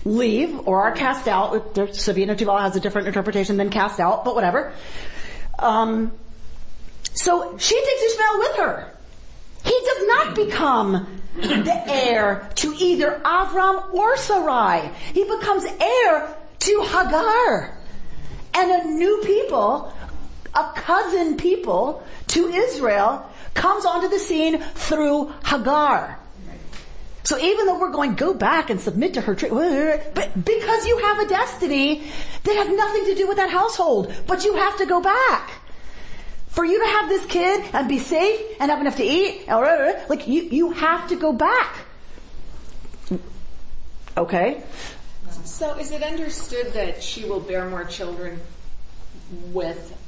leave 0.05 0.69
or 0.69 0.83
are 0.83 0.93
cast 0.93 1.29
out. 1.29 1.75
Savina 1.95 2.35
Teubal 2.35 2.61
has 2.61 2.77
a 2.77 2.81
different 2.81 3.07
interpretation 3.07 3.57
than 3.57 3.71
cast 3.71 4.01
out, 4.01 4.25
but 4.25 4.35
whatever. 4.35 4.75
Um, 5.59 6.13
so 7.15 7.57
she 7.59 7.75
takes 7.75 8.03
Ishmael 8.03 8.39
with 8.39 8.57
her. 8.57 8.93
He 9.65 9.81
does 9.85 10.07
not 10.07 10.35
become 10.35 11.21
the 11.37 11.83
heir 11.87 12.51
to 12.57 12.75
either 12.79 13.21
Avram 13.25 13.95
or 13.95 14.17
Sarai. 14.17 14.91
He 15.15 15.25
becomes 15.25 15.65
heir 15.65 16.37
to 16.63 16.81
Hagar 16.83 17.77
and 18.55 18.71
a 18.71 18.85
new 18.87 19.21
people, 19.25 19.93
a 20.55 20.73
cousin 20.77 21.37
people 21.37 22.03
to 22.29 22.47
Israel 22.49 23.29
comes 23.55 23.85
onto 23.85 24.09
the 24.09 24.19
scene 24.19 24.61
through 24.61 25.33
Hagar. 25.45 26.19
So 27.25 27.39
even 27.39 27.67
though 27.67 27.79
we're 27.79 27.91
going, 27.91 28.15
go 28.15 28.33
back 28.33 28.71
and 28.71 28.81
submit 28.81 29.15
to 29.15 29.21
her, 29.23 29.35
but 30.15 30.45
because 30.45 30.87
you 30.87 30.99
have 30.99 31.19
a 31.21 31.29
destiny 31.29 32.05
that 32.45 32.57
has 32.57 32.69
nothing 32.69 33.07
to 33.07 33.15
do 33.15 33.27
with 33.27 33.39
that 33.39 33.51
household, 33.51 34.13
but 34.27 34.45
you 34.45 34.55
have 34.55 34.79
to 34.79 34.87
go 34.87 35.01
back. 35.01 35.51
For 36.49 36.65
you 36.65 36.79
to 36.79 36.87
have 36.87 37.09
this 37.09 37.25
kid 37.27 37.65
and 37.73 37.89
be 37.89 37.99
safe 37.99 38.41
and 38.61 38.71
have 38.71 38.81
enough 38.81 38.97
to 38.97 39.05
eat, 39.05 39.49
like 39.49 40.29
you, 40.29 40.43
you 40.43 40.71
have 40.73 41.09
to 41.09 41.17
go 41.17 41.33
back. 41.33 41.77
Okay? 44.17 44.63
So 45.45 45.75
is 45.79 45.91
it 45.91 46.03
understood 46.03 46.73
that 46.75 47.03
she 47.03 47.25
will 47.25 47.41
bear 47.41 47.69
more 47.69 47.85
children 47.85 48.41
with 49.53 49.99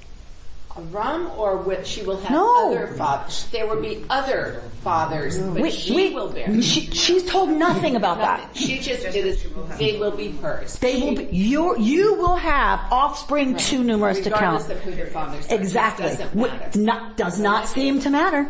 Avram 0.71 1.37
or 1.39 1.57
with, 1.59 1.87
she 1.87 2.03
will 2.03 2.17
have 2.19 2.31
No. 2.33 2.67
other 2.73 2.89
fathers? 2.89 3.47
There 3.53 3.67
will 3.67 3.81
be 3.81 4.05
other 4.11 4.61
fathers, 4.83 5.39
but 5.39 5.63
We- 5.63 5.71
she 5.71 5.95
we- 5.95 6.15
will 6.15 6.29
bear. 6.29 6.61
she- 6.63 6.91
she's 6.93 7.25
told 7.25 7.51
nothing 7.51 7.95
about 7.95 8.19
that. 8.19 8.49
She 8.55 8.79
just 8.81 9.03
did 9.13 9.25
it, 9.27 9.79
they 9.79 9.99
will 9.99 10.11
be 10.11 10.31
hers. 10.43 10.77
They 10.79 11.01
will 11.01 11.15
be, 11.17 11.25
you, 11.37 11.79
you 11.79 12.15
will 12.15 12.35
have 12.37 12.81
offspring 12.91 13.57
too 13.57 13.85
numerous 13.85 14.19
to 14.21 14.31
count. 14.31 14.63
Regardless 14.63 14.71
of 14.71 14.81
who 14.83 14.91
their 14.93 15.07
fathers 15.07 15.49
are. 15.51 15.55
Exactly. 15.55 16.07
doesn't 16.09 16.31
Wh- 16.33 16.37
matter. 16.43 16.79
Not, 16.79 17.17
does 17.17 17.39
not 17.39 17.69
seem 17.69 18.01
to 18.01 18.11
matter. 18.11 18.49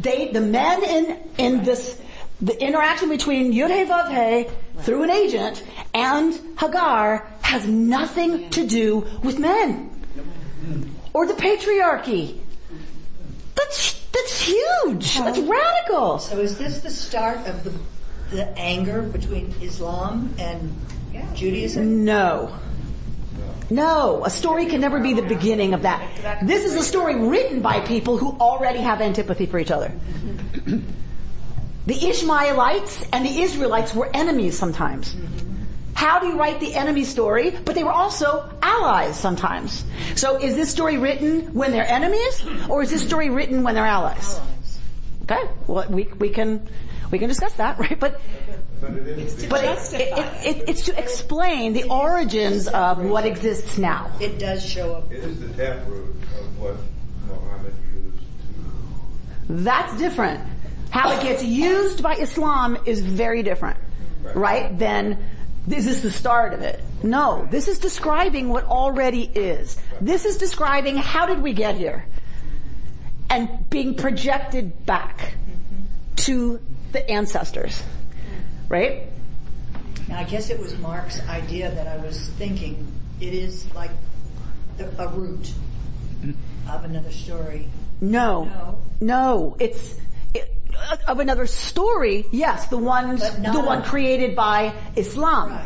They, 0.00 0.28
the 0.32 0.40
men 0.40 0.82
in, 0.82 1.18
in 1.36 1.62
this, 1.64 2.00
the 2.42 2.62
interaction 2.62 3.08
between 3.08 3.52
Yud 3.52 3.70
Vav 3.86 4.50
through 4.78 5.02
an 5.02 5.10
agent 5.10 5.62
and 5.92 6.38
Hagar 6.58 7.26
has 7.42 7.66
nothing 7.66 8.48
to 8.50 8.66
do 8.66 9.06
with 9.22 9.38
men. 9.38 9.90
Or 11.12 11.26
the 11.26 11.34
patriarchy. 11.34 12.38
That's, 13.54 14.00
that's 14.10 14.40
huge. 14.40 15.18
That's 15.18 15.38
radical. 15.38 16.18
So 16.18 16.38
is 16.38 16.56
this 16.56 16.80
the 16.80 16.90
start 16.90 17.38
of 17.46 17.64
the, 17.64 17.72
the 18.34 18.48
anger 18.58 19.02
between 19.02 19.54
Islam 19.60 20.34
and 20.38 20.74
Judaism? 21.34 22.04
No. 22.04 22.56
No, 23.68 24.24
a 24.24 24.30
story 24.30 24.66
can 24.66 24.80
never 24.80 24.98
be 24.98 25.14
the 25.14 25.22
beginning 25.22 25.74
of 25.74 25.82
that. 25.82 26.42
This 26.44 26.64
is 26.64 26.74
a 26.74 26.82
story 26.82 27.14
written 27.14 27.60
by 27.60 27.80
people 27.80 28.16
who 28.16 28.36
already 28.38 28.80
have 28.80 29.00
antipathy 29.00 29.46
for 29.46 29.58
each 29.58 29.70
other. 29.70 29.92
The 31.86 32.08
Ishmaelites 32.08 33.04
and 33.12 33.24
the 33.24 33.40
Israelites 33.40 33.94
were 33.94 34.10
enemies 34.14 34.58
sometimes. 34.58 35.16
How 35.94 36.18
do 36.18 36.28
you 36.28 36.38
write 36.38 36.60
the 36.60 36.74
enemy 36.74 37.04
story? 37.04 37.50
But 37.50 37.74
they 37.74 37.84
were 37.84 37.92
also 37.92 38.48
allies 38.62 39.18
sometimes. 39.18 39.84
So 40.14 40.36
is 40.38 40.56
this 40.56 40.70
story 40.70 40.96
written 40.98 41.52
when 41.52 41.72
they're 41.72 41.86
enemies 41.86 42.42
or 42.68 42.82
is 42.82 42.90
this 42.90 43.02
story 43.04 43.28
written 43.30 43.62
when 43.62 43.74
they're 43.74 43.84
allies? 43.86 44.40
Okay, 45.24 45.42
well 45.66 45.86
we, 45.88 46.04
we 46.18 46.30
can, 46.30 46.66
we 47.10 47.18
can 47.18 47.28
discuss 47.28 47.52
that, 47.54 47.78
right? 47.82 47.98
But 47.98 48.20
But 48.80 48.92
it 48.92 49.06
is. 49.18 49.46
but 49.46 49.62
it, 49.64 49.78
it, 49.92 50.18
it, 50.18 50.46
it, 50.46 50.68
it's 50.68 50.84
to 50.86 50.98
explain 50.98 51.72
the 51.74 51.84
origins 51.88 52.66
of 52.68 52.98
what 53.04 53.26
exists 53.26 53.76
now. 53.76 54.10
It 54.20 54.38
does 54.38 54.64
show 54.64 54.94
up. 54.94 55.12
It 55.12 55.22
is 55.22 55.40
the 55.40 55.48
taproot 55.48 56.16
of 56.38 56.58
what 56.58 56.76
Muhammad 57.26 57.74
used 57.94 58.18
to. 58.18 59.52
That's 59.64 59.96
different. 59.98 60.40
How 60.90 61.12
it 61.12 61.22
gets 61.22 61.44
used 61.44 62.02
by 62.02 62.16
Islam 62.16 62.76
is 62.84 63.00
very 63.00 63.42
different, 63.42 63.78
right? 64.34 64.76
Then 64.78 65.18
this 65.66 65.86
is 65.86 66.02
the 66.02 66.10
start 66.10 66.52
of 66.52 66.62
it. 66.62 66.82
No, 67.02 67.46
this 67.50 67.68
is 67.68 67.78
describing 67.78 68.48
what 68.48 68.64
already 68.64 69.22
is. 69.22 69.78
This 70.00 70.24
is 70.24 70.36
describing 70.36 70.96
how 70.96 71.26
did 71.26 71.42
we 71.42 71.52
get 71.52 71.76
here? 71.76 72.04
And 73.30 73.70
being 73.70 73.94
projected 73.94 74.84
back 74.84 75.34
to 76.16 76.60
the 76.92 77.08
ancestors, 77.08 77.80
right? 78.68 79.04
Now, 80.08 80.18
I 80.18 80.24
guess 80.24 80.50
it 80.50 80.58
was 80.58 80.76
Mark's 80.78 81.20
idea 81.28 81.70
that 81.70 81.86
I 81.86 82.04
was 82.04 82.30
thinking 82.30 82.90
it 83.20 83.32
is 83.32 83.72
like 83.74 83.92
the, 84.76 84.90
a 85.00 85.06
root 85.08 85.52
of 86.68 86.84
another 86.84 87.12
story. 87.12 87.68
No, 88.00 88.44
No. 88.44 88.78
no, 89.00 89.56
it's 89.60 89.94
it, 89.94 90.00
of 91.06 91.20
another 91.20 91.46
story. 91.46 92.26
Yes, 92.32 92.66
the 92.66 92.78
one, 92.78 93.16
the 93.16 93.62
one 93.64 93.82
created 93.82 94.34
by 94.36 94.72
Islam, 94.96 95.50
Right. 95.50 95.62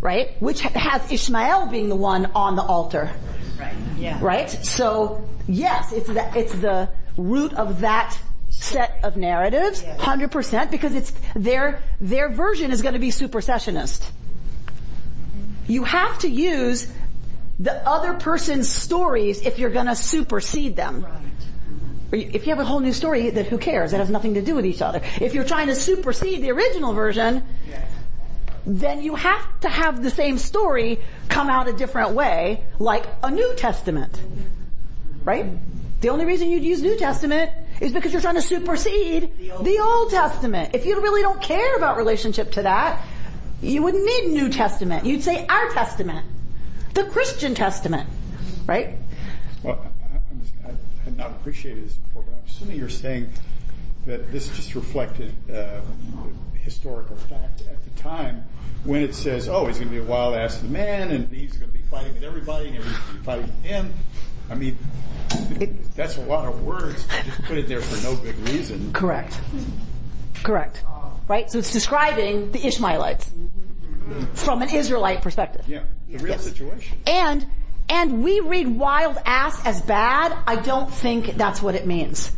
right? 0.00 0.42
Which 0.42 0.60
has 0.60 1.10
Ishmael 1.10 1.66
being 1.66 1.88
the 1.88 1.96
one 1.96 2.26
on 2.34 2.56
the 2.56 2.62
altar, 2.62 3.10
Right. 3.58 3.74
Yeah. 3.98 4.18
right? 4.20 4.48
So 4.50 5.24
yes, 5.48 5.92
it's 5.92 6.08
the 6.08 6.38
it's 6.38 6.52
the 6.54 6.88
root 7.16 7.52
of 7.54 7.80
that 7.80 8.18
set 8.48 8.98
of 9.02 9.16
narratives, 9.16 9.82
Yes. 9.82 10.00
hundred 10.00 10.30
percent, 10.30 10.70
because 10.70 10.94
it's 10.94 11.12
their 11.34 11.82
their 12.00 12.28
version 12.28 12.70
is 12.72 12.82
going 12.82 12.94
to 12.94 13.00
be 13.00 13.10
supersessionist. 13.10 14.02
You 15.66 15.84
have 15.84 16.18
to 16.20 16.28
use 16.28 16.88
the 17.60 17.74
other 17.88 18.14
person's 18.14 18.68
stories 18.68 19.42
if 19.42 19.58
you're 19.58 19.70
going 19.70 19.86
to 19.86 19.94
supersede 19.94 20.76
them. 20.76 21.02
Right. 21.04 21.12
If 22.12 22.46
you 22.46 22.50
have 22.50 22.58
a 22.58 22.64
whole 22.64 22.80
new 22.80 22.92
story, 22.92 23.30
then 23.30 23.44
who 23.44 23.56
cares? 23.58 23.92
It 23.92 23.98
has 23.98 24.10
nothing 24.10 24.34
to 24.34 24.42
do 24.42 24.54
with 24.56 24.66
each 24.66 24.82
other. 24.82 25.00
If 25.20 25.32
you're 25.34 25.44
trying 25.44 25.68
to 25.68 25.74
supersede 25.74 26.42
the 26.42 26.50
original 26.50 26.92
version, 26.92 27.42
then 28.66 29.02
you 29.02 29.14
have 29.14 29.60
to 29.60 29.68
have 29.68 30.02
the 30.02 30.10
same 30.10 30.36
story 30.38 30.98
come 31.28 31.48
out 31.48 31.68
a 31.68 31.72
different 31.72 32.10
way, 32.12 32.64
like 32.78 33.04
a 33.22 33.30
New 33.30 33.54
Testament. 33.56 34.20
Right? 35.24 35.46
The 36.00 36.08
only 36.08 36.24
reason 36.24 36.50
you'd 36.50 36.64
use 36.64 36.82
New 36.82 36.96
Testament 36.98 37.50
is 37.80 37.92
because 37.92 38.12
you're 38.12 38.22
trying 38.22 38.34
to 38.36 38.42
supersede 38.42 39.30
the 39.38 39.78
Old 39.78 40.10
Testament. 40.10 40.74
If 40.74 40.84
you 40.86 41.00
really 41.00 41.22
don't 41.22 41.40
care 41.40 41.76
about 41.76 41.96
relationship 41.96 42.52
to 42.52 42.62
that, 42.62 43.02
you 43.62 43.82
wouldn't 43.82 44.04
need 44.04 44.32
New 44.32 44.48
Testament. 44.48 45.04
You'd 45.06 45.22
say 45.22 45.46
our 45.46 45.68
Testament. 45.70 46.26
The 46.94 47.04
Christian 47.04 47.54
Testament. 47.54 48.08
Right? 48.66 48.96
Well, 49.62 49.78
I, 49.78 50.16
I, 50.16 50.20
was- 50.38 50.50
I 50.64 51.04
had 51.04 51.09
not 51.20 51.30
appreciated 51.32 51.84
this 51.86 51.94
before, 51.94 52.22
but 52.22 52.32
I'm 52.34 52.40
assuming 52.48 52.78
you're 52.78 52.88
saying 52.88 53.30
that 54.06 54.32
this 54.32 54.48
just 54.56 54.74
reflected 54.74 55.34
uh, 55.54 55.80
historical 56.64 57.16
fact 57.16 57.62
at 57.62 57.82
the 57.84 57.90
time 58.02 58.44
when 58.84 59.02
it 59.02 59.14
says, 59.14 59.48
"Oh, 59.48 59.66
he's 59.66 59.76
going 59.76 59.88
to 59.88 59.94
be 59.94 60.00
a 60.00 60.04
wild 60.04 60.34
ass 60.34 60.60
of 60.62 60.68
a 60.68 60.72
man, 60.72 61.10
and 61.10 61.28
he's 61.28 61.52
going 61.56 61.70
to 61.70 61.76
be 61.78 61.82
fighting 61.84 62.14
with 62.14 62.24
everybody, 62.24 62.68
and 62.68 62.78
everybody's 62.78 62.98
going 63.04 63.12
to 63.12 63.18
be 63.18 63.24
fighting 63.24 63.46
with 63.46 63.62
him." 63.64 63.94
I 64.50 64.54
mean, 64.54 64.78
that's 65.94 66.16
a 66.16 66.22
lot 66.22 66.46
of 66.48 66.64
words 66.64 67.06
to 67.06 67.24
just 67.24 67.42
put 67.42 67.56
it 67.58 67.68
there 67.68 67.80
for 67.82 68.02
no 68.02 68.16
good 68.16 68.36
reason. 68.48 68.92
Correct. 68.92 69.38
Correct. 70.42 70.82
Right? 71.28 71.48
So 71.50 71.58
it's 71.58 71.72
describing 71.72 72.50
the 72.50 72.66
Ishmaelites 72.66 73.30
from 74.34 74.62
an 74.62 74.70
Israelite 74.74 75.22
perspective. 75.22 75.64
Yeah, 75.68 75.82
the 76.08 76.18
real 76.18 76.32
Yes. 76.32 76.42
situation. 76.44 76.98
And, 77.06 77.46
and 77.90 78.22
we 78.22 78.38
read 78.38 78.68
wild 78.68 79.18
ass 79.26 79.66
as 79.66 79.82
bad. 79.82 80.34
I 80.46 80.56
don't 80.56 80.90
think 80.90 81.34
that's 81.36 81.60
what 81.60 81.74
it 81.74 81.86
means. 81.86 82.32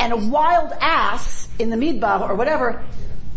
And 0.00 0.12
a 0.12 0.16
wild 0.16 0.72
ass 0.80 1.48
in 1.58 1.70
the 1.70 1.76
midbar 1.76 2.28
or 2.28 2.34
whatever 2.34 2.84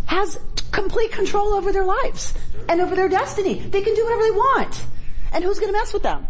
has 0.07 0.39
complete 0.71 1.11
control 1.11 1.53
over 1.53 1.71
their 1.71 1.85
lives 1.85 2.33
and 2.67 2.81
over 2.81 2.95
their 2.95 3.07
destiny. 3.07 3.59
They 3.59 3.81
can 3.81 3.93
do 3.93 4.03
whatever 4.03 4.23
they 4.23 4.31
want. 4.31 4.85
And 5.31 5.43
who's 5.43 5.59
going 5.59 5.71
to 5.71 5.77
mess 5.77 5.93
with 5.93 6.03
them? 6.03 6.27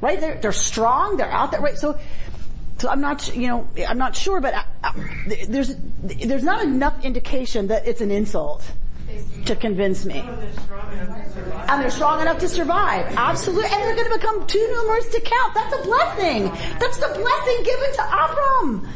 Right? 0.00 0.20
They're, 0.20 0.38
they're 0.38 0.52
strong. 0.52 1.16
They're 1.16 1.30
out 1.30 1.52
there. 1.52 1.60
Right? 1.60 1.78
So, 1.78 1.98
so 2.78 2.88
I'm 2.88 3.00
not, 3.00 3.34
you 3.36 3.46
know, 3.46 3.68
I'm 3.88 3.98
not 3.98 4.16
sure, 4.16 4.40
but 4.40 4.52
uh, 4.52 4.62
uh, 4.82 4.92
there's, 5.48 5.76
there's 6.02 6.42
not 6.42 6.62
enough 6.64 7.04
indication 7.04 7.68
that 7.68 7.86
it's 7.86 8.00
an 8.00 8.10
insult 8.10 8.68
to 9.46 9.56
convince 9.56 10.04
me. 10.04 10.20
And 10.20 11.82
they're 11.82 11.90
strong 11.90 12.20
enough 12.20 12.38
to 12.38 12.48
survive. 12.48 13.14
Absolutely. 13.16 13.70
And 13.70 13.82
they're 13.82 13.96
going 13.96 14.12
to 14.12 14.18
become 14.18 14.46
too 14.46 14.66
numerous 14.70 15.08
to 15.08 15.20
count. 15.20 15.54
That's 15.54 15.74
a 15.74 15.82
blessing. 15.82 16.44
That's 16.78 16.98
the 16.98 17.08
blessing 17.08 17.64
given 17.64 17.92
to 17.94 18.02
Avram. 18.02 18.88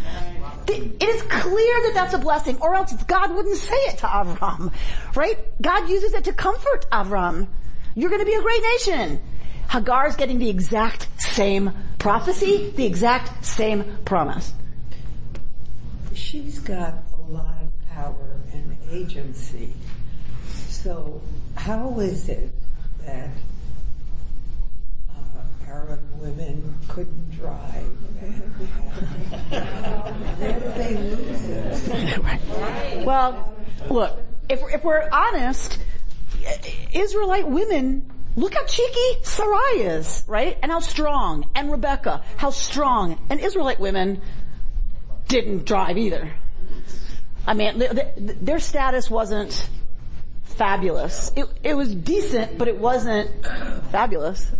It 0.68 1.02
is 1.02 1.22
clear 1.22 1.82
that 1.82 1.92
that's 1.94 2.14
a 2.14 2.18
blessing 2.18 2.58
or 2.60 2.74
else 2.74 2.92
God 3.04 3.34
wouldn't 3.34 3.56
say 3.56 3.76
it 3.76 3.98
to 3.98 4.06
Avram. 4.06 4.72
Right? 5.14 5.38
God 5.62 5.88
uses 5.88 6.12
it 6.12 6.24
to 6.24 6.32
comfort 6.32 6.86
Avram. 6.90 7.48
You're 7.94 8.10
going 8.10 8.20
to 8.20 8.26
be 8.26 8.34
a 8.34 8.42
great 8.42 8.62
nation. 8.62 9.20
Hagar 9.68 10.06
is 10.06 10.16
getting 10.16 10.38
the 10.38 10.48
exact 10.48 11.08
same 11.20 11.72
prophecy, 11.98 12.70
the 12.76 12.84
exact 12.84 13.44
same 13.44 13.98
promise. 14.04 14.52
She's 16.14 16.58
got 16.60 16.94
a 17.12 17.30
lot 17.30 17.62
of 17.62 17.88
power 17.88 18.40
and 18.52 18.76
agency. 18.90 19.72
So, 20.86 21.20
how 21.56 21.98
is 21.98 22.28
it 22.28 22.52
that 23.04 23.30
uh, 25.10 25.66
Arab 25.66 25.98
women 26.20 26.78
couldn't 26.86 27.30
drive? 27.32 27.82
Where 30.38 30.60
they 30.78 30.94
lose 30.94 31.44
it? 31.48 33.04
Well, 33.04 33.52
look, 33.90 34.16
if, 34.48 34.60
if 34.72 34.84
we're 34.84 35.08
honest, 35.10 35.80
Israelite 36.92 37.48
women, 37.48 38.08
look 38.36 38.54
how 38.54 38.64
cheeky 38.66 39.24
Sarai 39.24 39.80
is, 39.80 40.22
right? 40.28 40.56
And 40.62 40.70
how 40.70 40.78
strong. 40.78 41.50
And 41.56 41.72
Rebecca, 41.72 42.22
how 42.36 42.50
strong. 42.50 43.18
And 43.28 43.40
Israelite 43.40 43.80
women 43.80 44.22
didn't 45.26 45.64
drive 45.64 45.98
either. 45.98 46.32
I 47.44 47.54
mean, 47.54 47.76
th- 47.80 47.90
th- 47.90 48.36
their 48.40 48.60
status 48.60 49.10
wasn't 49.10 49.68
fabulous. 50.56 51.32
It, 51.36 51.46
it 51.62 51.74
was 51.74 51.94
decent, 51.94 52.58
but 52.58 52.68
it 52.68 52.78
wasn't 52.78 53.30
fabulous. 53.90 54.50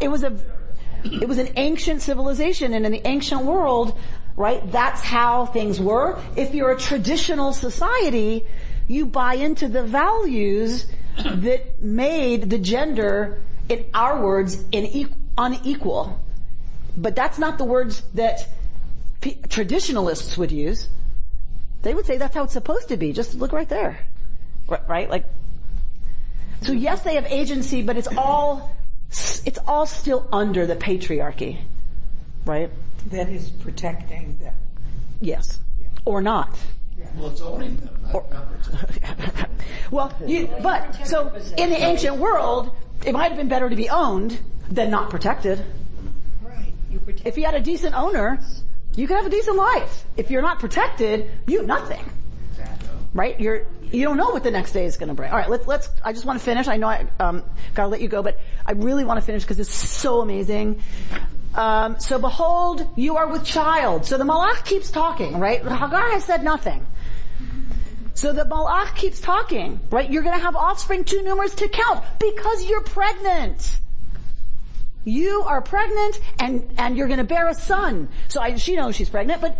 It 0.00 0.08
was 0.08 0.22
a, 0.22 0.38
it 1.04 1.28
was 1.28 1.38
an 1.38 1.50
ancient 1.56 2.02
civilization 2.02 2.74
and 2.74 2.84
in 2.84 2.92
the 2.92 3.06
ancient 3.06 3.44
world, 3.44 3.98
right, 4.36 4.60
that's 4.70 5.00
how 5.00 5.46
things 5.46 5.80
were. 5.80 6.20
If 6.36 6.54
you're 6.54 6.72
a 6.72 6.78
traditional 6.78 7.52
society, 7.52 8.44
you 8.86 9.06
buy 9.06 9.34
into 9.34 9.68
the 9.68 9.82
values 9.82 10.86
that 11.24 11.82
made 11.82 12.50
the 12.50 12.58
gender, 12.58 13.42
in 13.68 13.84
our 13.94 14.22
words, 14.22 14.64
in, 14.72 15.14
unequal. 15.36 16.20
But 16.96 17.14
that's 17.14 17.38
not 17.38 17.58
the 17.58 17.64
words 17.64 18.02
that 18.14 18.48
traditionalists 19.48 20.36
would 20.36 20.52
use. 20.52 20.88
They 21.82 21.94
would 21.94 22.06
say 22.06 22.18
that's 22.18 22.34
how 22.34 22.44
it's 22.44 22.52
supposed 22.52 22.88
to 22.88 22.96
be. 22.96 23.12
Just 23.12 23.34
look 23.34 23.52
right 23.52 23.68
there. 23.68 24.04
R- 24.68 24.82
right? 24.88 25.08
Like, 25.08 25.24
so 26.62 26.72
yes, 26.72 27.02
they 27.02 27.14
have 27.14 27.26
agency, 27.26 27.82
but 27.82 27.96
it's 27.96 28.08
all, 28.16 28.74
it's 29.10 29.58
all 29.66 29.86
still 29.86 30.28
under 30.32 30.66
the 30.66 30.76
patriarchy. 30.76 31.58
Right? 32.44 32.70
That 33.10 33.28
is 33.28 33.50
protecting 33.50 34.36
them. 34.38 34.54
Yes. 35.20 35.58
Or 36.04 36.20
not. 36.20 36.58
Well, 37.16 37.30
it's 37.30 37.40
owning 37.40 37.76
them, 37.76 37.98
not, 38.12 38.30
not 38.30 38.62
protecting. 38.62 39.48
Well, 39.90 40.12
you, 40.26 40.48
but, 40.62 41.06
so, 41.06 41.32
in 41.56 41.70
the 41.70 41.82
ancient 41.82 42.16
world, 42.16 42.74
it 43.06 43.12
might 43.12 43.28
have 43.28 43.36
been 43.36 43.48
better 43.48 43.70
to 43.70 43.76
be 43.76 43.88
owned 43.88 44.38
than 44.70 44.90
not 44.90 45.10
protected. 45.10 45.64
Right. 46.42 46.72
You 46.90 46.98
protect. 46.98 47.26
If 47.26 47.38
you 47.38 47.44
had 47.44 47.54
a 47.54 47.60
decent 47.60 47.94
owner, 47.94 48.38
you 48.94 49.06
could 49.06 49.16
have 49.16 49.26
a 49.26 49.30
decent 49.30 49.56
life. 49.56 50.04
If 50.16 50.30
you're 50.30 50.42
not 50.42 50.58
protected, 50.58 51.30
you 51.46 51.58
have 51.58 51.66
nothing. 51.66 52.04
Right? 53.14 53.40
You're, 53.40 53.66
you 53.90 54.04
don't 54.04 54.16
know 54.16 54.30
what 54.30 54.44
the 54.44 54.50
next 54.50 54.72
day 54.72 54.84
is 54.84 54.96
going 54.96 55.08
to 55.08 55.14
bring. 55.14 55.30
All 55.30 55.38
right, 55.38 55.48
let's 55.48 55.66
let's. 55.66 55.88
I 56.04 56.12
just 56.12 56.26
want 56.26 56.38
to 56.38 56.44
finish. 56.44 56.68
I 56.68 56.76
know 56.76 56.88
I 56.88 57.06
um, 57.18 57.42
gotta 57.74 57.88
let 57.88 58.02
you 58.02 58.08
go, 58.08 58.22
but 58.22 58.38
I 58.66 58.72
really 58.72 59.04
want 59.04 59.18
to 59.18 59.24
finish 59.24 59.42
because 59.42 59.58
it's 59.58 59.72
so 59.72 60.20
amazing. 60.20 60.82
Um, 61.54 61.98
so 61.98 62.18
behold, 62.18 62.86
you 62.96 63.16
are 63.16 63.28
with 63.28 63.44
child. 63.44 64.04
So 64.04 64.18
the 64.18 64.24
malach 64.24 64.64
keeps 64.64 64.90
talking, 64.90 65.38
right? 65.38 65.60
Hagar 65.62 66.10
has 66.10 66.24
said 66.24 66.44
nothing. 66.44 66.86
So 68.14 68.32
the 68.32 68.44
malach 68.44 68.94
keeps 68.94 69.20
talking, 69.20 69.80
right? 69.90 70.10
You're 70.10 70.22
going 70.22 70.36
to 70.36 70.42
have 70.42 70.56
offspring 70.56 71.04
too 71.04 71.22
numerous 71.22 71.54
to 71.56 71.68
count 71.68 72.04
because 72.18 72.68
you're 72.68 72.82
pregnant. 72.82 73.78
You 75.04 75.42
are 75.46 75.62
pregnant 75.62 76.20
and, 76.38 76.70
and 76.76 76.96
you're 76.96 77.08
gonna 77.08 77.24
bear 77.24 77.48
a 77.48 77.54
son. 77.54 78.08
So 78.28 78.40
I, 78.40 78.56
she 78.56 78.76
knows 78.76 78.94
she's 78.94 79.08
pregnant, 79.08 79.40
but, 79.40 79.56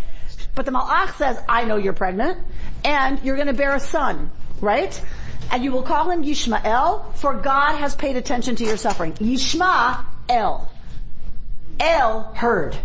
but 0.54 0.64
the 0.66 0.72
malach 0.72 1.16
says, 1.16 1.40
I 1.48 1.64
know 1.64 1.76
you're 1.76 1.92
pregnant 1.92 2.38
and 2.84 3.22
you're 3.22 3.36
gonna 3.36 3.52
bear 3.52 3.74
a 3.74 3.80
son, 3.80 4.30
right? 4.60 5.00
And 5.50 5.64
you 5.64 5.72
will 5.72 5.82
call 5.82 6.10
him 6.10 6.24
Yishmael, 6.24 7.14
for 7.16 7.34
God 7.34 7.76
has 7.76 7.94
paid 7.94 8.16
attention 8.16 8.56
to 8.56 8.64
your 8.64 8.76
suffering. 8.76 9.14
Yishma 9.14 10.04
El. 10.28 10.70
El 11.80 12.22
heard. 12.34 12.76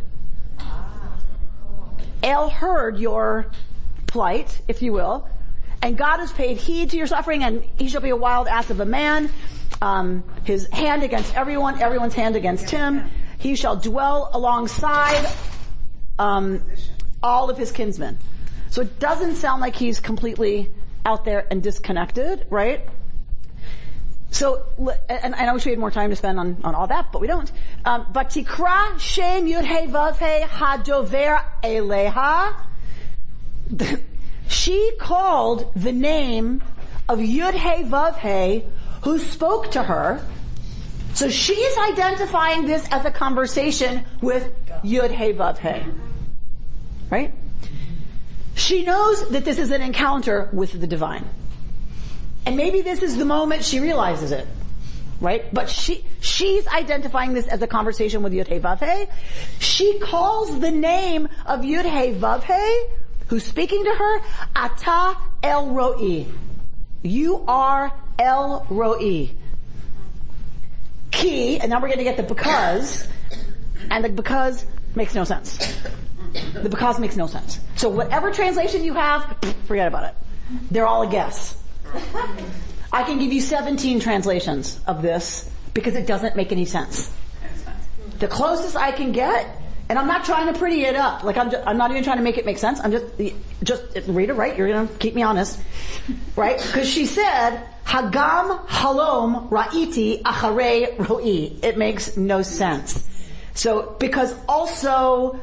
El 2.22 2.50
heard 2.50 2.98
your 2.98 3.48
plight, 4.08 4.62
if 4.68 4.82
you 4.82 4.94
will, 4.94 5.28
and 5.82 5.98
God 5.98 6.20
has 6.20 6.32
paid 6.32 6.58
heed 6.58 6.92
to 6.92 6.98
your 6.98 7.08
suffering, 7.08 7.44
and 7.44 7.66
he 7.78 7.90
shall 7.90 8.00
be 8.00 8.12
a 8.12 8.16
wild 8.16 8.48
ass 8.48 8.70
of 8.70 8.80
a 8.80 8.86
man, 8.86 9.30
um, 9.82 10.24
his 10.46 10.68
hand 10.70 11.04
against 11.04 11.36
everyone, 11.36 11.82
everyone's 11.82 12.14
hand 12.14 12.38
against 12.38 12.70
him. 12.70 13.10
He 13.40 13.56
shall 13.56 13.76
dwell 13.76 14.30
alongside 14.32 15.28
um, 16.18 16.62
all 17.24 17.50
of 17.50 17.58
his 17.58 17.72
kinsmen. 17.72 18.20
So 18.70 18.82
it 18.82 19.00
doesn't 19.00 19.36
sound 19.36 19.62
like 19.62 19.76
he's 19.76 20.00
completely 20.00 20.70
out 21.06 21.26
there 21.26 21.48
and 21.50 21.64
disconnected, 21.64 22.46
right? 22.50 22.88
So, 24.32 24.66
and, 25.08 25.36
and 25.36 25.36
I 25.36 25.54
wish 25.54 25.64
we 25.66 25.72
had 25.72 25.80
more 25.80 25.92
time 25.92 26.10
to 26.10 26.16
spend 26.16 26.40
on, 26.40 26.58
on 26.64 26.74
all 26.74 26.88
that, 26.88 27.12
but 27.12 27.22
we 27.22 27.28
don't. 27.28 27.52
Um, 27.86 28.06
Vatikra 28.12 29.00
Shem 29.00 29.46
Yud 29.46 29.64
He 29.64 29.88
Vav 29.88 30.18
He 30.18 30.46
Hadover 30.46 31.44
Eleha. 31.64 32.56
She 34.46 34.92
called 35.00 35.72
the 35.74 35.92
name 35.92 36.62
of 37.08 37.20
Yud 37.20 37.54
He 37.54 37.84
Vav 37.84 38.18
He 38.18 38.66
who 39.04 39.18
spoke 39.18 39.72
to 39.72 39.84
her. 39.84 40.26
So 41.14 41.30
she 41.30 41.54
is 41.54 41.78
identifying 41.92 42.66
this 42.66 42.88
as 42.92 43.06
a 43.06 43.12
conversation 43.12 44.04
with 44.22 44.52
Yud 44.84 45.12
He 45.12 45.32
Vav. 45.34 45.60
Right? 47.14 47.32
She 48.56 48.84
knows 48.84 49.30
that 49.30 49.46
this 49.46 49.60
is 49.60 49.70
an 49.70 49.84
encounter 49.84 50.50
with 50.52 50.72
the 50.72 50.88
divine. 50.88 51.24
And 52.44 52.58
maybe 52.58 52.82
this 52.82 53.04
is 53.04 53.18
the 53.18 53.26
moment 53.26 53.64
she 53.64 53.80
realizes 53.80 54.32
it. 54.32 54.48
Right? 55.22 55.54
But 55.54 55.70
she, 55.70 56.04
she's 56.22 56.66
identifying 56.66 57.36
this 57.36 57.48
as 57.48 57.62
a 57.62 57.68
conversation 57.68 58.24
with 58.24 58.34
Yud 58.34 58.48
He 58.48 58.58
Vav 58.58 59.08
She 59.60 60.00
calls 60.00 60.60
the 60.60 60.72
name 60.72 61.30
of 61.46 61.60
Yud 61.60 61.84
He 61.84 62.20
Vav 62.20 62.50
who's 63.28 63.44
speaking 63.44 63.84
to 63.84 63.92
her, 63.92 64.22
Ata 64.56 65.16
El 65.44 65.70
Roi. 65.70 66.26
You 67.04 67.46
are 67.48 67.94
El 68.18 68.66
Roi. 68.72 69.30
Key, 71.12 71.60
and 71.60 71.70
now 71.70 71.80
we're 71.80 71.90
going 71.90 72.00
to 72.00 72.04
get 72.04 72.18
the 72.18 72.24
because, 72.24 73.08
and 73.92 74.04
the 74.04 74.10
because 74.10 74.66
makes 74.96 75.14
no 75.14 75.24
sense. 75.26 75.60
The 76.34 76.70
because 76.70 77.00
makes 77.00 77.16
no 77.16 77.28
sense. 77.28 77.60
So 77.76 77.90
whatever 77.90 78.32
translation 78.32 78.84
you 78.84 78.94
have, 78.94 79.38
forget 79.66 79.88
about 79.88 80.06
it. 80.06 80.16
They're 80.72 80.88
all 80.88 81.04
a 81.04 81.08
guess. 81.10 81.56
I 82.92 83.04
can 83.04 83.20
give 83.20 83.32
you 83.34 83.42
17 83.42 84.00
translations 84.00 84.80
of 84.86 85.02
this 85.02 85.50
because 85.74 85.96
it 85.96 86.08
doesn't 86.08 86.36
make 86.36 86.52
any 86.52 86.66
sense. 86.66 87.12
The 88.20 88.28
closest 88.28 88.76
I 88.76 88.92
can 88.92 89.12
get, 89.12 89.48
and 89.90 89.98
I'm 90.00 90.08
not 90.08 90.26
trying 90.26 90.52
to 90.52 90.58
pretty 90.58 90.84
it 90.84 90.96
up. 90.96 91.24
Like 91.24 91.38
I'm, 91.38 91.50
just, 91.52 91.66
I'm 91.68 91.78
not 91.78 91.92
even 91.92 92.04
trying 92.04 92.18
to 92.18 92.24
make 92.24 92.38
it 92.38 92.46
make 92.46 92.58
sense. 92.58 92.80
I'm 92.80 92.92
just, 92.92 93.06
just 93.64 93.84
read 94.08 94.30
it 94.30 94.34
right. 94.34 94.56
You're 94.58 94.72
gonna 94.72 94.88
keep 95.00 95.16
me 95.16 95.24
honest, 95.24 95.60
right? 96.36 96.58
Because 96.58 96.88
she 96.88 97.06
said, 97.06 97.64
"Hagam 97.86 98.66
halom 98.68 99.50
ra'iti 99.50 100.22
acharei 100.22 100.96
ro'i." 100.98 101.64
It 101.64 101.78
makes 101.78 102.16
no 102.16 102.44
sense. 102.44 103.08
So 103.56 103.96
because 104.00 104.36
also 104.48 105.40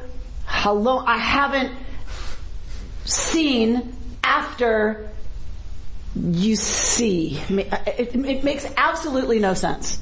halom, 0.51 1.03
I 1.07 1.17
haven't 1.17 1.71
seen 3.05 3.95
after 4.23 5.09
you 6.15 6.55
see. 6.55 7.39
It, 7.49 8.15
it 8.15 8.43
makes 8.43 8.67
absolutely 8.77 9.39
no 9.39 9.53
sense. 9.53 9.99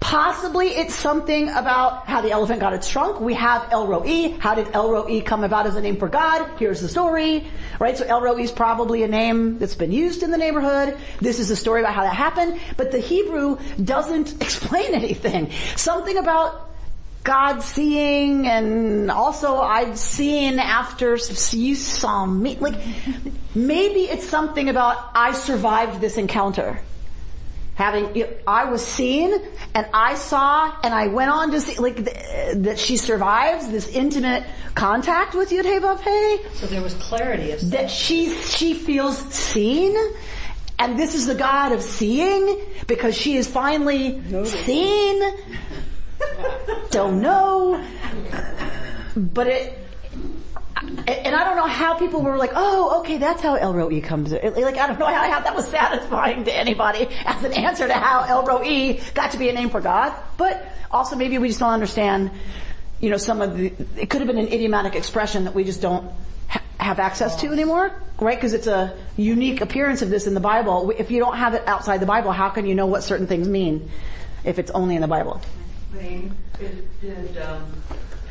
Possibly 0.00 0.68
it's 0.68 0.94
something 0.94 1.48
about 1.48 2.06
how 2.06 2.20
the 2.20 2.30
elephant 2.30 2.60
got 2.60 2.72
its 2.72 2.88
trunk. 2.88 3.20
We 3.20 3.34
have 3.34 3.72
El 3.72 3.88
Roi. 3.88 4.36
How 4.38 4.54
did 4.54 4.68
El 4.72 4.90
Roi 4.90 5.20
come 5.22 5.42
about 5.42 5.66
as 5.66 5.74
a 5.74 5.80
name 5.80 5.96
for 5.96 6.08
God? 6.08 6.48
Here's 6.58 6.80
the 6.80 6.88
story, 6.88 7.44
right? 7.80 7.96
So 7.96 8.04
El 8.04 8.20
Roi 8.20 8.36
is 8.36 8.52
probably 8.52 9.02
a 9.02 9.08
name 9.08 9.58
that's 9.58 9.74
been 9.74 9.90
used 9.90 10.22
in 10.22 10.30
the 10.30 10.38
neighborhood. 10.38 10.96
This 11.20 11.40
is 11.40 11.48
the 11.48 11.56
story 11.56 11.80
about 11.80 11.94
how 11.94 12.02
that 12.02 12.14
happened. 12.14 12.60
But 12.76 12.92
the 12.92 13.00
Hebrew 13.00 13.58
doesn't 13.82 14.40
explain 14.42 14.94
anything. 14.94 15.50
Something 15.76 16.18
about 16.18 16.70
God 17.26 17.60
seeing 17.60 18.46
and 18.46 19.10
also 19.10 19.56
I've 19.56 19.98
seen 19.98 20.60
after 20.60 21.18
you 21.50 21.74
saw 21.74 22.24
me. 22.24 22.56
Like, 22.60 22.80
maybe 23.52 24.02
it's 24.02 24.28
something 24.28 24.68
about 24.68 25.10
I 25.12 25.32
survived 25.32 26.00
this 26.00 26.18
encounter 26.18 26.80
having 27.74 28.24
I 28.46 28.64
was 28.64 28.86
seen 28.86 29.38
and 29.74 29.86
I 29.92 30.14
saw 30.14 30.74
and 30.82 30.94
I 30.94 31.08
went 31.08 31.30
on 31.30 31.50
to 31.50 31.60
see 31.60 31.78
like 31.78 32.04
that 32.04 32.78
she 32.78 32.96
survives 32.96 33.68
this 33.68 33.88
intimate 33.88 34.44
contact 34.74 35.34
with 35.34 35.50
Yud 35.50 35.64
Hey 35.64 36.38
So 36.54 36.66
there 36.66 36.80
was 36.80 36.94
clarity 36.94 37.50
of 37.50 37.70
that 37.72 37.90
she 37.90 38.30
she 38.30 38.72
feels 38.72 39.18
seen. 39.18 39.94
And 40.78 40.98
this 40.98 41.14
is 41.14 41.26
the 41.26 41.34
God 41.34 41.72
of 41.72 41.82
seeing 41.82 42.60
because 42.86 43.16
she 43.16 43.36
is 43.36 43.48
finally 43.48 44.22
seen. 44.44 45.22
Don't 46.90 47.20
know. 47.20 47.84
But 49.16 49.46
it, 49.46 49.78
and 51.08 51.34
I 51.34 51.44
don't 51.44 51.56
know 51.56 51.66
how 51.66 51.94
people 51.98 52.22
were 52.22 52.36
like, 52.36 52.52
oh, 52.54 53.00
okay, 53.00 53.16
that's 53.16 53.42
how 53.42 53.54
El 53.54 53.72
Roi 53.72 54.00
comes. 54.00 54.32
Like, 54.32 54.76
I 54.76 54.86
don't 54.86 54.98
know 54.98 55.06
how, 55.06 55.40
that 55.40 55.54
was 55.54 55.66
satisfying 55.68 56.44
to 56.44 56.54
anybody 56.54 57.08
as 57.24 57.42
an 57.44 57.52
answer 57.52 57.86
to 57.86 57.94
how 57.94 58.24
El 58.24 58.44
Roi 58.44 59.00
got 59.14 59.30
to 59.32 59.38
be 59.38 59.48
a 59.48 59.52
name 59.52 59.70
for 59.70 59.80
God. 59.80 60.14
But 60.36 60.70
also 60.90 61.16
maybe 61.16 61.38
we 61.38 61.48
just 61.48 61.60
don't 61.60 61.72
understand, 61.72 62.30
you 63.00 63.10
know, 63.10 63.16
some 63.16 63.40
of 63.40 63.56
the, 63.56 63.72
it 63.96 64.10
could 64.10 64.20
have 64.20 64.28
been 64.28 64.38
an 64.38 64.52
idiomatic 64.52 64.94
expression 64.96 65.44
that 65.44 65.54
we 65.54 65.64
just 65.64 65.80
don't 65.80 66.10
ha- 66.48 66.62
have 66.78 66.98
access 66.98 67.36
to 67.36 67.48
anymore, 67.48 67.90
right? 68.20 68.36
Because 68.36 68.52
it's 68.52 68.66
a 68.66 68.94
unique 69.16 69.62
appearance 69.62 70.02
of 70.02 70.10
this 70.10 70.26
in 70.26 70.34
the 70.34 70.40
Bible. 70.40 70.92
If 70.96 71.10
you 71.10 71.20
don't 71.20 71.36
have 71.36 71.54
it 71.54 71.66
outside 71.66 72.00
the 72.00 72.06
Bible, 72.06 72.32
how 72.32 72.50
can 72.50 72.66
you 72.66 72.74
know 72.74 72.86
what 72.86 73.02
certain 73.02 73.26
things 73.26 73.48
mean 73.48 73.90
if 74.44 74.58
it's 74.58 74.70
only 74.72 74.94
in 74.94 75.00
the 75.00 75.08
Bible? 75.08 75.40
Did, 75.92 77.00
did 77.00 77.38
um, 77.38 77.64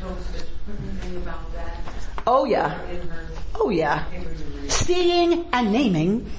Joseph 0.00 0.48
put 0.66 0.74
anything 0.82 1.16
about 1.16 1.52
that? 1.54 1.76
Oh 2.26 2.44
yeah. 2.44 2.78
Oh 3.54 3.70
yeah. 3.70 4.04
Seeing 4.68 5.46
and 5.52 5.72
naming, 5.72 6.30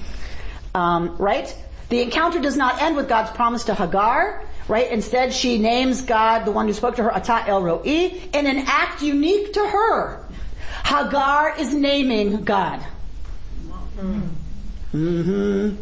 um, 0.74 1.16
right? 1.16 1.54
The 1.88 2.02
encounter 2.02 2.40
does 2.40 2.56
not 2.56 2.82
end 2.82 2.96
with 2.96 3.08
God's 3.08 3.30
promise 3.30 3.64
to 3.64 3.74
Hagar, 3.74 4.42
right? 4.68 4.90
Instead, 4.90 5.32
she 5.32 5.58
names 5.58 6.02
God, 6.02 6.44
the 6.44 6.52
one 6.52 6.66
who 6.66 6.74
spoke 6.74 6.96
to 6.96 7.02
her, 7.04 7.14
Ata 7.14 7.44
El 7.48 7.62
Roi, 7.62 7.80
in 7.84 8.46
an 8.46 8.64
act 8.66 9.00
unique 9.00 9.54
to 9.54 9.66
her. 9.66 10.26
Hagar 10.84 11.58
is 11.58 11.72
naming 11.72 12.44
God. 12.44 12.84
Mm-hmm. 13.96 14.28
Mm-hmm. 14.94 15.76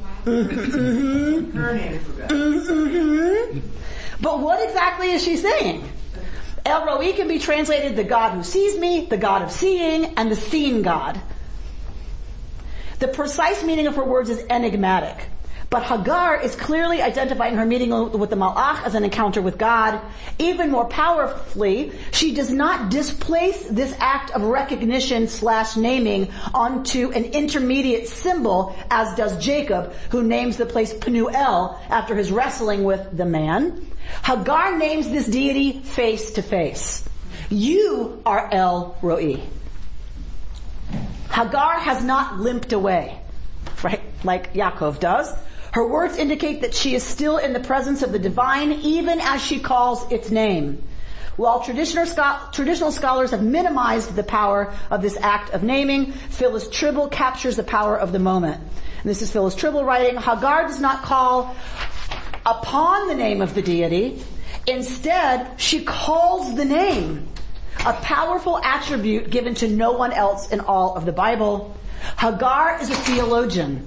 Mm-hmm. 2.28 3.58
But 4.20 4.40
what 4.40 4.62
exactly 4.66 5.10
is 5.10 5.22
she 5.22 5.36
saying? 5.36 5.88
El 6.64 6.84
Roi 6.84 7.12
can 7.12 7.28
be 7.28 7.38
translated 7.38 7.96
the 7.96 8.04
God 8.04 8.32
who 8.32 8.42
sees 8.42 8.78
me, 8.78 9.06
the 9.06 9.16
God 9.16 9.42
of 9.42 9.52
seeing, 9.52 10.06
and 10.16 10.30
the 10.30 10.36
seen 10.36 10.82
God. 10.82 11.20
The 12.98 13.08
precise 13.08 13.62
meaning 13.62 13.86
of 13.86 13.96
her 13.96 14.04
words 14.04 14.30
is 14.30 14.44
enigmatic. 14.50 15.28
But 15.68 15.82
Hagar 15.82 16.40
is 16.40 16.54
clearly 16.54 17.02
identifying 17.02 17.56
her 17.56 17.66
meeting 17.66 17.90
with 18.12 18.30
the 18.30 18.36
Malach 18.36 18.84
as 18.84 18.94
an 18.94 19.02
encounter 19.02 19.42
with 19.42 19.58
God. 19.58 20.00
Even 20.38 20.70
more 20.70 20.84
powerfully, 20.84 21.92
she 22.12 22.34
does 22.34 22.52
not 22.52 22.88
displace 22.88 23.64
this 23.64 23.94
act 23.98 24.30
of 24.30 24.42
recognition 24.42 25.26
slash 25.26 25.76
naming 25.76 26.30
onto 26.54 27.10
an 27.10 27.24
intermediate 27.24 28.06
symbol 28.06 28.76
as 28.90 29.14
does 29.16 29.36
Jacob, 29.44 29.92
who 30.10 30.22
names 30.22 30.56
the 30.56 30.66
place 30.66 30.94
Penuel 30.94 31.80
after 31.90 32.14
his 32.14 32.30
wrestling 32.30 32.84
with 32.84 33.16
the 33.16 33.24
man. 33.26 33.90
Hagar 34.24 34.78
names 34.78 35.10
this 35.10 35.26
deity 35.26 35.80
face 35.80 36.32
to 36.32 36.42
face. 36.42 37.08
You 37.50 38.22
are 38.24 38.48
El 38.52 38.96
Roi. 39.02 39.42
Hagar 41.30 41.80
has 41.80 42.04
not 42.04 42.38
limped 42.38 42.72
away, 42.72 43.18
right? 43.82 44.00
Like 44.22 44.54
Yaakov 44.54 45.00
does. 45.00 45.32
Her 45.76 45.86
words 45.86 46.16
indicate 46.16 46.62
that 46.62 46.72
she 46.72 46.94
is 46.94 47.02
still 47.02 47.36
in 47.36 47.52
the 47.52 47.60
presence 47.60 48.00
of 48.02 48.10
the 48.10 48.18
divine 48.18 48.72
even 48.72 49.20
as 49.20 49.42
she 49.42 49.60
calls 49.60 50.10
its 50.10 50.30
name. 50.30 50.82
While 51.36 51.60
traditional, 51.60 52.06
scholars 52.06 53.30
have 53.32 53.42
minimized 53.42 54.16
the 54.16 54.22
power 54.22 54.72
of 54.90 55.02
this 55.02 55.18
act 55.18 55.50
of 55.50 55.62
naming, 55.62 56.12
Phyllis 56.12 56.68
Trible 56.68 57.12
captures 57.12 57.56
the 57.56 57.62
power 57.62 57.94
of 57.94 58.12
the 58.12 58.18
moment. 58.18 58.56
And 58.56 59.04
this 59.04 59.20
is 59.20 59.30
Phyllis 59.30 59.54
Trible 59.54 59.84
writing, 59.84 60.16
Hagar 60.16 60.66
does 60.66 60.80
not 60.80 61.02
call 61.02 61.54
upon 62.46 63.08
the 63.08 63.14
name 63.14 63.42
of 63.42 63.54
the 63.54 63.60
deity. 63.60 64.24
Instead, 64.66 65.60
she 65.60 65.84
calls 65.84 66.56
the 66.56 66.64
name, 66.64 67.28
a 67.84 67.92
powerful 67.92 68.56
attribute 68.64 69.28
given 69.28 69.54
to 69.56 69.68
no 69.68 69.92
one 69.92 70.14
else 70.14 70.50
in 70.50 70.60
all 70.60 70.96
of 70.96 71.04
the 71.04 71.12
Bible. 71.12 71.76
Hagar 72.18 72.80
is 72.80 72.88
a 72.88 72.94
theologian. 72.94 73.86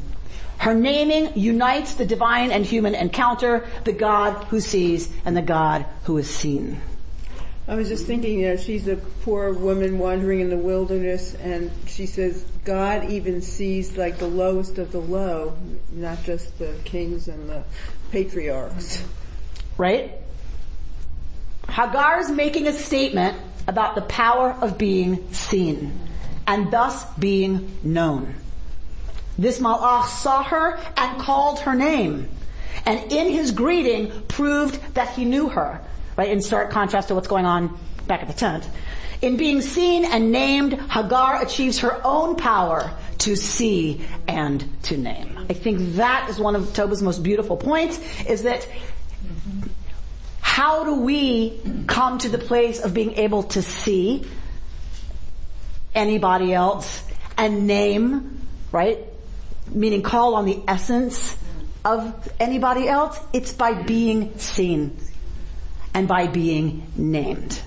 Her 0.60 0.74
naming 0.74 1.32
unites 1.38 1.93
the 1.93 2.05
divine 2.05 2.51
and 2.51 2.66
human 2.66 2.93
encounter, 2.93 3.66
the 3.86 3.93
God 3.93 4.43
who 4.45 4.60
sees 4.60 5.10
and 5.24 5.36
the 5.36 5.41
God 5.41 5.86
who 6.03 6.18
is 6.18 6.30
seen. 6.30 6.82
I 7.66 7.76
was 7.76 7.88
just 7.88 8.05
thinking, 8.05 8.39
you 8.39 8.47
know, 8.49 8.57
she's 8.57 8.88
a 8.89 8.97
poor 8.97 9.53
woman 9.53 9.99
wandering 9.99 10.41
in 10.41 10.49
the 10.49 10.57
wilderness 10.57 11.34
and 11.36 11.72
she 11.88 12.05
says 12.05 12.43
God 12.66 13.10
even 13.10 13.41
sees 13.41 13.95
like 13.95 14.18
the 14.18 14.28
lowest 14.28 14.80
of 14.80 14.91
the 14.91 14.99
low, 14.99 15.55
not 15.91 16.24
just 16.24 16.60
the 16.60 16.76
kings 16.84 17.30
and 17.30 17.49
the 17.49 17.64
patriarchs. 18.12 19.03
Right? 19.78 20.12
Hagar 21.70 22.20
is 22.20 22.32
making 22.32 22.68
a 22.68 22.74
statement 22.74 23.38
about 23.66 23.95
the 23.95 24.01
power 24.01 24.57
of 24.60 24.78
being 24.78 25.32
seen 25.32 25.97
and 26.47 26.70
thus 26.70 27.05
being 27.14 27.78
known. 27.82 28.36
This 29.40 29.60
malach 29.60 30.08
saw 30.08 30.44
her 30.44 30.78
and 30.98 31.20
called 31.22 31.60
her 31.62 31.74
name. 31.74 32.30
And 32.86 33.12
in 33.12 33.32
his 33.32 33.52
greeting 33.52 34.12
proved 34.28 34.96
that 34.96 35.10
he 35.12 35.24
knew 35.24 35.48
her, 35.48 35.80
right? 36.18 36.30
In 36.30 36.42
stark 36.42 36.72
contrast 36.72 37.08
to 37.08 37.16
what's 37.16 37.28
going 37.28 37.46
on 37.46 37.80
back 38.06 38.22
at 38.22 38.28
the 38.28 38.34
tent. 38.34 38.68
In 39.22 39.38
being 39.38 39.62
seen 39.62 40.04
and 40.04 40.34
named, 40.34 40.74
Hagar 40.74 41.42
achieves 41.42 41.80
her 41.80 42.02
own 42.06 42.36
power 42.36 42.92
to 43.20 43.38
see 43.38 44.06
and 44.28 44.66
to 44.84 44.98
name. 44.98 45.46
I 45.50 45.54
think 45.54 45.96
that 45.96 46.30
is 46.30 46.38
one 46.38 46.56
of 46.56 46.74
Teubal's 46.74 47.02
most 47.02 47.24
beautiful 47.24 47.56
points, 47.56 47.98
is 48.26 48.44
that 48.44 48.68
how 50.42 50.84
do 50.84 50.96
we 50.96 51.60
come 51.88 52.18
to 52.20 52.30
the 52.30 52.38
place 52.38 52.82
of 52.82 52.94
being 52.94 53.14
able 53.14 53.44
to 53.44 53.62
see 53.62 54.26
anybody 55.96 56.54
else 56.54 57.04
and 57.38 57.68
name, 57.68 58.42
right? 58.72 59.00
Meaning 59.70 60.01
call 60.01 60.36
on 60.36 60.45
the 60.45 60.61
essence 60.67 61.38
of 61.86 62.30
anybody 62.39 62.88
else. 62.88 63.20
It's 63.34 63.53
by 63.53 63.74
being 63.74 64.38
seen 64.38 64.97
and 65.93 66.07
by 66.07 66.28
being 66.28 66.88
named 66.95 67.61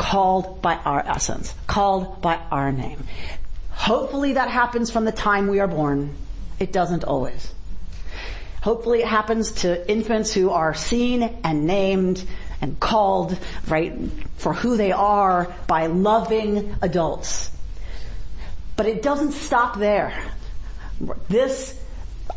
called 0.00 0.62
by 0.62 0.76
our 0.76 1.06
essence, 1.06 1.54
called 1.66 2.22
by 2.22 2.36
our 2.50 2.72
name. 2.72 3.04
Hopefully 3.70 4.32
that 4.32 4.48
happens 4.48 4.90
from 4.90 5.04
the 5.04 5.12
time 5.12 5.46
we 5.46 5.60
are 5.60 5.68
born. 5.68 6.14
It 6.58 6.72
doesn't 6.72 7.04
always. 7.04 7.52
Hopefully 8.62 9.00
it 9.00 9.06
happens 9.06 9.52
to 9.52 9.90
infants 9.90 10.32
who 10.32 10.50
are 10.50 10.72
seen 10.72 11.22
and 11.44 11.66
named 11.66 12.24
and 12.62 12.80
called, 12.80 13.38
right, 13.68 13.92
for 14.36 14.54
who 14.54 14.78
they 14.78 14.90
are 14.90 15.54
by 15.66 15.86
loving 15.86 16.74
adults. 16.80 17.50
But 18.76 18.86
it 18.86 19.02
doesn't 19.02 19.32
stop 19.32 19.78
there. 19.78 20.14
This, 21.28 21.78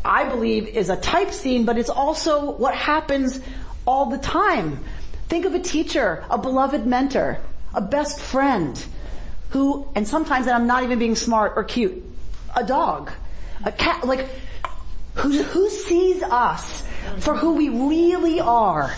I 0.04 0.24
believe, 0.24 0.66
is 0.68 0.88
a 0.88 0.96
type 0.96 1.30
scene, 1.30 1.64
but 1.64 1.78
it's 1.78 1.90
also 1.90 2.52
what 2.52 2.74
happens 2.74 3.40
all 3.86 4.06
the 4.06 4.18
time. 4.18 4.82
Think 5.28 5.44
of 5.44 5.54
a 5.54 5.60
teacher, 5.60 6.24
a 6.30 6.38
beloved 6.38 6.86
mentor, 6.86 7.38
a 7.74 7.80
best 7.80 8.20
friend 8.20 8.82
who, 9.50 9.86
and 9.94 10.06
sometimes 10.06 10.48
I'm 10.48 10.66
not 10.66 10.82
even 10.82 10.98
being 10.98 11.14
smart 11.14 11.52
or 11.56 11.64
cute, 11.64 12.02
a 12.56 12.64
dog, 12.64 13.10
a 13.64 13.72
cat, 13.72 14.04
like, 14.06 14.28
who, 15.14 15.42
who 15.42 15.70
sees 15.70 16.22
us 16.22 16.86
for 17.18 17.36
who 17.36 17.54
we 17.54 17.68
really 17.68 18.40
are, 18.40 18.94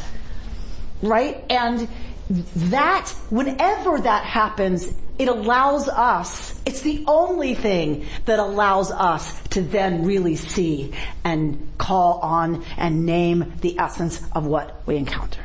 right? 1.02 1.44
And 1.50 1.88
that, 2.28 3.10
whenever 3.30 4.00
that 4.00 4.24
happens, 4.24 4.92
it 5.18 5.28
allows 5.28 5.88
us, 5.88 6.60
it's 6.66 6.82
the 6.82 7.04
only 7.06 7.54
thing 7.54 8.06
that 8.26 8.38
allows 8.38 8.90
us 8.90 9.40
to 9.50 9.62
then 9.62 10.04
really 10.04 10.36
see 10.36 10.92
and 11.24 11.72
call 11.78 12.18
on 12.20 12.64
and 12.76 13.06
name 13.06 13.54
the 13.60 13.78
essence 13.78 14.20
of 14.32 14.46
what 14.46 14.82
we 14.86 14.96
encounter. 14.96 15.44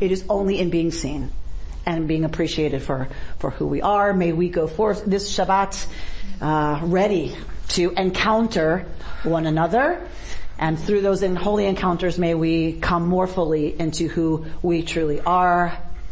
It 0.00 0.12
is 0.12 0.24
only 0.28 0.58
in 0.60 0.70
being 0.70 0.90
seen 0.90 1.30
and 1.84 2.08
being 2.08 2.24
appreciated 2.24 2.82
for, 2.82 3.08
for 3.38 3.50
who 3.50 3.66
we 3.66 3.82
are. 3.82 4.12
May 4.12 4.32
we 4.32 4.48
go 4.48 4.66
forth 4.66 5.04
this 5.04 5.36
Shabbat 5.36 5.86
uh, 6.40 6.80
ready 6.84 7.36
to 7.68 7.90
encounter 7.90 8.86
one 9.24 9.46
another. 9.46 10.06
And 10.58 10.78
through 10.78 11.02
those 11.02 11.22
in 11.22 11.36
holy 11.36 11.66
encounters, 11.66 12.18
may 12.18 12.34
we 12.34 12.74
come 12.74 13.06
more 13.06 13.26
fully 13.26 13.78
into 13.78 14.08
who 14.08 14.46
we 14.62 14.82
truly 14.82 15.20
are. 15.20 15.78